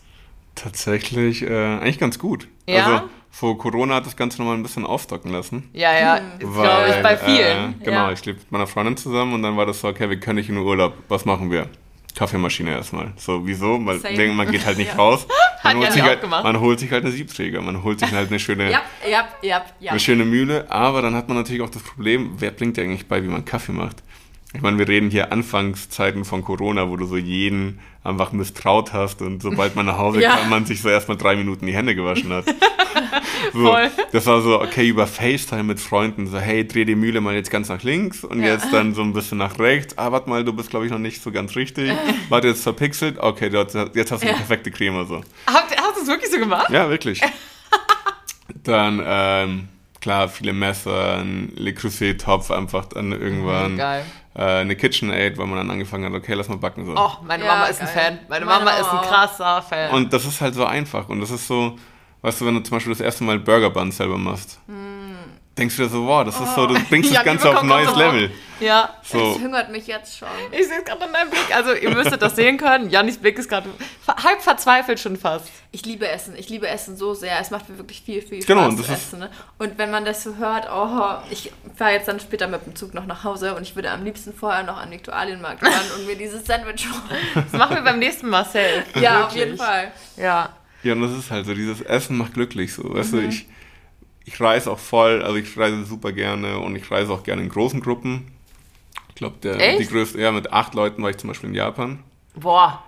Tatsächlich 0.61 1.41
äh, 1.41 1.47
eigentlich 1.49 1.97
ganz 1.97 2.19
gut. 2.19 2.47
Ja? 2.67 2.85
Also 2.85 3.09
vor 3.31 3.57
Corona 3.57 3.95
hat 3.95 4.05
das 4.05 4.15
Ganze 4.15 4.39
nochmal 4.39 4.57
ein 4.57 4.61
bisschen 4.63 4.85
aufstocken 4.85 5.31
lassen. 5.31 5.69
Ja, 5.73 5.91
ja, 5.97 6.19
glaube 6.37 6.89
ich 6.89 7.01
bei 7.01 7.17
vielen. 7.17 7.81
Äh, 7.81 7.83
genau, 7.83 8.07
ja. 8.07 8.11
ich 8.11 8.23
lebe 8.25 8.37
mit 8.39 8.51
meiner 8.51 8.67
Freundin 8.67 8.95
zusammen 8.95 9.33
und 9.33 9.41
dann 9.41 9.57
war 9.57 9.65
das 9.65 9.81
so, 9.81 9.87
okay, 9.87 10.09
wir 10.09 10.19
können 10.19 10.35
nicht 10.35 10.49
in 10.49 10.55
den 10.55 10.63
Urlaub. 10.63 10.93
Was 11.07 11.25
machen 11.25 11.49
wir? 11.49 11.67
Kaffeemaschine 12.13 12.71
erstmal. 12.71 13.13
So, 13.15 13.47
wieso? 13.47 13.83
Weil 13.85 13.99
denkt, 14.01 14.35
man 14.35 14.51
geht 14.51 14.65
halt 14.65 14.77
nicht 14.77 14.95
raus. 14.97 15.25
Hat 15.63 15.73
Man 15.75 15.77
holt, 15.77 15.91
auch 15.91 16.05
halt, 16.05 16.21
gemacht. 16.21 16.43
man 16.43 16.59
holt 16.59 16.79
sich 16.79 16.91
halt 16.91 17.05
eine 17.05 17.13
Siebträger, 17.13 17.61
man 17.61 17.83
holt 17.83 17.99
sich 17.99 18.11
halt 18.11 18.29
eine 18.29 18.39
schöne, 18.39 18.69
Ja, 18.71 18.81
ja, 19.09 19.27
ja, 19.41 19.63
ja. 19.79 19.91
eine 19.91 19.99
schöne 19.99 20.25
Mühle, 20.25 20.69
aber 20.69 21.01
dann 21.01 21.15
hat 21.15 21.27
man 21.27 21.37
natürlich 21.37 21.61
auch 21.61 21.69
das 21.69 21.83
Problem, 21.83 22.33
wer 22.37 22.51
bringt 22.51 22.77
dir 22.77 22.83
eigentlich 22.83 23.07
bei, 23.07 23.23
wie 23.23 23.27
man 23.27 23.45
Kaffee 23.45 23.71
macht? 23.71 24.03
Ich 24.53 24.61
meine, 24.61 24.77
wir 24.77 24.87
reden 24.87 25.09
hier 25.09 25.31
Anfangszeiten 25.31 26.25
von 26.25 26.43
Corona, 26.43 26.89
wo 26.89 26.97
du 26.97 27.05
so 27.05 27.15
jeden 27.15 27.79
einfach 28.03 28.33
misstraut 28.33 28.91
hast 28.91 29.21
und 29.21 29.41
sobald 29.41 29.75
man 29.77 29.85
nach 29.85 29.97
Hause 29.97 30.19
Ja. 30.21 30.35
kam, 30.35 30.49
man 30.49 30.65
sich 30.65 30.81
so 30.81 30.89
erstmal 30.89 31.15
drei 31.17 31.35
Minuten 31.37 31.65
die 31.67 31.73
Hände 31.73 31.95
gewaschen 31.95 32.33
hat. 32.33 32.45
so, 33.53 33.59
Voll. 33.71 33.89
Das 34.11 34.25
war 34.25 34.41
so, 34.41 34.59
okay, 34.61 34.87
über 34.89 35.07
FaceTime 35.07 35.63
mit 35.63 35.79
Freunden, 35.79 36.27
so, 36.27 36.37
hey, 36.37 36.67
dreh 36.67 36.83
die 36.83 36.95
Mühle 36.95 37.21
mal 37.21 37.33
jetzt 37.33 37.49
ganz 37.49 37.69
nach 37.69 37.81
links 37.83 38.25
und 38.25 38.41
Ja. 38.41 38.47
jetzt 38.47 38.73
dann 38.73 38.93
so 38.93 39.01
ein 39.03 39.13
bisschen 39.13 39.37
nach 39.37 39.57
rechts. 39.57 39.97
Ah, 39.97 40.11
warte 40.11 40.29
mal, 40.29 40.43
du 40.43 40.51
bist, 40.51 40.69
glaube 40.69 40.85
ich, 40.85 40.91
noch 40.91 40.99
nicht 40.99 41.21
so 41.23 41.31
ganz 41.31 41.55
richtig. 41.55 41.91
Warte, 42.29 42.49
jetzt 42.49 42.63
verpixelt. 42.63 43.19
Okay, 43.19 43.49
hast- 43.53 43.95
jetzt 43.95 44.11
hast 44.11 44.21
du 44.23 44.27
die 44.27 44.33
perfekte 44.33 44.69
Creme 44.71 45.05
so. 45.07 45.21
Habt, 45.47 45.77
hast 45.79 45.97
du 45.97 46.01
es 46.01 46.07
wirklich 46.07 46.29
so 46.31 46.39
gemacht? 46.39 46.69
Ja, 46.69 46.89
wirklich. 46.89 47.21
Dann 48.63 49.01
ähm, 49.05 49.67
klar, 50.01 50.27
viele 50.27 50.53
Messer, 50.53 51.19
ein 51.19 51.51
Le 51.55 51.73
Creuset-Topf, 51.73 52.51
einfach 52.51 52.85
dann 52.85 53.11
irgendwann 53.11 53.77
Geil. 53.77 54.05
Äh, 54.35 54.41
eine 54.43 54.75
KitchenAid, 54.75 55.37
weil 55.37 55.47
man 55.47 55.57
dann 55.57 55.71
angefangen 55.71 56.05
hat, 56.05 56.13
okay, 56.13 56.33
lass 56.33 56.47
mal 56.49 56.57
backen 56.57 56.85
so. 56.85 56.93
Oh, 56.95 57.11
meine 57.25 57.43
Ja, 57.45 57.51
Mama 57.53 57.65
ist 57.65 57.81
ein 57.81 57.87
geil. 57.87 57.95
Fan. 57.95 58.19
Meine, 58.29 58.45
Meine 58.45 58.65
Mama, 58.65 58.65
Mama 58.65 58.77
ist 58.77 58.89
ein 58.93 59.09
krasser 59.09 59.61
Fan. 59.61 59.91
Und 59.91 60.13
das 60.13 60.25
ist 60.25 60.39
halt 60.41 60.53
so 60.53 60.65
einfach. 60.65 61.09
Und 61.09 61.19
das 61.19 61.31
ist 61.31 61.47
so, 61.47 61.77
weißt 62.21 62.41
du, 62.41 62.45
wenn 62.45 62.55
du 62.55 62.61
zum 62.61 62.77
Beispiel 62.77 62.93
das 62.93 63.01
erste 63.01 63.23
Mal 63.23 63.39
Burger 63.39 63.69
Buns 63.69 63.97
selber 63.97 64.17
machst, 64.17 64.59
denkst 65.57 65.75
du 65.75 65.83
dir 65.83 65.89
so, 65.89 66.07
wow, 66.07 66.23
das 66.23 66.39
ist 66.39 66.55
so, 66.55 66.65
du 66.67 66.73
bringst. 66.89 67.09
Oh. 67.11 67.13
Ja, 67.13 67.19
das 67.19 67.25
Ganze 67.25 67.49
auf 67.49 67.61
ein 67.61 67.67
neues. 67.67 67.95
Level. 67.95 68.31
ja. 68.59 68.89
So, 69.03 69.33
Das 69.33 69.43
hungert 69.43 69.71
mich 69.71 69.85
jetzt 69.87 70.17
schon. 70.17 70.27
Ich 70.51 70.67
sehe 70.67 70.77
es 70.79 70.85
gerade 70.85 71.03
in 71.05 71.11
deinem 71.13 71.29
Blick. 71.29 71.53
Also, 71.55 71.73
ihr 71.73 71.89
müsstet 71.93 72.21
das 72.21 72.35
sehen 72.35 72.57
können. 72.57 72.89
Jannis 72.89 73.17
Blick 73.17 73.37
ist 73.37 73.49
gerade 73.49 73.69
halb 74.23 74.41
verzweifelt 74.41 74.99
schon 74.99 75.17
fast. 75.17 75.47
Ich 75.71 75.85
liebe 75.85 76.07
Essen. 76.07 76.35
Ich 76.37 76.49
liebe 76.49 76.67
Essen 76.67 76.95
so 76.95 77.13
sehr. 77.13 77.39
Es 77.39 77.51
macht 77.51 77.69
mir 77.69 77.77
wirklich 77.77 78.01
viel, 78.01 78.21
viel 78.21 78.41
Spaß 78.41 78.47
Genau, 78.47 78.67
und 78.67 78.77
das 78.79 78.87
zu 78.87 78.93
essen. 78.93 79.19
Ne? 79.19 79.29
Und 79.57 79.77
wenn 79.77 79.91
man 79.91 80.05
das 80.05 80.23
so 80.23 80.35
hört, 80.37 80.67
oh, 80.73 81.21
ich 81.31 81.51
fahre 81.75 81.91
jetzt 81.93 82.07
dann 82.07 82.19
später 82.19 82.47
mit 82.47 82.65
dem 82.65 82.75
Zug 82.75 82.93
noch 82.93 83.05
nach 83.05 83.23
Hause 83.23 83.55
und 83.55 83.63
ich 83.63 83.75
würde 83.75 83.91
am 83.91 84.03
liebsten 84.03 84.33
vorher 84.33 84.63
noch 84.63 84.77
an 84.77 84.89
den 84.89 84.99
Viktualienmarkt 84.99 85.61
fahren 85.61 85.85
und 85.97 86.05
mir 86.07 86.15
dieses 86.15 86.45
Sandwich 86.45 86.87
holen. 86.87 87.45
Das 87.51 87.51
machen 87.53 87.75
wir 87.75 87.83
beim 87.83 87.99
nächsten 87.99 88.29
Mal 88.29 88.43
safe. 88.45 88.83
Ja, 88.99 89.25
auf 89.25 89.33
Wirklich. 89.33 89.45
jeden 89.45 89.57
Fall. 89.57 89.91
Ja. 90.17 90.49
ja, 90.83 90.93
und 90.93 91.01
das 91.01 91.11
ist 91.11 91.29
halt 91.31 91.45
so, 91.45 91.53
dieses 91.53 91.81
Essen 91.81 92.17
macht 92.17 92.33
glücklich 92.33 92.73
so, 92.73 92.93
weißt 92.93 93.13
Mhm. 93.13 93.17
du, 93.21 93.27
ich, 93.27 93.47
ich 94.25 94.39
reise 94.39 94.71
auch 94.71 94.79
voll, 94.79 95.21
also 95.23 95.35
ich 95.37 95.57
reise 95.57 95.83
super 95.85 96.11
gerne 96.11 96.59
und 96.59 96.75
ich 96.75 96.89
reise 96.91 97.11
auch 97.11 97.23
gerne 97.23 97.41
in 97.41 97.49
großen 97.49 97.81
Gruppen. 97.81 98.27
Ich 99.09 99.15
glaube, 99.15 99.35
die 99.79 99.85
größte, 99.85 100.19
ja, 100.21 100.31
mit 100.31 100.51
acht 100.51 100.73
Leuten 100.73 101.03
war 101.03 101.09
ich 101.09 101.17
zum 101.17 101.27
Beispiel 101.29 101.49
in 101.49 101.55
Japan. 101.55 101.99
Boah. 102.35 102.83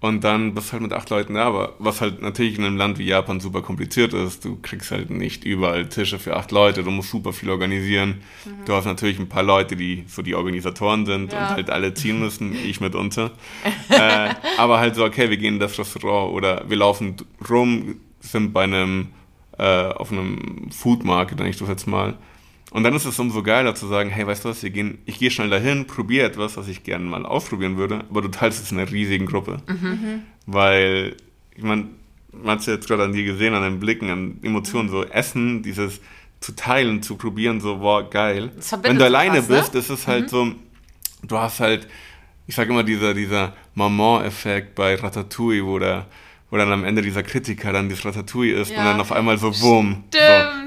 Und 0.00 0.24
dann 0.24 0.52
bist 0.52 0.68
du 0.68 0.72
halt 0.72 0.82
mit 0.82 0.92
acht 0.92 1.10
Leuten 1.10 1.34
da, 1.34 1.44
aber 1.44 1.74
was 1.78 2.00
halt 2.00 2.22
natürlich 2.22 2.58
in 2.58 2.64
einem 2.64 2.76
Land 2.76 2.98
wie 2.98 3.04
Japan 3.06 3.38
super 3.38 3.62
kompliziert 3.62 4.12
ist, 4.12 4.44
du 4.44 4.58
kriegst 4.60 4.90
halt 4.90 5.10
nicht 5.10 5.44
überall 5.44 5.88
Tische 5.88 6.18
für 6.18 6.36
acht 6.36 6.50
Leute, 6.50 6.82
du 6.82 6.90
musst 6.90 7.10
super 7.10 7.32
viel 7.32 7.48
organisieren. 7.50 8.20
Du 8.64 8.72
hast 8.74 8.84
natürlich 8.84 9.20
ein 9.20 9.28
paar 9.28 9.44
Leute, 9.44 9.76
die 9.76 10.02
so 10.08 10.22
die 10.22 10.34
Organisatoren 10.34 11.06
sind 11.06 11.32
Ja. 11.32 11.42
und 11.42 11.54
halt 11.54 11.70
alle 11.70 11.94
ziehen 11.94 12.18
müssen, 12.18 12.52
ich 12.64 12.80
mitunter. 12.80 13.30
äh, 13.90 14.30
aber 14.58 14.80
halt 14.80 14.96
so, 14.96 15.04
okay, 15.04 15.30
wir 15.30 15.36
gehen 15.36 15.54
in 15.54 15.60
das 15.60 15.78
Restaurant 15.78 16.32
oder 16.34 16.68
wir 16.68 16.76
laufen 16.78 17.14
rum, 17.48 18.00
sind 18.18 18.52
bei 18.52 18.64
einem, 18.64 19.08
äh, 19.58 19.62
auf 19.62 20.12
einem 20.12 20.70
Food 20.70 21.04
Market, 21.04 21.38
nenne 21.38 21.50
ich 21.50 21.58
das 21.58 21.68
jetzt 21.68 21.86
mal. 21.86 22.16
Und 22.70 22.84
dann 22.84 22.94
ist 22.94 23.04
es 23.04 23.18
umso 23.18 23.42
geiler 23.42 23.74
zu 23.74 23.86
sagen, 23.86 24.08
hey, 24.08 24.26
weißt 24.26 24.44
du 24.44 24.48
was, 24.48 24.62
wir 24.62 24.70
gehen, 24.70 24.98
ich 25.04 25.18
gehe 25.18 25.30
schnell 25.30 25.50
dahin, 25.50 25.86
probiere 25.86 26.26
etwas, 26.26 26.56
was 26.56 26.68
ich 26.68 26.84
gerne 26.84 27.04
mal 27.04 27.26
ausprobieren 27.26 27.76
würde, 27.76 28.04
aber 28.08 28.22
du 28.22 28.28
teilst 28.28 28.62
es 28.62 28.72
in 28.72 28.78
einer 28.78 28.90
riesigen 28.90 29.26
Gruppe. 29.26 29.58
Weil, 30.46 31.16
ich 31.54 31.62
meine, 31.62 31.88
man 32.32 32.52
hat 32.52 32.60
es 32.60 32.66
jetzt 32.66 32.86
gerade 32.88 33.04
an 33.04 33.12
dir 33.12 33.24
gesehen, 33.24 33.52
an 33.52 33.60
deinen 33.60 33.78
Blicken, 33.78 34.08
an 34.10 34.38
Emotionen, 34.42 34.88
so 34.88 35.04
Essen, 35.04 35.62
dieses 35.62 36.00
zu 36.40 36.56
teilen, 36.56 37.02
zu 37.02 37.16
probieren, 37.16 37.60
so, 37.60 37.80
wow, 37.80 38.08
geil. 38.08 38.50
Wenn 38.82 38.98
du 38.98 39.04
alleine 39.04 39.36
krass, 39.36 39.48
ne? 39.48 39.56
bist, 39.56 39.74
ist 39.74 39.90
es 39.90 40.06
halt 40.06 40.30
so, 40.30 40.52
du 41.22 41.38
hast 41.38 41.60
halt, 41.60 41.86
ich 42.46 42.54
sage 42.54 42.70
immer, 42.70 42.82
dieser, 42.84 43.12
dieser 43.12 43.52
Maman-Effekt 43.74 44.74
bei 44.74 44.94
Ratatouille, 44.94 45.64
wo 45.64 45.78
der 45.78 46.06
wo 46.52 46.58
dann 46.58 46.70
am 46.70 46.84
Ende 46.84 47.00
dieser 47.00 47.22
Kritiker 47.22 47.72
dann 47.72 47.88
das 47.88 48.04
Ratatouille 48.04 48.52
ist 48.60 48.70
Ja. 48.70 48.78
und 48.80 48.84
dann 48.84 49.00
auf 49.00 49.10
einmal 49.10 49.38
so 49.38 49.58
wumm. 49.62 50.04
So. 50.12 50.18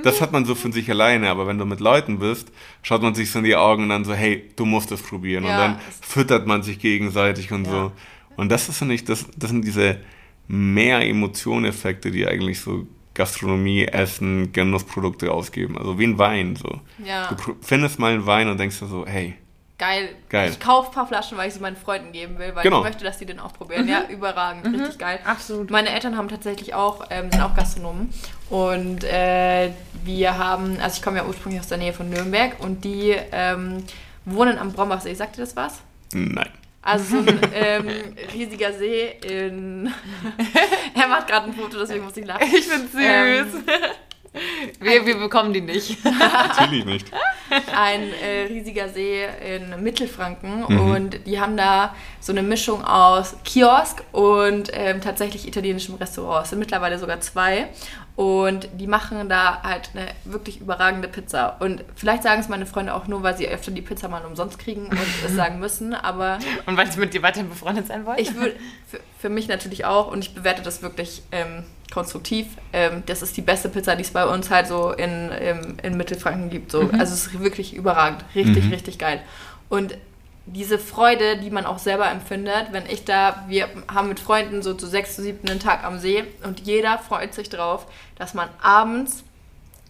Das 0.04 0.20
hat 0.20 0.32
man 0.32 0.44
so 0.44 0.56
für 0.56 0.72
sich 0.72 0.90
alleine, 0.90 1.30
aber 1.30 1.46
wenn 1.46 1.60
du 1.60 1.66
mit 1.66 1.80
Leuten 1.80 2.18
bist, 2.18 2.52
schaut 2.82 3.04
man 3.04 3.14
sich 3.14 3.30
so 3.32 3.38
in 3.40 3.46
die 3.46 3.56
Augen 3.56 3.84
und 3.84 3.90
dann 3.90 4.04
so, 4.04 4.14
hey, 4.14 4.50
du 4.56 4.66
musst 4.66 4.92
es 4.92 5.02
probieren. 5.04 5.44
Ja, 5.44 5.52
und 5.52 5.58
dann 5.58 5.80
füttert 6.02 6.48
man 6.48 6.64
sich 6.64 6.80
gegenseitig 6.80 7.52
und 7.52 7.66
Ja. 7.66 7.72
so. 7.72 7.92
Und 8.36 8.52
das 8.52 8.68
ist 8.68 8.82
nicht, 8.82 9.08
das, 9.10 9.28
das 9.38 9.52
sind 9.52 9.64
diese 9.64 10.00
mehr 10.48 11.02
Emotioneffekte, 11.08 12.10
die 12.12 12.28
eigentlich 12.28 12.60
so 12.60 12.88
Gastronomie, 13.14 13.86
Essen, 13.86 14.52
Genussprodukte 14.52 15.32
ausgeben. 15.32 15.78
Also 15.78 15.98
wie 16.00 16.06
ein 16.06 16.18
Wein. 16.18 16.56
So. 16.56 16.82
Du 17.00 17.56
findest 17.62 17.98
mal 18.00 18.12
einen 18.14 18.26
Wein 18.26 18.50
und 18.50 18.60
denkst 18.60 18.80
dir 18.80 18.88
so, 18.88 19.06
hey, 19.08 19.36
Geil. 19.78 20.10
Geil. 20.30 20.50
Ich 20.52 20.60
kaufe 20.60 20.90
ein 20.90 20.94
paar 20.94 21.06
Flaschen, 21.08 21.38
weil 21.38 21.50
ich 21.50 21.54
sie 21.54 21.60
meinen 21.60 21.76
Freunden 21.76 22.14
geben 22.14 22.40
will, 22.40 22.56
weil 22.56 22.64
Genau. 22.64 22.78
ich 22.80 22.84
möchte, 22.86 23.04
dass 23.04 23.18
die 23.18 23.26
den 23.26 23.40
auch 23.42 23.52
probieren. 23.52 23.88
Ja, 23.90 24.04
überragend. 24.10 24.66
Richtig 24.74 24.98
geil. 25.00 25.20
Absolut. 25.26 25.70
Meine 25.70 25.90
Eltern 25.90 26.16
haben 26.18 26.30
tatsächlich 26.30 26.74
auch, 26.74 27.06
ähm, 27.10 27.30
sind 27.30 27.42
auch 27.42 27.54
Gastronomen. 27.56 28.10
Und 28.50 29.04
äh, 29.04 29.72
wir 30.06 30.38
haben, 30.38 30.80
also 30.80 30.96
ich 30.98 31.02
komme 31.02 31.18
ja 31.18 31.26
ursprünglich 31.26 31.60
aus 31.60 31.68
der 31.68 31.78
Nähe 31.78 31.92
von 31.92 32.10
Nürnberg 32.10 32.54
und 32.60 32.86
die 32.86 33.16
ähm, 33.34 33.84
wohnen 34.24 34.58
am 34.58 34.72
Brombachsee. 34.72 35.14
Sagt 35.14 35.38
ihr 35.38 35.44
das 35.44 35.56
was? 35.56 35.82
nein. 36.14 36.50
Also 36.88 37.18
so 37.24 37.28
ein 37.28 37.40
ähm, 37.54 37.88
riesiger 38.32 38.72
See 38.72 39.08
in. 39.24 39.92
er 40.96 41.08
macht 41.08 41.28
gerade 41.28 41.48
ein 41.48 41.54
Foto, 41.56 41.80
deswegen 41.80 42.06
muss 42.06 42.16
ich 42.16 42.28
lachen. 42.28 42.44
Ich 42.44 42.68
find's 42.68 42.92
süß. 42.92 43.02
Ähm, 43.04 43.64
wir, 44.80 45.06
wir 45.06 45.18
bekommen 45.18 45.54
die 45.54 45.62
nicht. 45.62 45.98
Natürlich 46.48 46.86
nicht. 46.86 47.08
ein 47.76 48.12
äh, 48.24 48.48
riesiger 48.50 48.90
See 48.90 49.24
in 49.56 49.82
Mittelfranken 49.84 50.66
Mhm. 50.68 50.80
und 50.92 51.28
die 51.28 51.40
haben 51.40 51.58
da 51.58 51.96
so 52.20 52.32
eine 52.32 52.42
Mischung 52.44 52.84
aus 52.84 53.36
Kiosk 53.44 54.04
und 54.12 54.70
ähm, 54.74 55.00
tatsächlich 55.02 55.48
italienischem 55.48 55.96
Restaurant. 55.96 56.44
Es 56.46 56.50
sind 56.50 56.60
mittlerweile 56.60 56.98
sogar 56.98 57.20
zwei 57.22 57.68
und 58.16 58.70
die 58.78 58.88
machen 58.88 59.28
da 59.28 59.62
halt 59.62 59.90
eine 59.94 60.08
wirklich 60.24 60.62
überragende 60.62 61.08
Pizza. 61.10 61.58
Und 61.60 61.84
vielleicht 61.96 62.24
sagen 62.24 62.40
es 62.40 62.48
meine 62.48 62.66
Freunde 62.66 62.94
auch 62.94 63.08
nur, 63.08 63.24
weil 63.24 63.36
sie 63.36 63.48
öfter 63.48 63.72
die 63.72 63.82
Pizza 63.82 64.08
mal 64.08 64.24
umsonst 64.24 64.58
kriegen 64.58 64.86
und 64.88 65.00
es 65.26 65.36
sagen 65.36 65.60
müssen, 65.60 65.94
aber 65.94 66.40
Und 66.66 66.78
weil 66.78 66.90
sie 66.92 67.00
mit 67.00 67.14
dir 67.14 67.22
weiterhin 67.24 67.50
befreundet 67.50 67.88
sein 67.88 68.06
wollen? 68.06 68.18
ich 68.20 68.34
würde 68.36 68.56
für, 68.88 69.00
für 69.20 69.30
mich 69.30 69.48
natürlich 69.50 69.84
auch 69.86 70.08
und 70.12 70.20
ich 70.24 70.34
bewerte 70.34 70.62
das 70.62 70.82
wirklich 70.82 71.24
ähm, 71.34 71.64
konstruktiv. 71.94 72.48
Ähm, 72.72 73.04
das 73.06 73.22
ist 73.22 73.36
die 73.36 73.42
beste 73.42 73.68
Pizza, 73.68 73.96
die 73.98 74.04
es 74.04 74.12
bei 74.12 74.26
uns 74.26 74.50
halt 74.50 74.68
so 74.68 74.92
in, 74.92 75.30
in, 75.32 75.80
in 75.84 75.98
Mittelfranken 75.98 76.50
gibt. 76.50 76.72
So. 76.72 76.90
Also 76.94 77.14
es 77.14 77.28
ist 77.28 77.40
wirklich 77.42 77.74
überragend. 77.76 78.24
Richtig, 78.34 78.64
Mhm. 78.66 78.72
richtig 78.72 78.98
geil. 78.98 79.22
Und 79.68 79.98
diese 80.48 80.78
Freude, 80.78 81.38
die 81.38 81.50
man 81.50 81.66
auch 81.66 81.80
selber 81.80 82.10
empfindet, 82.10 82.68
wenn 82.72 82.86
ich 82.88 83.04
da, 83.04 83.44
wir 83.48 83.68
haben 83.94 84.10
mit 84.10 84.20
Freunden 84.20 84.62
so 84.62 84.74
zu 84.76 84.86
sechs, 84.88 85.16
zu 85.16 85.22
siebten 85.24 85.50
einen 85.50 85.60
Tag 85.60 85.84
am 85.84 85.98
See 86.00 86.24
und 86.44 86.60
jeder 86.62 87.00
freut 87.00 87.34
sich 87.34 87.50
drauf, 87.50 87.88
dass 88.18 88.34
man 88.36 88.50
abends 88.62 89.24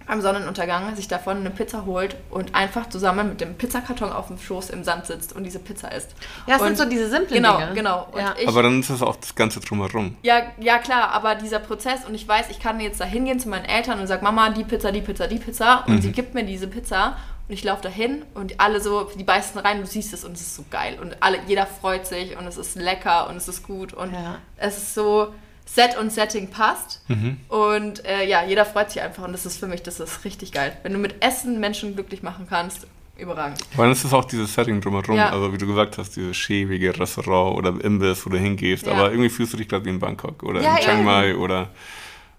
am 0.07 0.21
Sonnenuntergang 0.21 0.95
sich 0.95 1.07
davon 1.07 1.37
eine 1.37 1.49
Pizza 1.49 1.85
holt 1.87 2.15
und 2.29 2.53
einfach 2.53 2.87
zusammen 2.89 3.29
mit 3.29 3.41
dem 3.41 3.55
Pizzakarton 3.55 4.11
auf 4.11 4.27
dem 4.27 4.37
Schoß 4.37 4.69
im 4.69 4.83
Sand 4.83 5.07
sitzt 5.07 5.33
und 5.35 5.43
diese 5.45 5.57
Pizza 5.57 5.91
isst. 5.91 6.11
ja, 6.45 6.57
es 6.57 6.61
und 6.61 6.67
sind 6.67 6.77
so 6.77 6.85
diese 6.85 7.09
simplen 7.09 7.41
Genau, 7.41 7.57
Dinge. 7.57 7.73
genau. 7.73 8.07
Und 8.11 8.19
Ja. 8.21 8.35
Aber 8.45 8.61
dann 8.61 8.79
ist 8.81 8.91
es 8.91 9.01
auch 9.01 9.15
das 9.15 9.33
Ganze 9.33 9.59
drumherum. 9.61 10.15
ja, 10.21 10.43
ja, 10.59 10.77
klar, 10.77 11.09
aber 11.11 11.33
dieser 11.33 11.57
Prozess 11.57 12.05
und 12.07 12.13
ich 12.13 12.27
weiß, 12.27 12.51
ich 12.51 12.59
kann 12.59 12.79
jetzt 12.79 13.01
da 13.01 13.05
hingehen 13.05 13.39
zu 13.39 13.49
meinen 13.49 13.65
Eltern 13.65 13.99
und 13.99 14.05
sage, 14.05 14.23
Mama, 14.23 14.51
die 14.51 14.63
Pizza, 14.63 14.91
die 14.91 15.01
Pizza, 15.01 15.27
die 15.27 15.39
Pizza 15.39 15.83
und 15.87 15.95
Mhm. 15.95 16.01
sie 16.01 16.11
gibt 16.11 16.35
mir 16.35 16.43
diese 16.45 16.67
Pizza 16.67 17.17
und 17.47 17.53
ich 17.53 17.63
laufe 17.63 17.81
dahin 17.83 18.23
und 18.33 18.59
alle 18.59 18.81
so, 18.81 19.09
die 19.17 19.23
beißen 19.23 19.59
rein, 19.61 19.81
du 19.81 19.85
siehst 19.87 20.13
es 20.13 20.23
und 20.25 20.33
es 20.33 20.41
ist 20.41 20.55
so 20.55 20.65
geil 20.71 20.97
und 21.01 21.21
alle, 21.21 21.39
jeder 21.47 21.65
freut 21.65 22.07
sich 22.07 22.37
und 22.37 22.45
es 22.47 22.57
ist 22.57 22.75
lecker 22.75 23.29
und 23.29 23.37
es 23.37 23.47
ist 23.47 23.63
gut 23.63 23.93
und 23.93 24.11
Ja. 24.13 24.39
es 24.57 24.77
ist 24.77 24.93
so, 24.95 25.33
Set 25.67 25.97
und 25.97 26.11
Setting 26.11 26.49
passt 26.51 27.01
Mhm. 27.07 27.37
und 27.49 28.05
äh, 28.05 28.23
ja, 28.27 28.43
jeder 28.45 28.65
freut 28.65 28.91
sich 28.91 29.01
einfach 29.01 29.23
und 29.23 29.33
das 29.33 29.45
ist 29.47 29.57
für 29.59 29.65
mich, 29.67 29.81
das 29.81 29.99
ist 29.99 30.23
richtig 30.23 30.51
geil. 30.51 30.77
Wenn 30.83 30.93
du 30.93 30.99
mit 30.99 31.23
Essen 31.23 31.59
Menschen 31.59 31.95
glücklich 31.95 32.21
machen 32.21 32.45
kannst, 32.47 32.85
überragend. 33.17 33.59
Weil 33.75 33.89
es 33.91 34.03
ist 34.05 34.13
auch 34.13 34.25
dieses 34.25 34.53
Setting 34.53 34.79
drumherum. 34.81 35.15
Ja. 35.15 35.29
Also 35.31 35.51
wie 35.53 35.57
du 35.57 35.65
gesagt 35.65 35.97
hast, 35.97 36.15
dieses 36.17 36.35
schäbige 36.37 36.99
Restaurant 36.99 37.57
oder 37.57 37.69
Imbiss, 37.83 38.25
wo 38.25 38.29
du 38.29 38.37
hingehst. 38.37 38.85
Ja. 38.85 38.91
Aber 38.93 39.09
irgendwie 39.09 39.29
fühlst 39.29 39.53
du 39.53 39.57
dich 39.57 39.67
gerade 39.69 39.85
wie 39.85 39.89
in 39.89 39.99
Bangkok 39.99 40.43
oder 40.43 40.61
Ja, 40.61 40.75
in 40.75 40.83
Chiang. 40.83 41.03
Mai 41.05 41.35
oder 41.35 41.69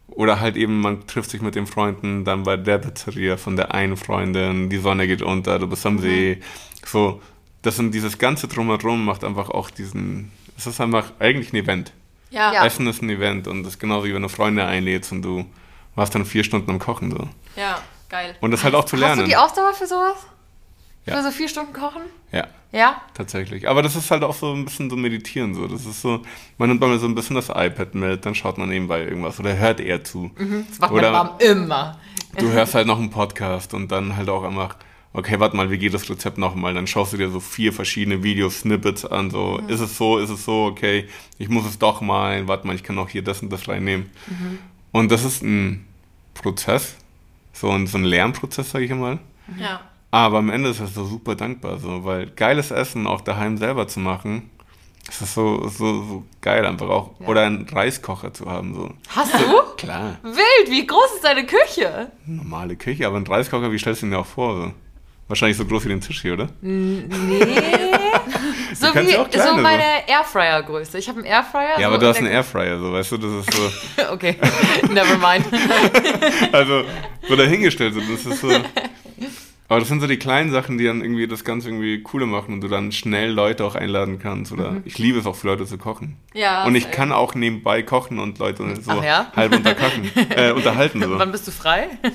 oder 0.09 0.41
halt 0.41 0.57
eben, 0.57 0.81
man 0.81 1.07
trifft 1.07 1.31
sich 1.31 1.43
mit 1.43 1.55
den 1.55 1.67
Freunden 1.67 2.25
dann 2.25 2.45
bei 2.45 2.57
der 2.57 2.79
Pizzeria 2.79 3.37
von 3.37 3.57
der 3.57 3.75
einen 3.75 3.97
Freundin, 3.97 4.71
die 4.71 4.79
Sonne 4.79 5.07
geht 5.07 5.23
unter, 5.23 5.59
du 5.59 5.67
bist 5.67 5.85
Mhm. 5.85 5.91
am 5.91 5.99
See. 5.99 6.41
So, 6.85 7.21
das 7.63 7.77
sind 7.77 7.93
dieses 7.95 8.17
ganze 8.19 8.47
Drumherum 8.49 9.05
macht 9.05 9.25
einfach 9.25 9.51
auch 9.51 9.71
diesen, 9.71 10.31
es 10.57 10.67
ist 10.67 10.81
einfach 10.81 11.13
eigentlich 11.19 11.53
ein 11.53 11.57
Event. 11.57 11.93
Ja, 12.31 12.53
Ja. 12.53 12.65
Essen 12.67 12.87
ist 12.87 13.03
ein 13.03 13.11
Event 13.11 13.47
und 13.49 13.63
das 13.65 13.75
ist 13.75 13.79
genauso 13.81 14.07
wie 14.07 14.15
wenn 14.15 14.23
du 14.23 14.29
Freunde 14.29 14.65
einlädst 14.65 15.13
und 15.13 15.23
du 15.23 15.45
warst 15.95 16.15
dann 16.15 16.25
vier 16.25 16.45
Stunden 16.45 16.71
am 16.71 16.79
Kochen 16.79 17.11
so. 17.11 17.29
ja, 17.57 17.81
geil. 18.09 18.37
Und 18.41 18.51
das 18.53 18.63
halt 18.65 18.75
auch 18.75 18.85
zu 18.85 18.97
Hast 18.97 19.01
lernen. 19.01 19.23
du 19.23 19.29
die 19.29 19.37
Ausdauer 19.37 19.73
für 19.75 19.87
sowas? 19.87 20.27
Ja. 21.07 21.17
Für 21.17 21.23
so 21.23 21.31
vier 21.31 21.49
Stunden 21.49 21.73
kochen? 21.73 22.03
ja. 22.33 22.47
Ja? 22.73 23.01
Tatsächlich. 23.15 23.69
Aber 23.69 23.81
das 23.81 23.97
ist 23.97 24.11
halt 24.11 24.23
auch 24.23 24.35
so 24.35 24.53
ein 24.53 24.65
bisschen 24.67 24.91
so 24.91 24.97
meditieren 24.97 25.55
so. 25.55 25.67
Das 25.67 25.87
ist 25.87 26.03
so, 26.03 26.21
man 26.59 26.69
nimmt 26.69 26.81
mal 26.83 26.99
so 26.99 27.07
ein 27.07 27.15
bisschen 27.15 27.37
das 27.37 27.49
iPad 27.49 27.95
mit, 27.95 28.27
dann 28.27 28.35
schaut 28.35 28.59
man 28.59 28.69
nebenbei 28.69 29.03
irgendwas 29.05 29.41
oder 29.41 29.57
hört 29.57 29.81
eher 29.81 30.05
zu. 30.05 30.31
Das 30.69 30.79
macht 30.81 30.93
Oder- 30.93 31.13
Mom 31.25 31.31
immer. 31.39 31.97
Du 32.37 32.51
hörst 32.51 32.75
halt 32.75 32.87
noch 32.87 32.99
einen 32.99 33.09
Podcast 33.09 33.73
und 33.73 33.91
dann 33.93 34.17
halt 34.17 34.29
auch 34.29 34.43
einfach, 34.43 34.77
okay, 35.15 35.41
warte 35.41 35.57
mal, 35.57 35.71
wie 35.71 35.79
geht 35.79 35.95
das 35.95 36.11
Rezept 36.11 36.37
nochmal? 36.37 36.75
Dann 36.75 36.87
schaust 36.87 37.15
du 37.15 37.17
dir 37.17 37.31
so 37.31 37.41
vier 37.41 37.73
verschiedene 37.73 38.23
Videosnippets 38.23 39.07
an, 39.07 39.31
so, 39.31 39.59
ist 39.69 39.81
es 39.81 39.97
so, 39.97 40.19
ist 40.19 40.29
es 40.29 40.45
so, 40.45 40.65
okay, 40.67 41.09
ich 41.39 41.49
muss 41.49 41.65
es 41.65 41.79
doch 41.79 42.03
mal, 42.03 42.47
warte 42.47 42.67
mal, 42.67 42.77
ich 42.77 42.83
kann 42.83 42.99
auch 42.99 43.09
hier 43.09 43.23
das 43.23 43.41
und 43.41 43.51
das 43.51 43.69
reinnehmen. 43.69 44.11
Und 44.93 45.11
das 45.13 45.25
ist 45.25 45.43
ein 45.43 45.87
Prozess, 46.35 46.97
so 47.55 47.71
ein, 47.71 47.87
so 47.87 47.97
ein 47.97 48.05
Lernprozess, 48.05 48.71
sage 48.73 48.85
ich 48.85 48.91
mal. 48.91 49.19
Ja. 49.59 49.81
Aber 50.17 50.39
am 50.39 50.49
Ende 50.49 50.71
ist 50.71 50.81
das 50.81 50.95
so 50.95 51.05
super 51.05 51.35
dankbar, 51.35 51.79
so, 51.79 52.03
weil 52.07 52.31
geiles 52.31 52.71
Essen 52.71 53.07
auch 53.07 53.21
daheim 53.21 53.59
selber 53.59 53.87
zu 53.87 54.01
machen, 54.01 54.51
Es 55.11 55.21
ist 55.21 55.35
so, 55.35 55.69
so, 55.69 56.03
so 56.03 56.25
geil 56.41 56.65
einfach 56.65 56.89
auch. 56.89 57.11
Ja. 57.21 57.27
Oder 57.27 57.43
einen 57.43 57.69
Reiskocher 57.69 58.33
zu 58.33 58.47
haben, 58.51 58.75
so. 58.75 58.95
Hast 59.15 59.35
du? 59.35 59.77
Klar, 59.77 60.17
Wild, 60.23 60.71
wie 60.71 60.87
groß 60.87 61.17
ist 61.17 61.25
deine 61.25 61.45
Küche? 61.45 62.11
normale 62.25 62.77
Küche, 62.77 63.07
aber 63.07 63.19
ein 63.19 63.27
Reiskocher, 63.27 63.71
wie 63.71 63.79
stellst 63.79 64.01
du 64.01 64.07
ihn 64.07 64.13
dir 64.13 64.19
auch 64.19 64.27
vor? 64.27 64.57
So? 64.57 64.73
Wahrscheinlich 65.29 65.59
so 65.59 65.67
groß 65.67 65.85
wie 65.85 65.91
den 65.91 66.01
Tisch 66.01 66.23
hier, 66.23 66.33
oder? 66.33 66.49
Nee. 66.63 67.05
so 68.75 68.87
wie 68.87 68.93
kleine, 68.93 69.29
so 69.33 69.39
so. 69.39 69.57
meine 69.57 70.09
Airfryer-Größe. 70.09 70.97
Ich 70.99 71.09
habe 71.11 71.19
einen 71.19 71.27
Airfryer. 71.27 71.79
Ja, 71.79 71.89
so 71.89 71.95
aber 71.95 71.99
du 71.99 72.07
hast 72.09 72.21
in 72.21 72.25
einen 72.27 72.35
Airfryer, 72.37 72.79
so, 72.79 72.93
weißt 72.93 73.13
du, 73.13 73.17
das 73.19 73.33
ist 73.33 73.53
so, 73.53 74.03
Okay, 74.13 74.37
never 74.89 75.19
mind. 75.19 75.45
also, 76.53 76.85
so 77.29 77.37
dahingestellt, 77.37 77.93
so, 77.93 78.01
das 78.01 78.25
ist 78.25 78.41
so. 78.41 78.51
Aber 79.69 79.81
das 79.81 79.89
sind 79.89 80.01
so 80.01 80.07
die 80.07 80.17
kleinen 80.19 80.51
Sachen, 80.53 80.79
die 80.79 80.85
dann 80.85 81.01
irgendwie 81.01 81.27
das 81.27 81.43
Ganze 81.45 81.69
irgendwie 81.69 82.03
cooler 82.03 82.27
machen 82.27 82.55
und 82.55 82.61
du 82.61 82.69
dann 82.69 82.93
schnell 82.93 83.31
Leute 83.33 83.65
auch 83.65 83.75
einladen 83.75 84.19
kannst. 84.19 84.53
Oder 84.53 84.73
Mhm. 84.73 84.83
ich 84.85 84.99
liebe 84.99 85.19
es 85.19 85.27
auch 85.27 85.35
für 85.37 85.49
Leute 85.49 85.67
zu 85.67 85.77
kochen. 85.79 86.17
Ja, 86.35 86.65
und 86.65 86.75
ich 86.77 86.91
kann 86.91 87.11
auch 87.13 87.35
nebenbei 87.35 87.83
kochen 87.83 88.19
und 88.19 88.39
Leute 88.39 88.77
so 88.81 88.93
Ach 88.93 89.03
ja? 89.05 89.33
halb 89.35 89.55
unterkochen, 89.57 90.11
äh, 90.37 90.53
unterhalten. 90.53 91.03
So. 91.03 91.19
Wann 91.19 91.33
bist 91.33 91.47
du 91.49 91.51
frei? 91.51 91.89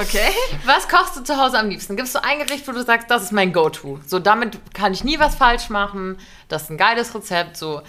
Okay. 0.00 0.28
Was 0.64 0.88
kochst 0.88 1.16
du 1.16 1.22
zu 1.24 1.36
Hause 1.36 1.58
am 1.58 1.68
liebsten? 1.68 1.96
Gibst 1.96 2.14
du 2.14 2.22
ein 2.22 2.38
Gericht, 2.38 2.66
wo 2.68 2.72
du 2.72 2.82
sagst, 2.82 3.10
das 3.10 3.22
ist 3.24 3.32
mein 3.32 3.52
Go-To? 3.52 4.00
So, 4.06 4.18
damit 4.18 4.58
kann 4.74 4.92
ich 4.92 5.04
nie 5.04 5.18
was 5.18 5.34
falsch 5.36 5.68
machen. 5.70 6.16
Das 6.48 6.62
ist 6.64 6.70
ein 6.70 6.76
geiles 6.78 7.14
Rezept. 7.14 7.56
So. 7.56 7.82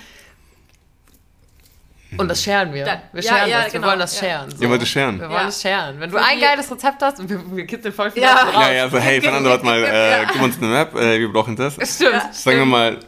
Und 2.17 2.27
das 2.27 2.43
scheren 2.43 2.73
wir. 2.73 2.85
Da- 2.85 3.01
wir 3.11 3.21
ja, 3.23 3.35
scheren 3.35 3.49
ja, 3.49 3.57
das. 3.63 3.65
Wir 3.73 3.79
genau, 3.79 3.87
wollen 3.91 3.99
das 3.99 4.21
ja. 4.21 4.27
scheren. 4.27 4.51
So. 4.51 4.63
Ihr 4.63 4.69
wollt 4.69 4.81
es 4.81 4.89
scheren? 4.89 5.19
Wir 5.19 5.27
Ja. 5.27 5.33
wollen 5.33 5.47
es 5.47 5.61
scheren. 5.61 5.99
Wenn 5.99 6.11
du 6.11 6.17
ein 6.17 6.39
geiles 6.39 6.71
Rezept 6.71 7.01
hast, 7.01 7.19
und 7.19 7.29
wir, 7.29 7.41
wir 7.55 7.65
kitzeln 7.65 7.93
voll 7.93 8.11
viel 8.11 8.23
Ja. 8.23 8.33
raus. 8.35 8.53
Ja, 8.53 8.71
ja, 8.71 8.89
so, 8.89 8.97
hey, 8.99 9.21
Fernando, 9.21 9.49
warte 9.49 9.65
mal, 9.65 9.83
äh, 9.83 10.25
gib 10.31 10.41
uns 10.41 10.57
eine 10.57 10.67
Map, 10.67 10.95
äh, 10.95 11.19
wir 11.19 11.31
brauchen 11.31 11.55
das. 11.55 11.73
Stimmt. 11.75 12.33
Sagen 12.33 12.57
wir 12.59 12.65
mal, 12.65 12.99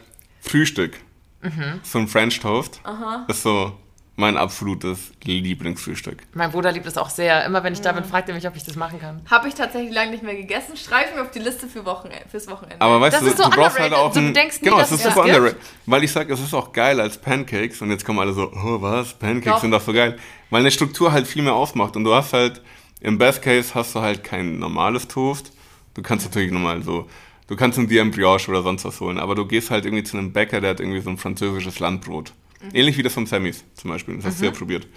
Frühstück. 0.42 0.98
Mhm. 1.42 1.80
So 1.84 2.00
ein 2.00 2.08
French 2.08 2.40
Toast 2.40 2.82
ist 3.28 3.44
so 3.44 3.78
mein 4.18 4.38
absolutes 4.38 5.12
Lieblingsfrühstück. 5.24 6.24
Mein 6.34 6.52
Bruder 6.52 6.72
liebt 6.72 6.86
es 6.86 6.98
auch 6.98 7.10
sehr. 7.10 7.44
Immer 7.46 7.64
wenn 7.64 7.74
ich 7.74 7.82
da 7.82 7.92
bin, 7.92 8.06
fragt 8.06 8.30
er 8.30 8.36
mich, 8.36 8.48
ob 8.48 8.56
ich 8.56 8.64
das 8.64 8.76
machen 8.78 9.00
kann. 9.00 9.22
Habe 9.30 9.50
ich 9.50 9.56
tatsächlich 9.56 9.94
lange 9.94 10.12
nicht 10.12 10.24
mehr 10.24 10.36
gegessen. 10.36 10.78
Streiche 10.78 11.14
mir 11.16 11.22
auf 11.22 11.32
die 11.32 11.40
Liste 11.40 11.68
für 11.68 11.84
Wochen, 11.86 12.10
fürs 12.32 12.48
Wochenende. 12.48 12.80
Aber 12.80 13.02
weißt 13.02 13.18
Das 13.18 13.24
du, 13.24 13.28
ist 13.28 13.38
so 13.38 13.44
du 13.44 13.50
brauchst 13.50 13.78
halt 13.78 13.94
auch 13.94 14.14
Du 14.14 14.20
ein, 14.20 14.34
denkst 14.34 14.62
nie, 14.62 14.66
genau, 14.70 14.78
dass 14.78 14.92
es 14.92 15.04
ist 15.04 15.14
super 15.14 15.26
underrated, 15.26 15.58
weil 15.86 16.04
ich 16.04 16.12
sag, 16.12 16.30
es 16.30 16.40
ist 16.40 16.54
auch 16.54 16.72
geil 16.72 17.02
als 17.02 17.18
Pancakes 17.18 17.82
und 17.82 17.92
jetzt 17.92 18.06
kommen 18.06 18.20
alle 18.20 18.32
so, 18.32 18.52
oh 18.54 18.82
was, 18.82 19.14
Pancakes 19.14 19.56
Doch. 19.56 19.62
sind 19.62 19.72
doch 19.72 19.82
so 19.82 19.92
geil, 19.92 20.18
weil 20.50 20.62
eine 20.62 20.72
Struktur 20.72 21.12
halt 21.12 21.28
viel 21.28 21.44
mehr 21.44 21.56
ausmacht 21.56 21.98
und 21.98 22.06
du 22.06 22.14
hast 22.14 22.32
halt 22.32 22.62
im 23.02 23.18
Best 23.18 23.42
Case 23.42 23.76
hast 23.76 23.96
du 23.96 24.02
halt 24.02 24.24
kein 24.24 24.60
normales 24.60 25.08
Toast. 25.08 25.52
Du 25.94 26.02
kannst 26.02 26.26
natürlich 26.26 26.52
normal 26.52 26.84
so, 26.84 27.10
du 27.48 27.56
kannst 27.58 27.78
dir 27.78 28.02
ein 28.02 28.12
Brioche 28.12 28.50
oder 28.50 28.62
sonst 28.64 28.86
was 28.86 29.02
holen, 29.02 29.20
aber 29.20 29.36
du 29.36 29.46
gehst 29.46 29.72
halt 29.72 29.86
irgendwie 29.86 30.04
zu 30.04 30.18
einem 30.18 30.32
Bäcker, 30.32 30.62
der 30.62 30.72
hat 30.72 30.80
irgendwie 30.80 31.02
so 31.02 31.10
ein 31.10 31.18
französisches 31.18 31.80
Landbrot. 31.80 32.32
Ähnlich 32.74 32.98
wie 32.98 33.04
das 33.04 33.14
von 33.14 33.26
Sammys 33.26 33.64
zum 33.74 33.92
Beispiel, 33.92 34.16
das 34.18 34.26
hast 34.26 34.42
du 34.42 34.46
ja 34.46 34.52
probiert. 34.52 34.88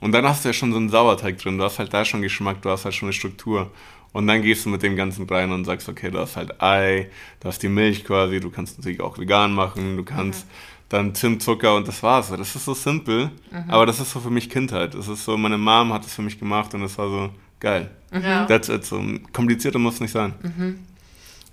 Und 0.00 0.12
dann 0.12 0.26
hast 0.26 0.44
du 0.44 0.48
ja 0.48 0.52
schon 0.52 0.70
so 0.72 0.78
einen 0.78 0.88
Sauerteig 0.90 1.38
drin, 1.38 1.56
du 1.58 1.64
hast 1.64 1.78
halt 1.78 1.92
da 1.94 2.04
schon 2.04 2.20
Geschmack, 2.22 2.60
du 2.62 2.70
hast 2.70 2.84
halt 2.84 2.94
schon 2.94 3.06
eine 3.06 3.12
Struktur. 3.14 3.70
Und 4.12 4.26
dann 4.28 4.42
gehst 4.42 4.64
du 4.64 4.68
mit 4.68 4.82
dem 4.82 4.94
Ganzen 4.96 5.26
rein 5.28 5.50
und 5.50 5.64
sagst, 5.64 5.88
okay, 5.88 6.10
du 6.10 6.18
hast 6.20 6.36
halt 6.36 6.62
Ei, 6.62 7.10
du 7.40 7.48
hast 7.48 7.62
die 7.62 7.68
Milch 7.68 8.04
quasi, 8.04 8.38
du 8.38 8.50
kannst 8.50 8.78
natürlich 8.78 9.00
auch 9.00 9.18
vegan 9.18 9.52
machen, 9.52 9.96
du 9.96 10.04
kannst 10.04 10.46
dann 10.88 11.14
Zimt, 11.14 11.42
Zucker 11.42 11.74
und 11.74 11.88
das 11.88 12.02
war's. 12.02 12.28
Das 12.30 12.54
ist 12.54 12.64
so 12.64 12.74
simpel, 12.74 13.30
aber 13.68 13.86
das 13.86 13.98
ist 13.98 14.12
so 14.12 14.20
für 14.20 14.30
mich 14.30 14.48
Kindheit. 14.50 14.94
Das 14.94 15.08
ist 15.08 15.24
so, 15.24 15.36
meine 15.36 15.58
Mom 15.58 15.92
hat 15.92 16.04
es 16.06 16.14
für 16.14 16.22
mich 16.22 16.38
gemacht 16.38 16.74
und 16.74 16.82
es 16.82 16.96
war 16.98 17.08
so 17.08 17.30
geil. 17.58 17.90
ja. 18.12 18.44
That's 18.46 18.68
it. 18.68 18.84
So 18.84 19.02
komplizierter 19.32 19.78
muss 19.80 19.94
es 19.94 20.00
nicht 20.00 20.12
sein. 20.12 20.34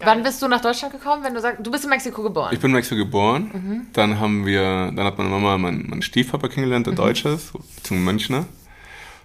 Wann 0.04 0.24
bist 0.24 0.42
du 0.42 0.48
nach 0.48 0.62
Deutschland 0.62 0.94
gekommen, 0.94 1.24
wenn 1.24 1.34
du 1.34 1.42
sagst, 1.42 1.66
du 1.66 1.72
bist 1.72 1.84
in 1.84 1.90
Mexiko 1.90 2.24
geboren? 2.24 2.50
Ich 2.54 2.60
bin 2.60 2.72
in 2.72 2.76
Mexiko 2.76 2.98
geboren. 2.98 3.88
Dann 3.94 4.20
haben 4.20 4.46
wir, 4.46 4.92
dann 4.96 5.06
hat 5.06 5.18
meine 5.18 5.30
Mama 5.30 5.58
meinen, 5.58 5.90
meinen 5.90 6.02
Stiefpapa 6.02 6.48
kennengelernt, 6.48 6.88
der 6.88 6.94
Deutscher 6.94 7.34
ist, 7.34 7.54
beziehungsweise 7.54 8.00
Münchner. 8.00 8.46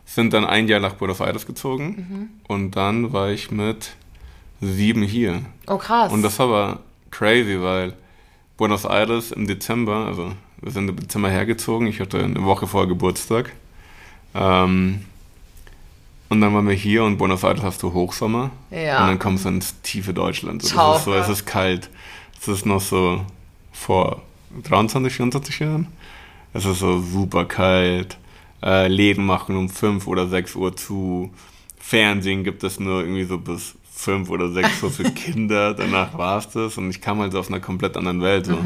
Sind 0.04 0.32
dann 0.32 0.44
ein 0.44 0.68
Jahr 0.68 0.80
nach 0.80 0.94
Buenos 0.94 1.20
Aires 1.20 1.46
gezogen. 1.46 2.40
Und 2.48 2.76
dann 2.76 3.12
war 3.12 3.30
ich 3.30 3.50
mit 3.50 3.90
sieben 4.60 5.02
hier. 5.02 5.42
oh, 5.66 5.76
krass. 5.78 6.12
Und 6.12 6.22
das 6.22 6.38
war 6.38 6.46
aber 6.46 6.80
crazy, 7.10 7.60
weil 7.60 7.94
Buenos 8.56 8.84
Aires 8.84 9.32
im 9.32 9.46
Dezember, 9.46 10.06
also 10.06 10.32
wir 10.62 10.70
sind 10.72 10.88
im 10.88 10.96
Dezember 10.96 11.28
hergezogen, 11.28 11.86
ich 11.86 12.00
hatte 12.00 12.22
eine 12.22 12.42
Woche 12.44 12.66
vorher 12.66 12.88
Geburtstag. 12.88 13.52
Ähm, 14.34 15.04
und 16.28 16.40
dann 16.40 16.54
waren 16.54 16.66
wir 16.66 16.74
hier 16.74 17.04
und 17.04 17.18
Buenos 17.18 17.44
Aires 17.44 17.62
hast 17.62 17.82
du 17.82 17.92
Hochsommer. 17.92 18.50
Ja. 18.70 19.02
Und 19.02 19.08
dann 19.08 19.18
kommst 19.18 19.44
du 19.44 19.48
ins 19.50 19.80
tiefe 19.82 20.12
Deutschland. 20.12 20.62
So, 20.62 20.76
das 20.76 20.98
ist 20.98 21.04
so, 21.04 21.14
es 21.14 21.28
ist 21.28 21.46
kalt. 21.46 21.90
Es 22.40 22.48
ist 22.48 22.66
noch 22.66 22.80
so 22.80 23.24
vor 23.72 24.22
23, 24.62 25.12
24 25.12 25.58
Jahren. 25.60 25.88
Es 26.52 26.64
ist 26.64 26.80
so 26.80 27.00
super 27.00 27.44
kalt. 27.44 28.18
Äh, 28.62 28.88
Läden 28.88 29.24
machen 29.24 29.56
um 29.56 29.68
5 29.68 30.06
oder 30.06 30.26
6 30.26 30.56
Uhr 30.56 30.76
zu. 30.76 31.30
Fernsehen 31.78 32.42
gibt 32.42 32.64
es 32.64 32.80
nur 32.80 33.02
irgendwie 33.02 33.24
so 33.24 33.38
bis 33.38 33.74
5 33.92 34.28
oder 34.28 34.50
6 34.50 34.82
Uhr 34.82 34.90
für 34.90 35.04
Kinder. 35.12 35.74
Danach 35.74 36.16
war 36.18 36.38
es 36.38 36.48
das. 36.48 36.76
Und 36.76 36.90
ich 36.90 37.00
kam 37.00 37.20
halt 37.20 37.32
so 37.32 37.38
aus 37.38 37.48
einer 37.48 37.60
komplett 37.60 37.96
anderen 37.96 38.22
Welt. 38.22 38.46
So. 38.46 38.58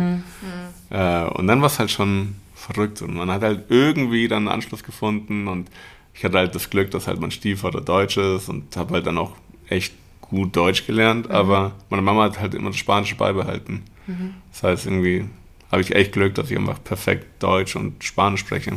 Äh, 0.91 1.25
und 1.25 1.47
dann 1.47 1.61
war 1.61 1.67
es 1.67 1.79
halt 1.79 1.91
schon 1.91 2.37
verrückt. 2.55 3.03
Und 3.03 3.15
man 3.15 3.31
hat 3.31 3.43
halt 3.43 3.65
irgendwie 3.69 4.29
dann 4.29 4.49
einen 4.49 4.55
Anschluss 4.55 4.83
gefunden. 4.83 5.49
Und 5.49 5.69
ich 6.15 6.25
hatte 6.25 6.39
halt 6.39 6.55
das 6.55 6.71
Glück, 6.71 6.91
dass 6.91 7.07
halt 7.07 7.21
mein 7.21 7.31
Stiefvater 7.31 7.81
Deutsch 7.81 8.17
ist. 8.17 8.49
Und 8.49 8.77
habe 8.77 8.95
halt 8.95 9.07
dann 9.07 9.19
auch 9.19 9.33
echt 9.69 9.95
gut 10.21 10.55
Deutsch 10.57 10.87
gelernt. 10.87 11.31
Aber 11.31 11.73
meine 11.89 12.03
Mama 12.03 12.25
hat 12.25 12.41
halt 12.41 12.55
immer 12.55 12.71
das 12.71 12.79
Spanische 12.79 13.17
beibehalten. 13.17 13.85
Das 14.53 14.63
heißt, 14.65 14.87
irgendwie 14.87 15.27
habe 15.71 15.83
ich 15.83 15.95
echt 15.95 16.13
Glück, 16.13 16.35
dass 16.35 16.51
ich 16.51 16.59
einfach 16.59 16.83
perfekt 16.83 17.27
Deutsch 17.43 17.77
und 17.77 18.03
Spanisch 18.03 18.41
spreche. 18.41 18.73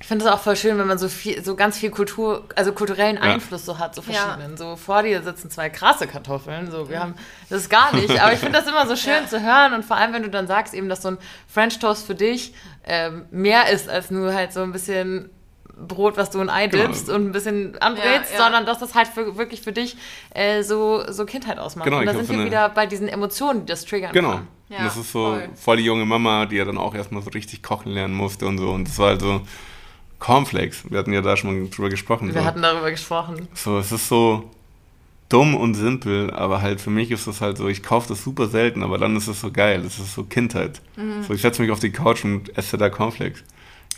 Ich 0.00 0.06
finde 0.06 0.26
es 0.26 0.30
auch 0.30 0.40
voll 0.40 0.54
schön, 0.54 0.76
wenn 0.76 0.86
man 0.86 0.98
so 0.98 1.08
viel, 1.08 1.42
so 1.42 1.56
ganz 1.56 1.78
viel 1.78 1.88
Kultur, 1.88 2.44
also 2.56 2.72
kulturellen 2.72 3.16
Ja. 3.16 3.22
Einfluss 3.22 3.64
so 3.64 3.78
hat, 3.78 3.94
so 3.94 4.02
Ja. 4.02 4.12
verschiedenen. 4.12 4.58
So 4.58 4.76
vor 4.76 5.02
dir 5.02 5.22
sitzen 5.22 5.48
zwei 5.50 5.70
krasse 5.70 6.06
Kartoffeln, 6.06 6.70
so 6.70 6.90
wir 6.90 7.00
haben 7.00 7.14
das 7.48 7.62
ist 7.62 7.70
gar 7.70 7.94
nicht. 7.96 8.20
Aber 8.20 8.34
ich 8.34 8.38
finde 8.40 8.58
das 8.58 8.68
immer 8.68 8.86
so 8.86 8.96
schön 9.02 9.22
Ja. 9.22 9.26
zu 9.26 9.42
hören 9.42 9.72
und 9.72 9.82
vor 9.82 9.96
allem, 9.96 10.12
wenn 10.12 10.22
du 10.22 10.28
dann 10.28 10.46
sagst, 10.46 10.74
eben, 10.74 10.90
dass 10.90 11.00
so 11.00 11.08
ein 11.08 11.18
French 11.48 11.78
Toast 11.78 12.06
für 12.06 12.14
dich 12.14 12.52
ähm, 12.86 13.24
mehr 13.30 13.70
ist 13.70 13.88
als 13.88 14.10
nur 14.10 14.34
halt 14.34 14.52
so 14.52 14.60
ein 14.60 14.72
bisschen 14.72 15.30
Brot, 15.76 16.16
was 16.16 16.30
du 16.30 16.40
in 16.40 16.48
Ei 16.50 16.68
Genau. 16.68 16.84
dippst 16.86 17.08
und 17.10 17.26
ein 17.26 17.32
bisschen 17.32 17.76
anbrätst, 17.80 18.32
Ja, 18.32 18.38
ja. 18.38 18.44
sondern 18.44 18.66
dass 18.66 18.78
das 18.78 18.94
halt 18.94 19.08
für, 19.08 19.36
wirklich 19.36 19.60
für 19.60 19.72
dich 19.72 19.96
äh, 20.34 20.62
so, 20.62 21.02
so 21.10 21.24
Kindheit 21.24 21.58
ausmacht. 21.58 21.84
Genau, 21.86 21.98
und 21.98 22.06
da 22.06 22.14
sind 22.14 22.28
wir 22.30 22.44
wieder 22.44 22.68
bei 22.68 22.86
diesen 22.86 23.08
Emotionen, 23.08 23.60
die 23.66 23.66
das 23.72 23.84
triggern 23.84 24.12
Genau. 24.12 24.32
kann. 24.32 24.48
Ja, 24.68 24.78
und 24.78 24.84
das 24.86 24.96
ist 24.96 25.12
so 25.12 25.26
voll. 25.32 25.48
voll 25.56 25.76
die 25.76 25.84
junge 25.84 26.04
Mama, 26.06 26.46
die 26.46 26.56
ja 26.56 26.64
dann 26.64 26.78
auch 26.78 26.94
erstmal 26.94 27.22
so 27.22 27.30
richtig 27.30 27.62
kochen 27.62 27.92
lernen 27.92 28.14
musste 28.14 28.46
und 28.46 28.58
so. 28.58 28.70
Und 28.70 28.88
das 28.88 28.98
war 28.98 29.08
halt 29.08 29.20
so 29.20 29.42
Cornflakes. 30.18 30.90
Wir 30.90 30.98
hatten 30.98 31.12
ja 31.12 31.20
da 31.20 31.36
schon 31.36 31.60
mal 31.62 31.68
drüber 31.68 31.90
gesprochen. 31.90 32.32
Wir 32.32 32.40
so. 32.40 32.46
hatten 32.46 32.62
darüber 32.62 32.90
gesprochen. 32.90 33.48
So, 33.54 33.78
es 33.78 33.92
ist 33.92 34.08
so 34.08 34.50
dumm 35.28 35.54
und 35.54 35.74
simpel, 35.74 36.30
aber 36.30 36.62
halt 36.62 36.80
für 36.80 36.90
mich 36.90 37.10
ist 37.10 37.26
es 37.26 37.40
halt 37.40 37.56
so, 37.58 37.68
ich 37.68 37.82
kaufe 37.82 38.08
das 38.08 38.22
super 38.22 38.46
selten, 38.46 38.82
aber 38.82 38.98
dann 38.98 39.16
ist 39.16 39.26
es 39.26 39.40
so 39.40 39.50
geil. 39.50 39.82
Es 39.84 39.98
ist 39.98 40.14
so 40.14 40.24
Kindheit. 40.24 40.80
Mhm. 40.96 41.22
So, 41.24 41.34
ich 41.34 41.42
setze 41.42 41.60
mich 41.60 41.70
auf 41.70 41.80
die 41.80 41.90
Couch 41.90 42.24
und 42.24 42.56
esse 42.56 42.78
da 42.78 42.88
Cornflakes. 42.88 43.42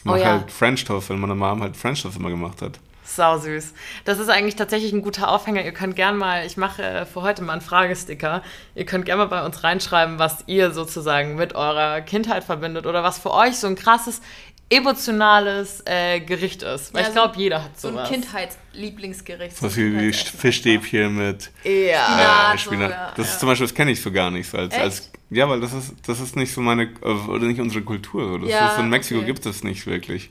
Ich 0.07 0.12
mache 0.12 0.20
Oh 0.20 0.22
ja. 0.22 0.30
halt 0.38 0.50
French 0.52 0.84
Toast, 0.84 1.11
weil 1.11 1.16
meine 1.16 1.34
Mom 1.34 1.62
halt 1.62 1.76
French 1.76 2.02
Toast 2.02 2.16
immer 2.16 2.30
gemacht 2.30 2.62
hat. 2.62 2.78
Sau 3.04 3.38
süß. 3.38 3.72
Das 4.04 4.18
ist 4.18 4.28
eigentlich 4.28 4.57
tatsächlich 4.57 4.92
ein 4.92 5.00
guter 5.02 5.30
Aufhänger. 5.30 5.64
Ihr 5.64 5.72
könnt 5.72 5.94
gern 5.94 6.16
mal, 6.16 6.44
ich 6.44 6.57
mache 6.57 6.82
äh, 6.82 7.07
für 7.07 7.22
heute 7.22 7.42
mal 7.42 7.52
einen 7.52 7.61
Fragesticker. 7.62 8.42
Ihr 8.74 8.84
könnt 8.84 9.04
gerne 9.07 9.22
mal 9.24 9.28
bei 9.28 9.44
uns 9.44 9.62
reinschreiben, 9.62 10.18
was 10.18 10.42
ihr 10.46 10.72
sozusagen 10.72 11.36
mit 11.36 11.54
eurer 11.54 12.00
Kindheit 12.00 12.42
verbindet 12.42 12.84
oder 12.86 13.02
was 13.04 13.18
für 13.18 13.32
euch 13.32 13.57
so 13.59 13.68
ein 13.68 13.76
krasses 13.76 14.20
emotionales 14.68 15.82
äh, 15.86 16.20
Gericht 16.20 16.62
ist. 16.64 16.92
Weil 16.94 17.02
Ja, 17.02 17.09
ich 17.09 17.14
so- 17.14 17.20
glaube, 17.20 17.38
jeder 17.38 17.62
hat 17.64 17.78
So 17.80 17.90
sowas. 17.90 18.09
ein 18.09 18.14
Kindheitslieblingsgericht. 18.14 19.57
So 19.57 19.68
viel 19.68 19.98
wie. 20.00 20.12
Fischstäbchen 20.12 21.16
mit 21.16 21.50
Ja. 21.64 22.04
Spinat. 22.04 22.54
äh, 22.54 22.59
Spinat. 22.59 23.18
Das 23.18 23.26
ja. 23.26 23.32
ist 23.32 23.40
zum 23.40 23.48
Beispiel, 23.48 23.66
das 23.66 23.74
kenne 23.74 23.90
ich 23.92 24.02
so 24.02 24.11
gar 24.11 24.30
nicht. 24.30 24.50
So 24.50 24.59
als, 24.59 24.74
als, 24.74 25.11
ja, 25.31 25.49
weil 25.49 25.61
das 25.61 25.72
ist, 25.72 25.95
das 26.07 26.20
ist 26.20 26.37
nicht 26.37 26.53
so 26.53 26.61
meine, 26.61 26.91
also, 27.03 27.33
oder 27.33 27.47
nicht 27.47 27.61
unsere 27.61 27.83
Kultur. 27.85 28.39
Das 28.41 28.49
Ja, 28.51 28.72
ist, 28.72 28.81
in 28.81 28.89
Mexiko 28.89 29.20
okay. 29.20 29.27
gibt 29.27 29.47
es 29.47 29.64
nicht 29.64 29.87
wirklich. 29.87 30.31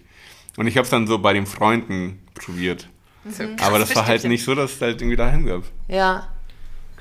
Und 0.58 0.68
ich 0.68 0.78
habe 0.78 0.86
es 0.86 0.90
dann 0.90 1.06
so 1.08 1.20
bei 1.20 1.34
den 1.34 1.46
Freunden 1.46 2.20
probiert. 2.34 2.88
Mhm. 3.24 3.58
Aber 3.62 3.80
das 3.80 3.96
war 3.96 4.06
halt 4.06 4.24
nicht 4.24 4.44
so, 4.44 4.56
dass 4.56 4.76
es 4.76 4.82
halt 4.82 5.02
irgendwie 5.02 5.18
dahin 5.18 5.46
gab. 5.46 5.64
Ja. 5.88 6.28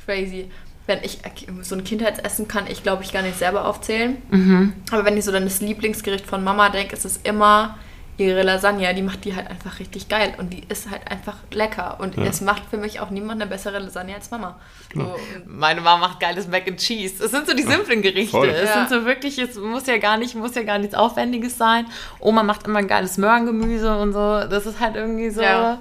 Crazy. 0.04 0.50
Wenn 0.86 1.02
ich 1.02 1.18
so 1.62 1.74
ein 1.74 1.84
Kindheitsessen 1.84 2.46
kann 2.46 2.66
ich, 2.66 2.82
glaube 2.82 3.02
ich, 3.04 3.12
gar 3.12 3.22
nicht 3.22 3.38
selber 3.38 3.66
aufzählen. 3.66 4.18
Mhm. 4.30 4.72
Aber 4.90 5.04
wenn 5.04 5.16
ich 5.16 5.24
so 5.24 5.32
dann 5.32 5.44
das 5.44 5.60
Lieblingsgericht 5.60 6.26
von 6.26 6.44
Mama 6.44 6.68
denke, 6.68 6.94
ist 6.94 7.04
es 7.06 7.18
immer 7.18 7.78
ihre 8.16 8.42
Lasagne. 8.42 8.94
Die 8.94 9.02
macht 9.02 9.24
die 9.24 9.34
halt 9.34 9.48
einfach 9.48 9.78
richtig 9.80 10.08
geil 10.08 10.34
und 10.38 10.52
die 10.52 10.62
ist 10.68 10.90
halt 10.90 11.10
einfach 11.10 11.36
lecker. 11.52 11.98
Und 12.00 12.16
Ja. 12.16 12.24
es 12.24 12.40
macht 12.40 12.62
für 12.70 12.76
mich 12.76 13.00
auch 13.00 13.10
niemand 13.10 13.40
eine 13.40 13.50
bessere 13.50 13.78
Lasagne 13.78 14.14
als 14.14 14.30
Mama. 14.30 14.58
Genau. 14.90 15.06
So, 15.16 15.18
Meine 15.46 15.80
Mama 15.80 16.08
macht 16.08 16.20
geiles 16.20 16.46
Mac 16.48 16.68
and 16.68 16.78
Cheese. 16.78 17.24
Es 17.24 17.30
sind 17.32 17.46
so 17.48 17.54
die 17.54 17.62
simplen 17.62 18.02
Gerichte. 18.02 18.30
voll. 18.30 18.48
Es 18.48 18.68
Ja. 18.68 18.86
sind 18.86 18.90
so 19.00 19.04
wirklich, 19.06 19.38
es 19.38 19.56
muss 19.56 19.86
ja 19.86 19.98
gar 19.98 20.16
nicht, 20.16 20.34
muss 20.34 20.54
ja 20.54 20.62
gar 20.62 20.78
nichts 20.78 20.94
Aufwendiges 20.94 21.58
sein. 21.58 21.86
Oma 22.20 22.42
macht 22.42 22.66
immer 22.66 22.78
ein 22.78 22.88
geiles 22.88 23.16
Möhrengemüse 23.18 23.96
und 23.98 24.12
so. 24.12 24.44
Das 24.48 24.66
ist 24.66 24.78
halt 24.80 24.94
irgendwie 24.96 25.30
so, 25.30 25.42
Ja. 25.42 25.80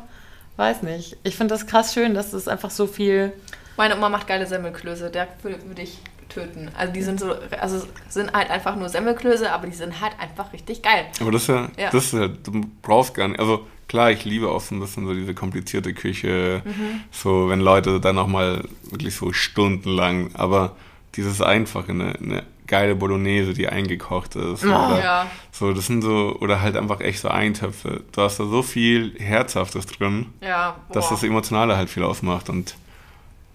weiß 0.58 0.82
nicht. 0.84 1.18
Ich 1.24 1.36
finde 1.36 1.54
das 1.54 1.68
krass 1.68 1.94
schön, 1.94 2.14
dass 2.14 2.34
es 2.34 2.48
einfach 2.48 2.70
so 2.72 2.88
viel 2.88 3.34
Meine 3.78 3.96
Oma 3.98 4.10
macht 4.10 4.28
geile 4.28 4.46
Semmelklöße, 4.46 5.10
der 5.10 5.28
würde 5.42 5.58
würd 5.68 5.80
ich 5.80 5.98
töten. 6.34 6.70
Also 6.78 6.94
die 6.94 7.02
sind 7.02 7.20
so, 7.20 7.34
also 7.60 7.86
sind 8.10 8.34
halt 8.34 8.50
einfach 8.50 8.76
nur 8.76 8.90
Semmelklöße, 8.90 9.52
aber 9.52 9.68
die 9.68 9.74
sind 9.76 10.02
halt 10.02 10.14
einfach 10.20 10.52
richtig 10.54 10.82
geil. 10.82 11.06
Aber 11.22 11.32
das 11.32 11.44
ist 11.44 11.48
ja, 11.50 11.68
Ja. 11.78 11.90
das 11.92 12.06
ist 12.06 12.14
ja, 12.14 12.28
du 12.28 12.62
brauchst 12.82 13.14
gar 13.14 13.28
nicht, 13.28 13.40
also 13.40 13.68
klar, 13.88 14.12
ich 14.12 14.26
liebe 14.26 14.50
auch 14.50 14.62
so 14.62 14.76
ein 14.76 14.80
bisschen 14.80 15.06
so 15.06 15.14
diese 15.14 15.34
komplizierte 15.34 15.94
Küche, 15.94 16.62
Mhm. 16.66 17.02
so 17.12 17.50
wenn 17.50 17.60
Leute 17.60 18.00
dann 18.00 18.18
auch 18.18 18.28
mal 18.28 18.64
wirklich 18.90 19.16
so 19.16 19.32
stundenlang, 19.34 20.32
aber 20.36 20.76
dieses 21.16 21.42
Einfache, 21.42 21.92
eine, 21.92 22.16
eine 22.20 22.44
geile 22.66 22.96
Bolognese, 22.96 23.54
die 23.54 23.68
eingekocht 23.68 24.36
ist. 24.36 24.64
oder 24.64 25.00
ja. 25.04 25.28
So, 25.52 25.74
das 25.74 25.86
sind 25.88 26.02
so, 26.02 26.36
oder 26.40 26.62
halt 26.62 26.76
einfach 26.78 27.02
echt 27.02 27.20
so 27.20 27.28
Eintöpfe. 27.28 28.02
Du 28.14 28.22
hast 28.22 28.40
da 28.40 28.46
so 28.46 28.64
viel 28.64 29.14
Herzhaftes 29.20 29.86
drin, 29.86 30.28
Ja, 30.42 30.76
dass 30.92 31.10
das 31.10 31.22
Emotionale 31.24 31.78
halt 31.78 31.90
viel 31.90 32.04
ausmacht 32.04 32.50
und 32.50 32.76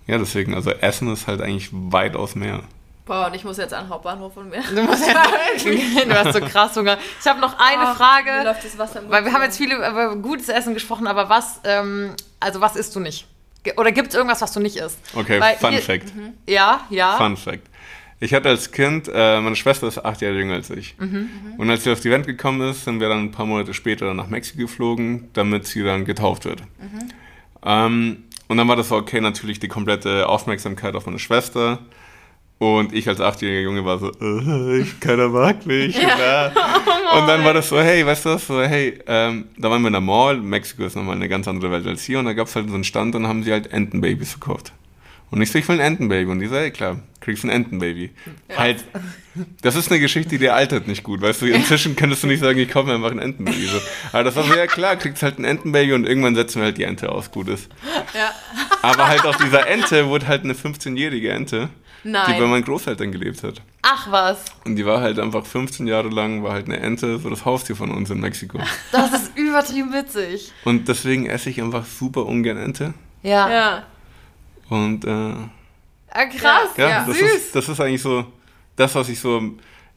ja, 0.09 0.19
deswegen, 0.19 0.55
also 0.55 0.71
Essen 0.71 1.13
ist 1.13 1.29
halt 1.29 1.41
eigentlich 1.41 1.69
weitaus 1.73 2.35
mehr. 2.35 2.63
Boah, 3.07 3.29
und 3.29 3.35
ich 3.35 3.45
muss 3.45 3.57
jetzt 3.57 3.73
an 3.73 3.85
den 3.87 3.91
Hauptbahnhof 3.91 4.37
und 4.37 4.51
mir. 4.51 4.63
Du, 4.75 4.83
musst 4.83 5.07
ja, 5.07 6.05
du 6.05 6.15
hast 6.15 6.33
so 6.35 6.41
krass 6.41 6.77
Hunger. 6.77 6.99
Ich 7.21 7.27
habe 7.27 7.41
noch 7.41 7.57
eine 7.59 7.85
Mir 7.85 7.95
Frage, 7.95 8.43
läuft 8.45 8.65
das 8.65 8.77
Wasser 8.77 8.99
im 8.99 9.05
Mund 9.05 9.13
weil 9.15 9.25
wir 9.25 9.33
haben 9.33 9.43
jetzt 9.43 9.57
viele 9.57 9.77
über 9.77 10.17
gutes 10.17 10.49
Essen 10.49 10.75
gesprochen, 10.75 11.07
aber 11.07 11.29
was, 11.29 11.61
ähm, 11.65 12.15
also 12.41 12.61
was 12.61 12.75
isst 12.77 12.95
du 12.97 13.01
nicht? 13.01 13.27
Oder 13.77 13.93
gibt 13.93 14.09
es 14.09 14.15
irgendwas, 14.15 14.41
was 14.43 14.53
du 14.53 14.61
nicht 14.61 14.77
isst? 14.77 14.99
Okay, 15.15 15.41
Weil 15.41 15.57
Fun 15.57 15.73
ihr- 15.73 15.81
Fact. 15.83 16.13
Ja, 16.47 16.81
ja. 16.91 17.17
Fun 17.17 17.37
Fact. 17.37 17.69
Ich 18.21 18.35
hatte 18.35 18.49
als 18.49 18.73
Kind, 18.73 19.09
äh, 19.13 19.41
meine 19.41 19.55
Schwester 19.57 19.87
ist 19.87 20.05
acht 20.05 20.21
Jahre 20.21 20.35
jünger 20.35 20.55
als 20.55 20.71
ich. 20.71 20.97
Und 21.57 21.71
als 21.71 21.85
sie 21.85 21.93
auf 21.93 22.01
die 22.01 22.11
Welt 22.11 22.27
gekommen 22.27 22.69
ist, 22.69 22.85
sind 22.85 22.99
wir 23.01 23.09
dann 23.09 23.25
ein 23.25 23.31
paar 23.31 23.47
Monate 23.47 23.73
später 23.75 24.13
nach 24.13 24.27
Mexiko 24.27 24.63
geflogen, 24.63 25.29
damit 25.35 25.67
sie 25.67 25.83
dann 25.85 26.05
getauft 26.05 26.45
wird. 26.45 26.63
Ähm, 27.65 28.25
und 28.49 28.57
dann 28.57 28.67
war 28.69 28.77
das 28.77 28.89
so, 28.89 28.97
okay, 28.97 29.21
natürlich 29.21 29.61
die 29.61 29.69
komplette 29.69 30.29
Aufmerksamkeit 30.29 30.95
auf 30.95 31.07
meine 31.07 31.19
Schwester. 31.19 31.79
Und 32.59 32.93
ich 32.93 33.07
als 33.07 33.21
achtjähriger 33.21 33.61
Junge 33.61 33.85
war 33.85 33.99
so, 33.99 34.11
äh, 34.21 34.81
ich, 34.81 34.99
keiner 34.99 35.29
mag 35.29 35.65
mich. 35.65 35.97
Ja. 35.97 36.47
und 37.19 37.29
dann 37.29 37.45
war 37.45 37.55
das 37.55 37.69
so, 37.69 37.79
hey, 37.79 38.05
weißt 38.05 38.25
du 38.25 38.31
was, 38.31 38.47
so, 38.49 38.61
hey, 38.61 38.99
ähm, 39.07 39.47
da 39.57 39.71
waren 39.71 39.81
wir 39.83 39.87
in 39.87 39.93
der 39.93 40.01
Mall, 40.01 40.39
Mexiko 40.39 40.83
ist 40.83 40.97
nochmal 40.97 41.15
eine 41.15 41.29
ganz 41.29 41.47
andere 41.47 41.71
Welt 41.71 41.87
als 41.87 42.03
hier, 42.03 42.19
und 42.19 42.25
da 42.25 42.33
gab 42.33 42.49
es 42.49 42.57
halt 42.57 42.69
so 42.69 42.75
einen 42.75 42.83
Stand 42.83 43.15
und 43.15 43.29
haben 43.29 43.45
sie 43.45 43.53
halt 43.53 43.73
Entenbabys 43.73 44.33
verkauft. 44.33 44.73
Und 45.31 45.43
ich 45.43 45.51
so, 45.51 45.59
ich 45.59 45.69
will 45.69 45.77
ein 45.81 45.87
Entenbaby. 45.87 46.31
Und 46.31 46.41
die 46.41 46.47
so, 46.47 46.57
hey, 46.57 46.71
klar, 46.71 47.01
kriegst 47.21 47.45
ein 47.45 47.51
Entenbaby. 47.51 48.11
Halt, 48.57 48.85
das 49.63 49.77
ist 49.77 49.91
eine 49.91 50.01
Geschichte, 50.01 50.39
die 50.39 50.49
altert 50.49 50.89
nicht 50.89 51.03
gut, 51.03 51.21
weißt 51.21 51.43
du, 51.43 51.47
inzwischen 51.47 51.97
könntest 51.97 52.23
du 52.23 52.27
nicht 52.27 52.41
sagen, 52.41 52.59
ich 52.59 52.69
kaufe 52.71 52.89
mir 52.89 52.95
einfach 52.95 53.11
ein 53.11 53.19
Entenbaby. 53.19 53.67
So. 53.67 53.79
Aber 54.13 54.25
das 54.25 54.37
war 54.37 54.45
so, 54.45 54.55
ja 54.55 54.67
klar, 54.67 54.97
kriegst 54.97 55.23
halt 55.23 55.39
ein 55.39 55.45
Entenbaby 55.45 55.93
und 55.93 56.07
irgendwann 56.07 56.35
setzen 56.35 56.61
wir 56.61 56.67
halt 56.67 56.79
die 56.79 56.85
Ente 56.85 57.11
aus, 57.11 57.31
gut 57.31 57.49
ist. 57.49 57.69
Ja. 58.15 58.33
Aber 58.83 59.09
halt 59.09 59.25
aus 59.27 59.37
dieser 59.39 59.67
Ente 59.67 60.07
wurde 60.09 60.27
halt 60.27 60.45
eine 60.45 60.55
15-jährige 60.55 61.31
Ente, 61.31 61.69
die 62.05 62.13
bei 62.13 62.39
Nein. 62.39 62.51
meinen 62.51 62.65
Großeltern 62.65 63.13
gelebt 63.13 63.43
hat. 63.43 63.61
Ach 63.83 64.11
was, 64.11 64.45
Und 64.65 64.77
die 64.77 64.87
war 64.87 65.01
halt 65.01 65.19
einfach 65.19 65.45
15 65.45 65.87
Jahre 65.87 66.09
lang, 66.09 66.43
war 66.43 66.53
halt 66.53 66.67
eine 66.67 66.79
Ente, 66.79 67.19
so 67.19 67.29
das 67.29 67.45
Haustier 67.45 67.77
von 67.77 67.91
uns 67.91 68.11
in 68.11 68.21
Mexiko. 68.21 68.59
das 68.93 69.13
ist 69.13 69.37
übertrieben 69.37 69.93
witzig. 69.93 70.53
Und 70.65 70.89
deswegen 70.89 71.27
esse 71.27 71.51
ich 71.51 71.61
einfach 71.61 71.85
super 71.85 72.25
ungern 72.27 72.57
Ente. 72.57 72.95
Ja. 73.23 73.51
Ja. 73.51 73.87
Und 74.69 75.05
äh, 75.05 75.35
Ah, 76.11 76.25
krass, 76.27 76.71
ja, 76.77 76.89
Ja. 76.89 77.05
das, 77.07 77.19
süß. 77.19 77.35
Ist, 77.35 77.55
das 77.55 77.69
ist 77.69 77.81
eigentlich 77.81 78.03
so 78.03 78.25
das, 78.77 78.95
was 78.95 79.09
ich 79.09 79.21
so. 79.21 79.43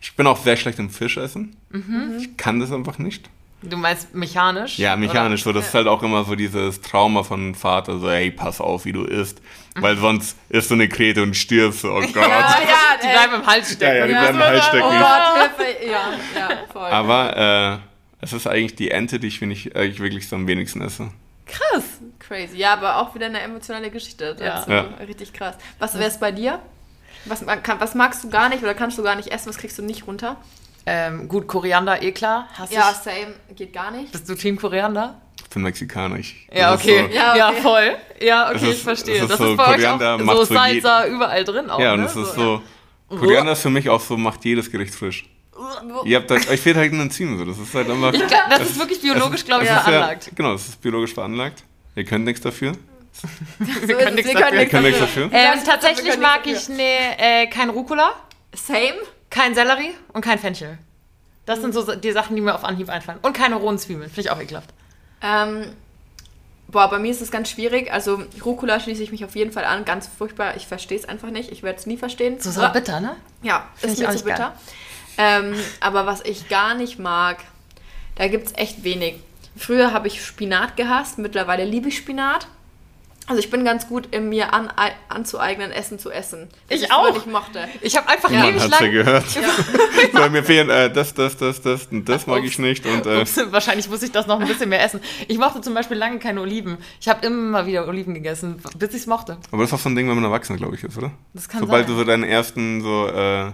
Ich 0.01 0.15
bin 0.15 0.26
auch 0.28 0.38
sehr 0.38 0.57
schlecht 0.57 0.80
im 0.80 0.89
Fischessen. 0.89 1.55
Mhm. 1.69 2.17
Ich 2.19 2.36
kann 2.38 2.59
das 2.59 2.72
einfach 2.72 2.97
nicht. 2.97 3.30
Du 3.63 3.78
meinst 3.78 4.15
mechanisch? 4.15 4.80
Ja, 4.80 4.95
mechanisch. 4.95 5.43
So, 5.43 5.53
das 5.53 5.67
ist 5.67 5.74
halt 5.76 5.86
auch 5.88 6.01
immer 6.01 6.24
so 6.24 6.34
dieses 6.36 6.82
Trauma 6.82 7.22
von 7.22 7.53
Vater, 7.53 7.99
so, 7.99 8.09
hey, 8.09 8.32
pass 8.32 8.59
auf, 8.59 8.86
wie 8.86 8.91
du 8.91 9.03
isst. 9.03 9.39
Weil 9.76 9.95
sonst 9.97 10.36
isst 10.49 10.69
du 10.72 10.74
eine 10.74 10.89
Krete 10.89 11.22
und 11.22 11.36
stirbst. 11.38 11.86
Oh 11.86 11.99
Gott. 12.01 12.15
Ja, 12.15 12.22
ja, 12.28 12.57
Die 13.01 13.05
ey. 13.07 13.13
bleiben 13.13 13.36
im 13.36 13.45
Hals 13.45 13.72
stecken. 13.74 13.84
Ja, 13.95 13.95
ja, 13.99 14.07
die 14.07 14.13
Ja. 14.13 14.19
bleiben 14.22 14.38
im 14.38 14.43
Hals 14.43 14.63
Oh 14.65 14.69
stecken. 14.69 14.89
Gott, 14.89 15.57
Hilfe. 15.57 15.86
Ja, 15.86 16.49
ja, 16.49 16.57
voll. 16.74 16.89
Aber 16.89 17.82
äh, 18.19 18.24
es 18.26 18.34
ist 18.34 18.47
eigentlich 18.47 18.76
die 18.76 18.89
Ente, 18.91 19.19
die 19.19 19.28
ich, 19.28 19.38
finde 19.39 19.53
ich, 19.55 19.76
äh, 19.76 19.86
ich 19.86 19.99
wirklich 19.99 20.28
so 20.28 20.36
am 20.36 20.47
wenigsten 20.47 20.82
esse. 20.82 21.09
Krass. 21.45 21.84
Crazy. 22.32 22.57
Ja, 22.57 22.73
aber 22.73 22.97
auch 22.97 23.13
wieder 23.13 23.25
eine 23.25 23.41
emotionale 23.41 23.91
Geschichte 23.91 24.36
dazu. 24.36 24.71
Ja. 24.71 24.86
Richtig 25.05 25.34
krass. 25.34 25.55
Was 25.79 25.95
wäre 25.95 26.05
es 26.09 26.17
bei 26.17 26.32
dir? 26.32 26.59
Was, 27.25 27.45
was 27.45 27.93
magst 27.95 28.23
du 28.23 28.29
gar 28.29 28.47
nicht 28.47 28.63
oder 28.63 28.73
kannst 28.73 28.97
du 28.97 29.03
gar 29.03 29.15
nicht 29.15 29.27
essen? 29.32 29.49
Was 29.49 29.57
kriegst 29.57 29.77
du 29.77 29.82
nicht 29.84 30.07
runter? 30.07 30.38
Ähm, 30.86 31.27
gut, 31.27 31.47
Koriander, 31.47 32.01
eh 32.01 32.13
klar. 32.13 32.47
Hast 32.53 32.71
Ja, 32.71 32.89
du, 32.91 32.97
same. 33.03 33.34
Geht 33.55 33.73
gar 33.73 33.91
nicht. 33.91 34.13
bist 34.13 34.29
du 34.29 34.36
Team 34.36 34.55
Koriander? 34.55 35.19
Ich 35.43 35.49
bin 35.49 35.61
Mexikaner. 35.63 36.15
Ich, 36.19 36.47
Ja, 36.53 36.71
das 36.71 36.82
okay. 36.82 37.07
So, 37.09 37.15
Ja, 37.15 37.36
Ja, 37.36 37.49
okay. 37.49 37.61
voll. 37.61 37.97
Ja, 38.21 38.49
okay, 38.49 38.69
ist- 38.69 38.77
ich 38.77 38.84
verstehe. 38.84 39.15
es 39.17 39.21
ist 39.23 39.32
das 39.32 39.38
so, 39.38 39.51
ist 39.51 39.57
bei 39.57 39.63
euch 39.65 39.71
Koriander 39.75 40.15
auch 40.15 40.19
macht 40.19 40.38
so 40.38 40.43
so 40.45 40.53
Salsa 40.53 41.05
überall 41.07 41.43
drin 41.43 41.69
auch, 41.69 41.79
ja, 41.79 41.93
und 41.93 41.99
ne? 41.99 42.05
es 42.05 42.15
ist 42.15 42.34
so. 42.34 42.61
Koriander 43.09 43.51
ist 43.51 43.61
für 43.61 43.69
mich 43.69 43.89
auch 43.89 43.99
so, 43.99 44.15
macht 44.15 44.45
jedes 44.45 44.71
Gericht 44.71 44.95
frisch. 44.95 45.25
Ihr 46.05 46.17
habt 46.17 46.32
halt, 46.32 46.49
euch 46.49 46.61
fehlt 46.61 46.77
halt 46.77 46.91
ein 46.93 47.01
Enzym, 47.01 47.38
so. 47.38 47.43
Das 47.45 47.59
ist 47.59 47.73
halt 47.75 47.89
einfach. 47.89 48.13
Ich 48.13 48.25
glaub, 48.25 48.49
das 48.49 48.61
ist 48.61 48.79
wirklich 48.79 49.01
biologisch, 49.01 49.43
glaube 49.45 49.63
ich, 49.65 49.69
veranlagt. 49.69 50.27
Ja, 50.27 50.32
genau, 50.34 50.53
es 50.53 50.69
ist 50.69 50.82
biologisch 50.82 51.13
veranlagt. 51.13 51.63
Ihr 51.95 52.05
könnt 52.05 52.25
nichts 52.25 52.41
dafür. 52.41 52.73
Wir 53.59 53.97
können 53.97 54.15
nichts 54.15 54.33
wir 54.33 54.39
dafür. 54.39 54.59
Ihr 54.61 54.65
könnt 54.67 54.83
nichts 54.83 54.99
dafür. 54.99 55.29
Ähm, 55.33 55.59
tatsächlich 55.65 56.05
wir 56.05 56.11
können 56.13 56.23
mag 56.23 56.47
ich 56.47 56.69
nee, 56.69 56.97
äh, 57.17 57.47
kein 57.47 57.69
Rucola, 57.69 58.13
Same? 58.55 58.95
kein 59.29 59.55
Sellerie 59.55 59.95
und 60.13 60.21
kein 60.21 60.37
Fenchel. 60.37 60.77
Das 61.45 61.61
sind 61.61 61.73
so 61.73 61.95
die 61.95 62.11
Sachen, 62.11 62.35
die 62.35 62.41
mir 62.41 62.53
auf 62.53 62.63
Anhieb 62.63 62.89
einfallen. 62.89 63.19
Und 63.21 63.33
keine 63.33 63.55
rohen 63.55 63.79
Zwiebeln. 63.79 64.09
Finde 64.09 64.21
ich 64.21 64.29
auch 64.29 64.39
ekelhaft. 64.39 64.69
Ähm, 65.21 65.73
boah, 66.67 66.89
bei 66.89 66.99
mir 66.99 67.11
ist 67.11 67.21
es 67.21 67.31
ganz 67.31 67.49
schwierig. 67.49 67.91
Also 67.91 68.23
Rucola 68.45 68.79
schließe 68.79 69.01
ich 69.01 69.11
mich 69.11 69.25
auf 69.25 69.35
jeden 69.35 69.51
Fall 69.51 69.65
an. 69.65 69.83
Ganz 69.83 70.07
furchtbar. 70.07 70.55
Ich 70.55 70.67
verstehe 70.67 70.97
es 70.97 71.05
einfach 71.05 71.31
nicht. 71.31 71.51
Ich 71.51 71.63
werde 71.63 71.79
es 71.79 71.85
nie 71.87 71.97
verstehen. 71.97 72.39
So 72.39 72.51
sauer 72.51 72.69
bitter, 72.69 72.99
ne? 72.99 73.15
Ja, 73.41 73.67
Find 73.75 73.93
ist 73.93 73.99
ich 73.99 74.03
mir 74.03 74.09
auch 74.09 74.15
zu 74.15 74.25
nicht 74.25 74.25
bitter. 74.25 74.53
Ähm, 75.17 75.55
aber 75.79 76.05
was 76.05 76.23
ich 76.23 76.47
gar 76.47 76.75
nicht 76.75 76.99
mag, 76.99 77.37
da 78.15 78.27
gibt 78.27 78.47
es 78.47 78.53
echt 78.55 78.83
wenig. 78.83 79.15
Früher 79.56 79.93
habe 79.93 80.08
ich 80.08 80.24
Spinat 80.26 80.78
gehasst, 80.78 81.18
mittlerweile 81.18 81.66
liebe 81.66 81.89
ich 81.89 81.97
Spinat. 81.97 82.47
Also 83.28 83.39
ich 83.39 83.52
bin 83.52 83.64
ganz 83.64 83.88
gut 83.88 84.08
in 84.12 84.30
mir 84.30 84.54
an, 84.54 84.74
anzueignen, 85.08 85.72
Essen 85.72 85.99
zu 85.99 86.10
essen. 86.10 86.49
Das 86.68 86.80
Ich 86.80 86.86
ich 86.86 86.91
auch. 86.91 87.14
nicht 87.14 87.28
mochte. 87.28 87.66
Ich 87.82 87.95
habe 87.95 88.10
einfach 88.10 88.30
Man 88.30 88.45
ewig 88.45 88.62
hat's 88.62 88.72
ja 88.72 88.80
lang... 88.86 88.91
gehört. 88.91 89.26
so, 89.30 90.30
mir 90.32 90.43
fehlen 90.43 90.70
äh, 90.70 90.91
das, 90.91 91.14
das, 91.14 91.38
das, 91.38 91.62
das 91.62 91.86
und 91.91 92.10
das 92.10 92.26
mag 92.28 92.43
ich 92.43 92.58
nicht. 92.58 92.86
Und 92.86 93.06
äh, 93.06 93.22
Ups, 93.22 93.39
wahrscheinlich 93.52 93.88
muss 93.89 94.02
ich 94.02 94.12
das 94.12 94.26
noch 94.28 94.39
ein 94.39 94.47
bisschen 94.47 94.70
mehr 94.70 94.84
essen. 94.84 94.99
Ich 95.28 95.38
mochte 95.38 95.62
zum 95.62 95.74
Beispiel 95.76 95.97
lange 95.97 96.18
keine 96.20 96.41
Oliven. 96.41 96.78
Ich 96.99 97.08
habe 97.08 97.26
immer 97.26 97.66
wieder 97.68 97.88
Oliven 97.88 98.16
gegessen, 98.16 98.62
bis 98.78 98.89
ich 98.89 98.95
es 99.02 99.08
mochte. 99.08 99.38
aber 99.52 99.62
das 99.62 99.70
ist 99.70 99.74
auch 99.76 99.80
so 99.84 99.89
ein 99.89 99.95
Ding, 99.95 100.10
wenn 100.10 100.16
man 100.16 100.26
erwachsen, 100.26 100.58
glaube 100.58 100.76
ich, 100.76 100.84
ist, 100.84 100.97
oder? 100.97 101.12
Das 101.34 101.47
kann 101.47 101.62
Sobald 101.62 101.86
sein. 101.86 101.95
du 101.95 101.99
so 101.99 102.06
deinen 102.06 102.24
ersten, 102.24 102.82
so, 102.82 103.08
äh, 103.08 103.52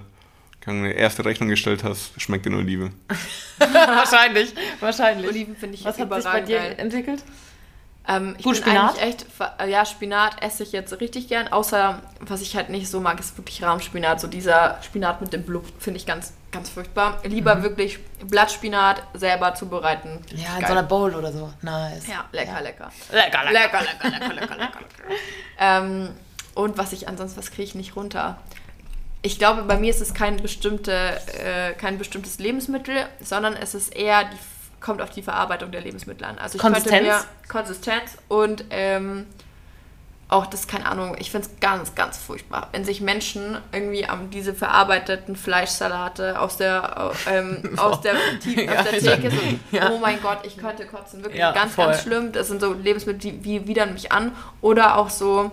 keine 0.67 0.91
erste 0.91 1.23
Rechnung 1.23 1.47
gestellt 1.47 1.85
hast, 1.85 2.11
schmeckt 2.21 2.45
dir 2.45 2.49
eine 2.49 2.59
Olive. 2.59 2.91
wahrscheinlich, 3.57 4.53
wahrscheinlich. 4.81 5.25
Oliven 5.25 5.55
finde 5.55 5.75
ich 5.75 5.85
Was 5.85 5.97
hat 5.97 6.13
sich 6.13 6.23
bei 6.25 6.41
dir 6.41 6.59
geil. 6.59 6.75
entwickelt? 6.77 7.23
Ähm, 8.05 8.35
ich 8.37 8.43
Gut, 8.43 8.55
bin 8.55 8.63
Spinat? 8.63 8.89
eigentlich 8.99 9.03
echt, 9.03 9.25
äh, 9.59 9.69
ja, 9.69 9.85
Spinat 9.85 10.43
esse 10.43 10.63
ich 10.63 10.73
jetzt 10.73 10.99
richtig 10.99 11.29
gern, 11.29 11.47
außer 11.47 12.01
was 12.19 12.41
ich 12.41 12.55
halt 12.57 12.69
nicht 12.69 12.89
so 12.89 12.99
mag, 12.99 13.17
ist 13.17 13.37
wirklich 13.37 13.63
Rahmspinat. 13.63 14.19
So 14.19 14.27
dieser 14.27 14.77
Spinat 14.81 15.21
mit 15.21 15.31
dem 15.31 15.43
Blub 15.43 15.65
finde 15.79 15.99
ich 15.99 16.05
ganz, 16.05 16.33
ganz 16.51 16.69
furchtbar. 16.69 17.21
Lieber 17.23 17.63
wirklich 17.63 17.99
Blattspinat 18.25 19.03
selber 19.13 19.55
zubereiten. 19.55 20.19
Ja, 20.35 20.55
in 20.55 20.59
Geil. 20.59 20.67
so 20.67 20.71
einer 20.73 20.83
Bowl 20.83 21.15
oder 21.15 21.31
so. 21.31 21.51
Nice. 21.61 22.07
Ja, 22.07 22.25
lecker, 22.33 22.61
lecker. 22.61 22.91
Lecker, 23.11 23.51
lecker. 23.51 23.51
Lecker, 23.53 23.81
lecker, 23.81 24.09
lecker, 24.09 24.33
lecker, 24.35 24.55
lecker. 24.57 24.79
ähm, 25.59 26.09
und 26.55 26.77
was 26.77 26.91
ich 26.91 27.07
ansonsten, 27.07 27.37
was 27.37 27.51
kriege 27.51 27.63
ich 27.63 27.75
nicht 27.75 27.95
runter? 27.95 28.37
Ich 29.27 29.37
glaube, 29.37 29.63
bei 29.63 29.77
mir 29.77 29.89
ist 29.89 29.99
es 29.99 30.13
kein, 30.13 30.37
bestimmte, 30.37 30.93
äh, 30.93 31.73
kein 31.73 31.97
bestimmtes 31.97 32.39
Lebensmittel, 32.39 32.95
sondern 33.19 33.57
es 33.57 33.73
ist 33.75 33.93
eher, 33.93 34.23
die, 34.23 34.37
kommt 34.79 35.01
auf 35.01 35.09
die 35.09 35.21
Verarbeitung 35.21 35.69
der 35.69 35.81
Lebensmittel 35.81 36.23
an. 36.23 36.39
Also 36.39 36.55
ich 36.55 36.61
Konsistenz? 36.61 36.93
könnte 36.93 37.09
mir 37.09 37.49
Konsistenz 37.49 38.17
und 38.29 38.63
ähm, 38.69 39.27
auch 40.29 40.45
das, 40.45 40.65
keine 40.69 40.85
Ahnung, 40.85 41.17
ich 41.19 41.29
finde 41.29 41.45
es 41.45 41.59
ganz, 41.59 41.93
ganz 41.93 42.17
furchtbar, 42.17 42.69
wenn 42.71 42.85
sich 42.85 43.01
Menschen 43.01 43.57
irgendwie 43.73 44.05
am 44.05 44.29
diese 44.29 44.53
verarbeiteten 44.53 45.35
Fleischsalate 45.35 46.39
aus 46.39 46.55
der, 46.55 47.11
ähm, 47.29 47.71
aus 47.75 47.99
der, 48.03 48.13
die, 48.45 48.69
aus 48.69 48.85
der 48.89 48.99
Ja, 48.99 49.15
Theke 49.17 49.29
so, 49.29 49.75
ja. 49.75 49.91
oh 49.91 49.97
mein 49.97 50.21
Gott, 50.21 50.39
ich 50.43 50.57
könnte 50.57 50.85
kotzen, 50.85 51.21
wirklich 51.21 51.41
Ja, 51.41 51.51
ganz, 51.51 51.75
voll. 51.75 51.87
ganz 51.87 52.01
schlimm. 52.01 52.31
Das 52.31 52.47
sind 52.47 52.61
so 52.61 52.71
Lebensmittel, 52.71 53.19
die, 53.19 53.37
die 53.39 53.67
widern 53.67 53.91
mich 53.91 54.13
an. 54.13 54.31
Oder 54.61 54.95
auch 54.97 55.09
so, 55.09 55.51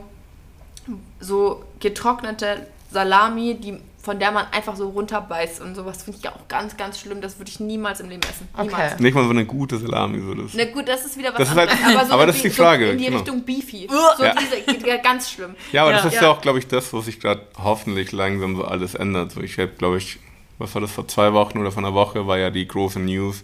so 1.19 1.65
getrocknete 1.81 2.69
Salami, 2.95 3.55
die, 3.61 3.79
von 4.03 4.19
der 4.19 4.31
man 4.33 4.47
einfach 4.53 4.77
so 4.77 4.89
runterbeißt 4.89 5.61
und 5.61 5.75
sowas 5.75 6.03
finde 6.05 6.21
ich 6.23 6.29
auch 6.29 6.49
ganz, 6.49 6.77
ganz 6.77 6.99
schlimm. 6.99 7.21
Das 7.21 7.39
würde 7.39 7.51
ich 7.51 7.61
niemals 7.61 8.01
im 8.01 8.09
Leben 8.09 8.23
essen. 8.23 8.49
Niemals. 8.59 8.93
Okay. 8.95 9.03
Nicht 9.03 9.15
mal 9.15 9.25
so 9.25 9.31
eine 9.31 9.45
gute 9.45 9.77
Salami. 9.79 10.21
So 10.21 10.35
das. 10.35 10.53
Na 10.55 10.65
gut, 10.67 10.89
das 10.89 11.05
ist 11.05 11.19
wieder 11.19 11.31
was 11.31 11.39
Das 11.39 11.49
ist 11.51 11.55
halt- 11.57 11.71
anderes. 11.71 12.11
aber 12.11 12.23
in 12.23 12.27
das 12.29 12.37
ist 12.37 12.45
die 12.45 12.49
so 12.51 12.63
Frage, 12.63 12.91
in 12.91 12.99
die 12.99 13.05
genau. 13.07 13.17
Richtung 13.19 13.45
Beefy. 13.45 13.89
So 13.91 14.25
Ja. 14.25 14.35
diese, 14.39 14.87
ja, 14.89 14.97
ganz 14.99 15.31
schlimm. 15.31 15.55
Ja, 15.73 15.83
aber 15.83 15.91
Ja. 15.91 15.97
das 15.99 16.07
ist 16.07 16.15
ja, 16.15 16.23
Ja. 16.23 16.31
auch, 16.31 16.41
glaube 16.41 16.59
ich, 16.59 16.67
das, 16.69 16.93
wo 16.93 17.01
sich 17.01 17.21
gerade 17.21 17.43
hoffentlich 17.63 18.13
langsam 18.13 18.57
so 18.57 18.65
alles 18.65 18.95
ändert. 18.95 19.33
So, 19.33 19.41
ich 19.43 19.59
habe, 19.59 19.69
glaube 19.77 19.99
ich, 19.99 20.19
was 20.59 20.75
war 20.75 20.81
das 20.83 20.93
vor 20.93 21.07
zwei 21.09 21.33
Wochen 21.33 21.59
oder 21.59 21.73
vor 21.73 21.83
einer 21.83 21.95
Woche, 21.95 22.27
war 22.27 22.39
ja 22.39 22.51
die 22.51 22.67
große 22.67 23.01
News. 23.01 23.43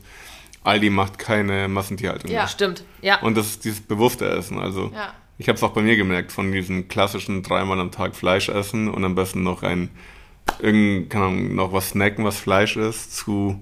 Aldi 0.63 0.91
macht 0.91 1.19
keine 1.19 1.69
Massentierhaltung 1.69 2.31
Ja. 2.31 2.41
mehr. 2.41 2.49
Stimmt. 2.49 2.85
Ja. 3.01 3.21
Und 3.23 3.37
das 3.37 3.47
ist 3.47 3.65
dieses 3.65 3.81
bewusste 3.81 4.29
Essen. 4.29 4.59
Also, 4.59 4.91
Ja. 4.95 5.15
Ich 5.41 5.49
habe 5.49 5.57
es 5.57 5.62
auch 5.62 5.70
bei 5.72 5.80
mir 5.80 5.97
gemerkt, 5.97 6.32
von 6.32 6.53
diesen 6.53 6.88
klassischen 6.88 7.43
dreimal 7.43 7.80
am 7.80 7.91
Tag 7.91 8.14
Fleisch 8.14 8.51
essen 8.51 8.88
und 8.91 9.03
am 9.05 9.14
besten 9.14 9.43
noch 9.43 9.62
ein, 9.62 9.88
irgend, 10.61 11.09
keine 11.09 11.24
Ahnung, 11.26 11.55
noch 11.55 11.72
was 11.72 11.88
snacken, 11.91 12.24
was 12.26 12.38
Fleisch 12.38 12.76
ist, 12.76 13.16
zu 13.16 13.59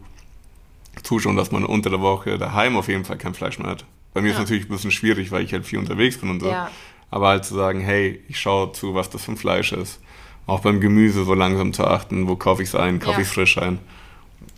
zuschauen, 1.05 1.37
dass 1.37 1.53
man 1.53 1.65
unter 1.65 1.89
der 1.91 2.01
Woche 2.01 2.37
daheim 2.37 2.77
auf 2.77 2.89
jeden 2.89 3.05
Fall 3.05 3.17
kein 3.17 3.33
Fleisch 3.33 3.61
mehr 3.61 3.69
hat. 3.71 3.85
Bei 4.13 4.21
mir 4.21 4.31
ist 4.31 4.35
Ja. 4.35 4.41
natürlich 4.41 4.65
ein 4.65 4.71
bisschen 4.71 4.91
schwierig, 4.91 5.31
weil 5.31 5.45
ich 5.45 5.53
halt 5.53 5.65
viel 5.67 5.79
unterwegs 5.79 6.19
bin 6.19 6.31
und 6.31 6.41
so. 6.41 6.49
Ja. 6.49 6.69
Aber 7.11 7.29
halt 7.29 7.45
zu 7.45 7.55
sagen, 7.55 7.81
hey, 7.81 8.21
ich 8.29 8.41
schaue 8.41 8.73
zu, 8.73 8.95
was 8.95 9.09
das 9.09 9.25
für 9.25 9.33
ein 9.33 9.37
Fleisch 9.37 9.73
ist. 9.73 10.01
Auch 10.47 10.61
beim 10.61 10.81
Gemüse 10.81 11.25
so 11.25 11.35
langsam 11.35 11.73
zu 11.73 11.85
achten, 11.85 12.27
wo 12.27 12.35
kaufe 12.35 12.63
ich 12.63 12.71
es 12.71 12.75
ein, 12.75 12.99
kaufe 12.99 13.13
Ja. 13.19 13.21
ich 13.21 13.29
es 13.29 13.33
frisch 13.35 13.57
ein. 13.57 13.79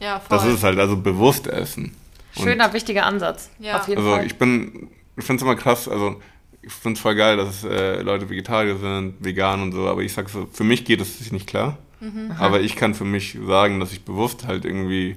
Ja, 0.01 0.21
voll. 0.21 0.39
Das 0.39 0.47
ist 0.47 0.55
es 0.55 0.63
halt, 0.63 0.79
also 0.79 0.97
bewusst 0.97 1.47
essen. 1.47 1.95
Und 2.37 2.45
Schöner, 2.45 2.73
wichtiger 2.73 3.05
Ansatz. 3.05 3.51
Ja. 3.59 3.79
Auf 3.79 3.89
jeden 3.89 3.99
also 4.01 4.11
Fall. 4.17 4.25
ich 4.25 4.37
bin, 4.39 4.89
ich 5.19 5.25
finde 5.25 5.37
es 5.37 5.43
immer 5.43 5.57
krass, 5.57 5.87
also 5.87 6.21
ich 6.63 6.73
finde 6.73 6.97
es 6.97 7.01
voll 7.03 7.15
geil, 7.15 7.37
dass 7.37 7.65
äh, 7.65 8.03
Leute 8.03 8.29
Vegetarier 8.29 8.77
sind, 8.77 9.15
vegan 9.21 9.63
und 9.63 9.73
so, 9.73 9.89
aber 9.89 10.03
ich 10.03 10.13
sag 10.13 10.29
so, 10.29 10.47
für 10.53 10.65
mich 10.65 10.85
geht 10.85 11.01
es 11.01 11.33
nicht 11.33 11.47
klar. 11.47 11.79
Mhm. 12.01 12.33
Aber 12.39 12.61
ich 12.61 12.77
kann 12.77 12.95
für 12.95 13.05
mich 13.05 13.39
sagen, 13.47 13.81
dass 13.81 13.93
ich 13.93 14.05
bewusst 14.05 14.47
halt 14.47 14.65
irgendwie 14.65 15.17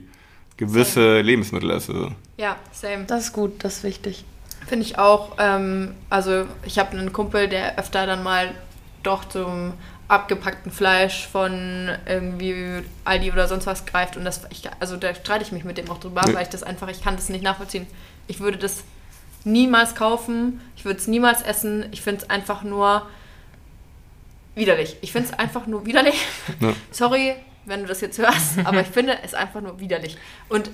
gewisse 0.58 1.22
Lebensmittel 1.22 1.72
esse. 1.72 2.12
ja, 2.38 2.56
same. 2.72 3.06
das 3.06 3.26
ist 3.26 3.34
gut, 3.34 3.64
das 3.64 3.78
ist 3.78 3.84
wichtig. 3.84 4.26
Finde 4.68 4.86
ich 4.86 4.98
auch. 4.98 5.36
Ähm, 5.40 5.94
also 6.10 6.46
ich 6.66 6.80
habe 6.80 6.98
einen 6.98 7.12
Kumpel, 7.12 7.50
der 7.50 7.78
öfter 7.78 8.06
dann 8.06 8.24
mal 8.24 8.52
doch 9.02 9.26
zum 9.26 9.74
abgepackten 10.08 10.72
Fleisch 10.72 11.28
von 11.28 11.90
irgendwie 12.06 12.84
Aldi 13.04 13.32
oder 13.32 13.48
sonst 13.48 13.66
was 13.66 13.86
greift 13.86 14.16
und 14.16 14.26
das 14.26 14.42
ich, 14.52 14.64
also 14.80 14.96
da 14.98 15.16
streite 15.16 15.44
ich 15.44 15.52
mich 15.52 15.64
mit 15.64 15.78
dem 15.78 15.90
auch 15.90 16.00
drüber, 16.00 16.22
Nee. 16.28 16.34
weil 16.36 16.44
ich 16.44 16.50
das 16.50 16.64
einfach 16.64 16.88
ich 16.90 17.02
kann 17.02 17.16
das 17.16 17.30
nicht 17.30 17.44
nachvollziehen. 17.44 17.88
Ich 18.28 18.40
würde 18.40 18.58
das 18.58 18.84
niemals 19.46 19.96
kaufen, 19.96 20.62
ich 20.78 20.86
würde 20.86 21.00
es 21.00 21.08
niemals 21.08 21.42
essen. 21.42 21.86
Ich 21.92 22.02
finde 22.02 22.24
es 22.24 22.30
einfach 22.30 22.64
nur 22.64 23.08
widerlich. 24.56 24.98
Ich 25.02 25.12
finde 25.12 25.30
es 25.30 25.38
einfach 25.40 25.68
nur 25.68 25.86
widerlich. 25.86 26.16
Ja. 26.60 26.74
Sorry, 26.92 27.36
wenn 27.66 27.82
du 27.82 27.88
das 27.88 28.02
jetzt 28.02 28.18
hörst, 28.18 28.60
aber 28.66 28.82
ich 28.82 28.88
finde 28.88 29.18
es 29.24 29.34
einfach 29.34 29.62
nur 29.62 29.80
widerlich. 29.80 30.18
Und 30.50 30.70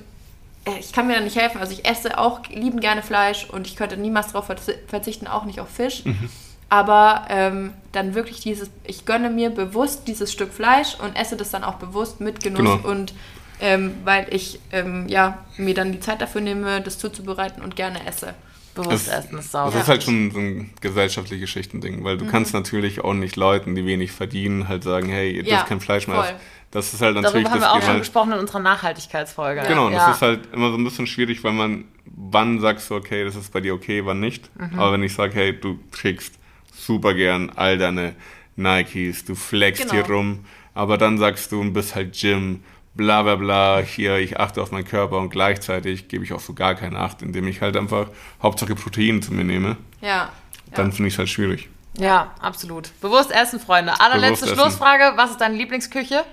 äh, 0.65 0.79
ich 0.79 0.91
kann 0.93 1.07
mir 1.07 1.15
da 1.15 1.21
nicht 1.21 1.37
helfen. 1.37 1.59
Also 1.61 1.73
ich 1.73 1.85
esse 1.87 2.17
auch 2.17 2.45
lieben 2.49 2.79
gerne 2.79 3.01
Fleisch 3.01 3.45
und 3.49 3.67
ich 3.67 3.75
könnte 3.75 3.97
niemals 3.97 4.27
darauf 4.27 4.49
verzi- 4.49 4.77
verzichten, 4.87 5.27
auch 5.27 5.45
nicht 5.45 5.59
auf 5.59 5.69
Fisch. 5.69 6.05
Mhm. 6.05 6.29
Aber 6.71 7.25
ähm, 7.29 7.73
dann 7.93 8.13
wirklich 8.13 8.41
dieses, 8.41 8.69
ich 8.83 9.05
gönne 9.05 9.31
mir 9.31 9.49
bewusst 9.49 10.07
dieses 10.07 10.31
Stück 10.31 10.53
Fleisch 10.53 10.95
und 11.03 11.15
esse 11.15 11.35
das 11.35 11.49
dann 11.49 11.63
auch 11.63 11.75
bewusst 11.75 12.19
mit 12.21 12.41
Genuss 12.43 12.59
Genau. 12.81 12.87
und 12.89 13.13
ähm, 13.61 13.95
weil 14.05 14.27
ich 14.29 14.59
ähm, 14.71 15.07
ja, 15.09 15.39
mir 15.57 15.73
dann 15.73 15.91
die 15.91 15.99
Zeit 15.99 16.21
dafür 16.21 16.41
nehme, 16.41 16.79
das 16.81 16.97
zuzubereiten 16.99 17.63
und 17.63 17.75
gerne 17.75 18.05
esse. 18.05 18.35
Bewusst 18.83 19.07
Es- 19.07 19.13
essen 19.25 19.37
ist 19.39 19.45
Das 19.45 19.51
sauber. 19.51 19.79
ist 19.79 19.87
halt 19.87 20.03
schon 20.03 20.31
so 20.31 20.39
ein 20.39 20.69
gesellschaftliches 20.81 21.49
Schichtending, 21.49 22.03
weil 22.03 22.17
du 22.17 22.25
Mhm. 22.25 22.29
kannst 22.29 22.53
natürlich 22.53 23.01
auch 23.03 23.13
nicht 23.13 23.35
Leuten, 23.35 23.75
die 23.75 23.85
wenig 23.85 24.11
verdienen, 24.11 24.67
halt 24.67 24.83
sagen, 24.83 25.09
hey, 25.09 25.31
ihr 25.31 25.43
Ja, 25.43 25.55
dürft 25.57 25.67
kein 25.67 25.79
Fleisch 25.81 26.07
mehr 26.07 26.23
essen. 26.23 26.35
Das 26.71 26.93
ist 26.93 27.01
halt 27.01 27.15
natürlich 27.15 27.45
Darüber 27.45 27.49
haben 27.49 27.59
das 27.61 27.69
wir 27.69 27.73
auch 27.73 27.81
schon 27.89 27.97
gesprochen 27.99 28.31
in 28.33 28.39
unserer 28.39 28.59
Nachhaltigkeitsfolge. 28.59 29.63
Genau, 29.67 29.89
ja. 29.89 30.07
das 30.07 30.17
ist 30.17 30.21
halt 30.21 30.53
immer 30.53 30.69
so 30.71 30.77
ein 30.77 30.83
bisschen 30.83 31.07
schwierig, 31.07 31.43
weil 31.43 31.53
man, 31.53 31.85
wann 32.05 32.59
sagst 32.59 32.89
du, 32.91 32.95
okay, 32.95 33.23
das 33.23 33.35
ist 33.35 33.51
bei 33.51 33.59
dir 33.61 33.73
okay, 33.73 34.05
wann 34.05 34.19
nicht. 34.19 34.49
Mhm. 34.59 34.77
Aber 34.79 34.93
wenn 34.93 35.01
ich 35.03 35.13
sage, 35.13 35.33
hey, 35.33 35.59
du 35.59 35.79
trägst 35.91 36.35
super 36.71 37.13
gern 37.15 37.49
all 37.55 37.77
deine 37.79 38.13
Nikes, 38.55 39.25
du 39.25 39.35
flexst 39.35 39.89
Genau. 39.89 39.93
hier 40.05 40.13
rum, 40.13 40.45
aber 40.75 40.97
dann 40.97 41.17
sagst 41.17 41.51
du 41.51 41.59
und 41.59 41.73
bist 41.73 41.95
halt 41.95 42.13
Gym, 42.19 42.61
bla 42.99 43.23
bla 43.23 43.35
bla, 43.35 43.79
hier, 43.79 44.17
ich 44.17 44.39
achte 44.39 44.61
auf 44.61 44.71
meinen 44.71 44.83
Körper 44.85 45.17
und 45.19 45.29
gleichzeitig 45.29 46.09
gebe 46.09 46.25
ich 46.25 46.33
auch 46.33 46.41
so 46.41 46.53
gar 46.53 46.75
keine 46.75 46.99
Acht, 46.99 47.21
indem 47.21 47.47
ich 47.47 47.61
halt 47.61 47.77
einfach 47.77 48.07
Hauptsache 48.43 48.75
Protein 48.75 49.21
zu 49.21 49.33
mir 49.33 49.45
nehme, 49.45 49.77
Ja. 50.01 50.29
dann 50.75 50.87
ja. 50.87 50.91
finde 50.95 51.07
ich 51.07 51.13
es 51.13 51.17
halt 51.17 51.29
schwierig. 51.29 51.69
Ja, 51.97 52.33
absolut. 52.41 52.91
Bewusst 53.01 53.31
essen, 53.31 53.59
Freunde. 53.59 53.93
Allerletzte 54.01 54.45
Bewusst 54.45 54.53
essen. 54.53 54.55
Schlussfrage. 54.77 55.13
Was 55.15 55.31
ist 55.31 55.41
deine 55.41 55.55
Lieblingsküche? 55.55 56.23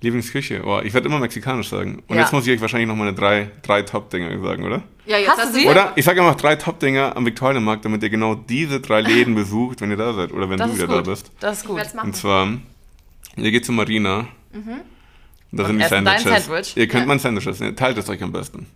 Lieblingsküche, 0.00 0.62
oh, 0.64 0.80
ich 0.84 0.92
werde 0.94 1.08
immer 1.08 1.18
mexikanisch 1.18 1.68
sagen. 1.68 2.02
Und 2.06 2.16
Ja. 2.16 2.22
jetzt 2.22 2.32
muss 2.32 2.46
ich 2.46 2.52
euch 2.52 2.60
wahrscheinlich 2.60 2.88
noch 2.88 2.94
meine 2.96 3.14
drei, 3.14 3.50
drei 3.62 3.82
Top-Dinger 3.82 4.28
sagen, 4.42 4.64
oder? 4.64 4.82
ja 5.06 5.18
jetzt 5.18 5.28
Hast 5.30 5.38
du 5.38 5.42
hast 5.44 5.54
sie? 5.54 5.66
Oder 5.66 5.92
ich 5.96 6.04
sage 6.04 6.20
einfach 6.20 6.36
drei 6.36 6.54
Top-Dinger 6.56 7.16
am 7.16 7.24
Viktualienmarkt, 7.26 7.84
damit 7.84 8.02
ihr 8.02 8.10
genau 8.10 8.34
diese 8.36 8.80
drei 8.80 9.00
Läden 9.00 9.34
besucht, 9.34 9.80
wenn 9.80 9.90
ihr 9.90 9.96
da 9.96 10.12
seid 10.12 10.32
oder 10.32 10.50
wenn 10.50 10.58
Das 10.58 10.70
du 10.70 10.76
wieder 10.76 10.86
gut. 10.88 10.96
da 11.06 11.10
bist. 11.10 11.30
Das 11.40 11.58
ist 11.58 11.66
gut. 11.66 11.80
Und 12.02 12.14
zwar, 12.16 12.48
ihr 13.36 13.50
geht 13.50 13.64
zu 13.64 13.72
Marina. 13.72 14.26
Da 15.52 15.64
sind 15.64 15.78
die 15.78 15.84
Sandwiches. 15.86 16.46
Sandwich. 16.46 16.76
Ihr 16.76 16.88
könnt 16.88 17.02
Ja. 17.02 17.06
mein 17.08 17.18
Sandwich 17.18 17.46
essen. 17.46 17.74
Teilt 17.76 17.96
es 17.98 18.08
euch 18.08 18.22
am 18.22 18.32
besten. 18.32 18.66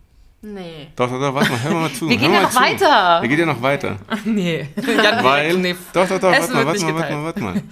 Nee. 0.44 0.88
Doch, 0.96 1.08
doch, 1.08 1.20
doch, 1.20 1.34
warte 1.34 1.50
mal, 1.52 1.62
hör 1.62 1.72
mal 1.74 1.92
zu. 1.94 2.08
Wir 2.08 2.16
gehen 2.16 2.30
mal 2.30 2.38
ja 2.38 2.42
noch 2.42 2.50
zu. 2.50 2.60
weiter. 2.60 3.22
Wir 3.22 3.28
gehen 3.28 3.38
ja 3.38 3.46
noch 3.46 3.62
weiter. 3.62 3.96
Nee. 4.24 4.66
Ja, 4.86 5.22
Weil, 5.22 5.56
nee. 5.58 5.76
doch, 5.92 6.08
doch, 6.08 6.18
doch, 6.18 6.32
warte 6.32 6.52
mal, 6.52 6.66
warte 6.66 6.84
mal, 6.84 6.94
warte 6.96 7.12
mal, 7.14 7.24
warte 7.24 7.40
mal. 7.40 7.62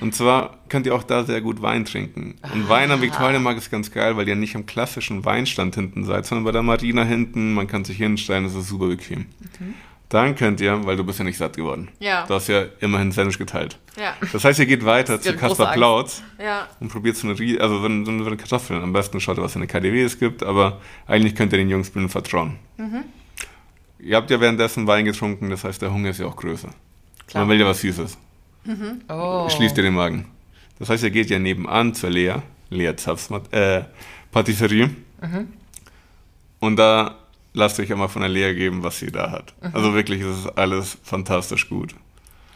Und 0.00 0.14
zwar 0.14 0.58
könnt 0.68 0.86
ihr 0.86 0.94
auch 0.94 1.02
da 1.02 1.24
sehr 1.24 1.40
gut 1.40 1.60
Wein 1.60 1.84
trinken. 1.84 2.36
Und 2.54 2.68
Wein 2.68 2.92
am 2.92 3.00
Viktualienmarkt 3.02 3.58
ist 3.58 3.70
ganz 3.72 3.90
geil, 3.90 4.16
weil 4.16 4.28
ihr 4.28 4.36
nicht 4.36 4.54
am 4.54 4.64
klassischen 4.64 5.24
Weinstand 5.24 5.74
hinten 5.74 6.04
seid, 6.04 6.24
sondern 6.26 6.44
bei 6.44 6.52
der 6.52 6.62
Marina 6.62 7.02
hinten. 7.02 7.52
Man 7.54 7.66
kann 7.66 7.84
sich 7.84 7.96
hinstellen, 7.96 8.44
das 8.44 8.54
ist 8.54 8.68
super 8.68 8.86
bequem. 8.86 9.26
Mhm. 9.58 9.74
Dann 10.10 10.34
könnt 10.34 10.60
ihr, 10.60 10.84
weil 10.86 10.96
du 10.96 11.04
bist 11.04 11.18
ja 11.20 11.24
nicht 11.24 11.38
satt 11.38 11.56
geworden. 11.56 11.88
Ja. 12.00 12.26
Du 12.26 12.34
hast 12.34 12.48
ja 12.48 12.64
immerhin 12.80 13.08
ein 13.08 13.12
Sandwich 13.12 13.38
geteilt. 13.38 13.78
Ja. 13.96 14.14
Das 14.32 14.44
heißt, 14.44 14.58
ihr 14.58 14.66
geht 14.66 14.84
weiter 14.84 15.20
zu 15.20 15.34
Kaspar. 15.36 15.72
Plautz 15.72 16.22
Ja. 16.42 16.66
und 16.80 16.88
probiert 16.90 17.16
so 17.16 17.28
eine, 17.28 17.38
Rie- 17.38 17.58
also 17.60 17.78
so 17.78 17.86
eine, 17.86 18.04
so 18.04 18.10
eine 18.10 18.36
Kartoffeln. 18.36 18.82
Am 18.82 18.92
besten 18.92 19.20
schaut 19.20 19.38
ihr, 19.38 19.42
was 19.42 19.52
für 19.52 19.60
eine 19.60 19.68
KDW 19.68 20.02
es 20.02 20.18
gibt, 20.18 20.42
aber 20.42 20.80
eigentlich 21.06 21.34
könnt 21.36 21.52
ihr 21.52 21.58
den 21.58 21.70
Jungs 21.70 21.90
blind 21.90 22.10
vertrauen. 22.10 22.58
Mhm. 22.76 23.04
Ihr 24.00 24.16
habt 24.16 24.30
ja 24.30 24.40
währenddessen 24.40 24.86
Wein 24.88 25.04
getrunken, 25.04 25.48
das 25.50 25.62
heißt, 25.62 25.80
der 25.80 25.92
Hunger 25.92 26.10
ist 26.10 26.18
ja 26.18 26.26
auch 26.26 26.36
größer. 26.36 26.70
Klar. 27.28 27.44
Man 27.44 27.50
will 27.52 27.60
ja 27.60 27.66
was 27.66 27.80
Süßes. 27.80 28.18
Oh. 29.08 29.48
Schließt 29.48 29.76
ihr 29.76 29.84
den 29.84 29.94
Magen. 29.94 30.24
Das 30.80 30.88
heißt, 30.88 31.04
ihr 31.04 31.10
geht 31.10 31.30
ja 31.30 31.38
nebenan 31.38 31.94
zur 31.94 32.10
Lea, 32.10 32.34
Lea 32.70 32.96
Zapfs 32.96 33.30
äh, 33.52 33.82
Patisserie. 34.32 34.90
Mhm. 35.22 35.48
Und 36.58 36.76
da 36.76 37.16
lasst 37.52 37.78
euch 37.80 37.90
einmal 37.92 38.08
von 38.08 38.22
der 38.22 38.28
Lea 38.30 38.54
geben, 38.54 38.82
was 38.82 38.98
sie 38.98 39.10
da 39.10 39.30
hat. 39.30 39.54
Mhm. 39.62 39.70
Also 39.74 39.94
wirklich, 39.94 40.20
es 40.22 40.38
ist 40.40 40.58
alles 40.58 40.98
fantastisch 41.02 41.68
gut. 41.68 41.94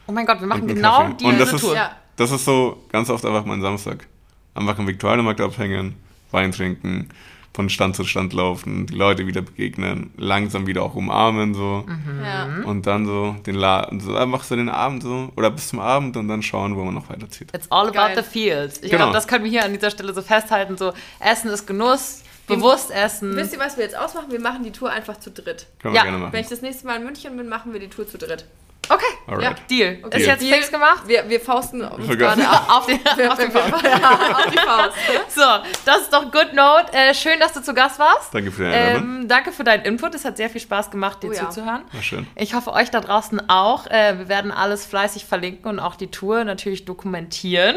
Oh 0.07 0.13
mein 0.13 0.27
Gott, 0.27 0.41
wir 0.41 0.47
machen 0.47 0.67
genau 0.67 0.99
Kaffee. 0.99 1.15
diese 1.21 1.29
Und 1.31 1.39
das 1.41 1.53
ist, 1.53 1.61
Tour. 1.63 1.75
Ja. 1.75 1.93
das 2.17 2.31
ist 2.31 2.45
so 2.45 2.83
ganz 2.93 3.09
oft 3.11 3.25
einfach 3.25 3.45
mein 3.45 3.61
Samstag. 3.63 4.07
Einfach 4.55 4.79
am 4.79 4.87
Viktualienmarkt 4.87 5.41
abhängen, 5.41 5.95
Wein 6.31 6.53
trinken, 6.53 7.09
von 7.55 7.71
Stand 7.71 7.95
zu 7.95 8.05
Stand 8.05 8.33
laufen, 8.33 8.87
die 8.87 8.95
Leute 8.95 9.27
wieder 9.29 9.41
begegnen, 9.41 10.11
langsam 10.17 10.67
wieder 10.67 10.83
auch 10.83 10.97
umarmen 10.97 11.55
so 11.55 11.85
Mhm. 11.87 12.21
Ja. 12.25 12.47
und 12.65 12.85
dann 12.87 13.07
so 13.07 13.37
den 13.47 13.55
Laden, 13.55 14.01
so 14.01 14.17
einfach 14.17 14.43
so 14.43 14.57
den 14.57 14.69
Abend 14.69 15.05
so 15.05 15.33
oder 15.37 15.51
bis 15.53 15.69
zum 15.69 15.79
Abend 15.79 16.17
und 16.17 16.27
dann 16.27 16.43
schauen, 16.43 16.75
wo 16.77 16.83
man 16.83 16.95
noch 16.95 17.09
weiterzieht. 17.09 17.55
It's 17.55 17.71
all 17.71 17.87
about 17.87 17.95
Geil. 17.95 18.17
the 18.17 18.23
feels. 18.29 18.79
Ich 18.79 18.91
Genau. 18.91 18.97
glaube, 19.05 19.13
das 19.13 19.29
können 19.29 19.45
wir 19.45 19.51
hier 19.53 19.65
an 19.65 19.73
dieser 19.73 19.91
Stelle 19.91 20.13
so 20.13 20.21
festhalten. 20.23 20.77
So, 20.77 20.93
Essen 21.21 21.49
ist 21.51 21.65
Genuss, 21.65 22.24
bewusst 22.47 22.91
essen. 22.91 23.37
Wisst 23.37 23.53
ihr, 23.53 23.59
was 23.59 23.77
wir 23.77 23.85
jetzt 23.85 23.97
ausmachen? 23.97 24.31
Wir 24.31 24.41
machen 24.41 24.63
die 24.65 24.73
Tour 24.73 24.91
einfach 24.91 25.19
zu 25.19 25.31
dritt. 25.31 25.67
Können 25.81 25.95
Ja, 25.95 26.03
wir 26.03 26.11
gerne 26.11 26.17
Wenn 26.17 26.23
machen. 26.31 26.37
ich 26.37 26.49
das 26.49 26.63
nächste 26.63 26.87
Mal 26.87 26.97
in 26.97 27.05
München 27.05 27.37
bin, 27.37 27.49
machen 27.49 27.73
wir 27.73 27.81
die 27.81 27.89
Tour 27.89 28.07
zu 28.07 28.19
dritt. 28.19 28.45
Okay, 28.87 29.03
Alright. 29.27 29.57
Deal. 29.71 29.97
Okay. 30.03 30.21
Ist 30.21 30.27
jetzt 30.27 30.43
Deal. 30.43 30.53
fix 30.59 30.71
gemacht? 30.71 31.05
Wir, 31.07 31.27
wir 31.27 31.41
fausten 31.41 31.81
uns 31.81 32.07
gerade. 32.07 32.43
Auf, 32.69 32.85
die, 32.85 32.93
auf 33.07 33.17
wir, 33.17 33.35
den 33.47 33.51
Faust. 33.51 33.73
auf 33.75 34.51
die 34.53 34.59
Faust. 34.59 34.97
So, 35.35 35.41
das 35.87 36.03
ist 36.03 36.13
doch 36.13 36.31
Good 36.31 36.53
Note. 36.53 36.93
Äh, 36.93 37.15
schön, 37.15 37.41
dass 37.41 37.55
du 37.55 37.63
zu 37.63 37.73
Gast 37.73 37.99
warst. 37.99 38.35
Danke 38.35 38.53
für 38.53 38.65
die 38.69 38.75
Einladung. 38.75 39.21
Ähm, 39.21 39.29
danke 39.29 39.53
für 39.53 39.65
deinen 39.65 39.87
Input. 39.87 40.15
Es 40.15 40.27
hat 40.27 40.37
sehr 40.37 40.51
viel 40.51 40.61
Spaß 40.61 40.91
gemacht, 40.91 41.23
dir 41.23 41.31
Oh 41.31 41.33
ja. 41.33 41.49
zuzuhören. 41.49 41.83
War 41.91 42.03
schön. 42.03 42.27
Ich 42.37 42.53
hoffe, 42.53 42.75
euch 42.75 42.91
da 42.91 43.01
draußen 43.01 43.49
auch. 43.49 43.87
Äh, 43.87 44.19
wir 44.19 44.29
werden 44.29 44.53
alles 44.53 44.85
fleißig 44.85 45.25
verlinken 45.25 45.71
und 45.71 45.79
auch 45.81 45.95
die 45.95 46.11
Tour 46.11 46.45
natürlich 46.45 46.85
dokumentieren. 46.85 47.77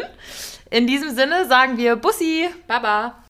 In 0.69 0.87
diesem 0.87 1.15
Sinne 1.15 1.47
sagen 1.47 1.77
wir 1.77 1.95
Bussi. 1.95 2.49
Baba. 2.67 3.23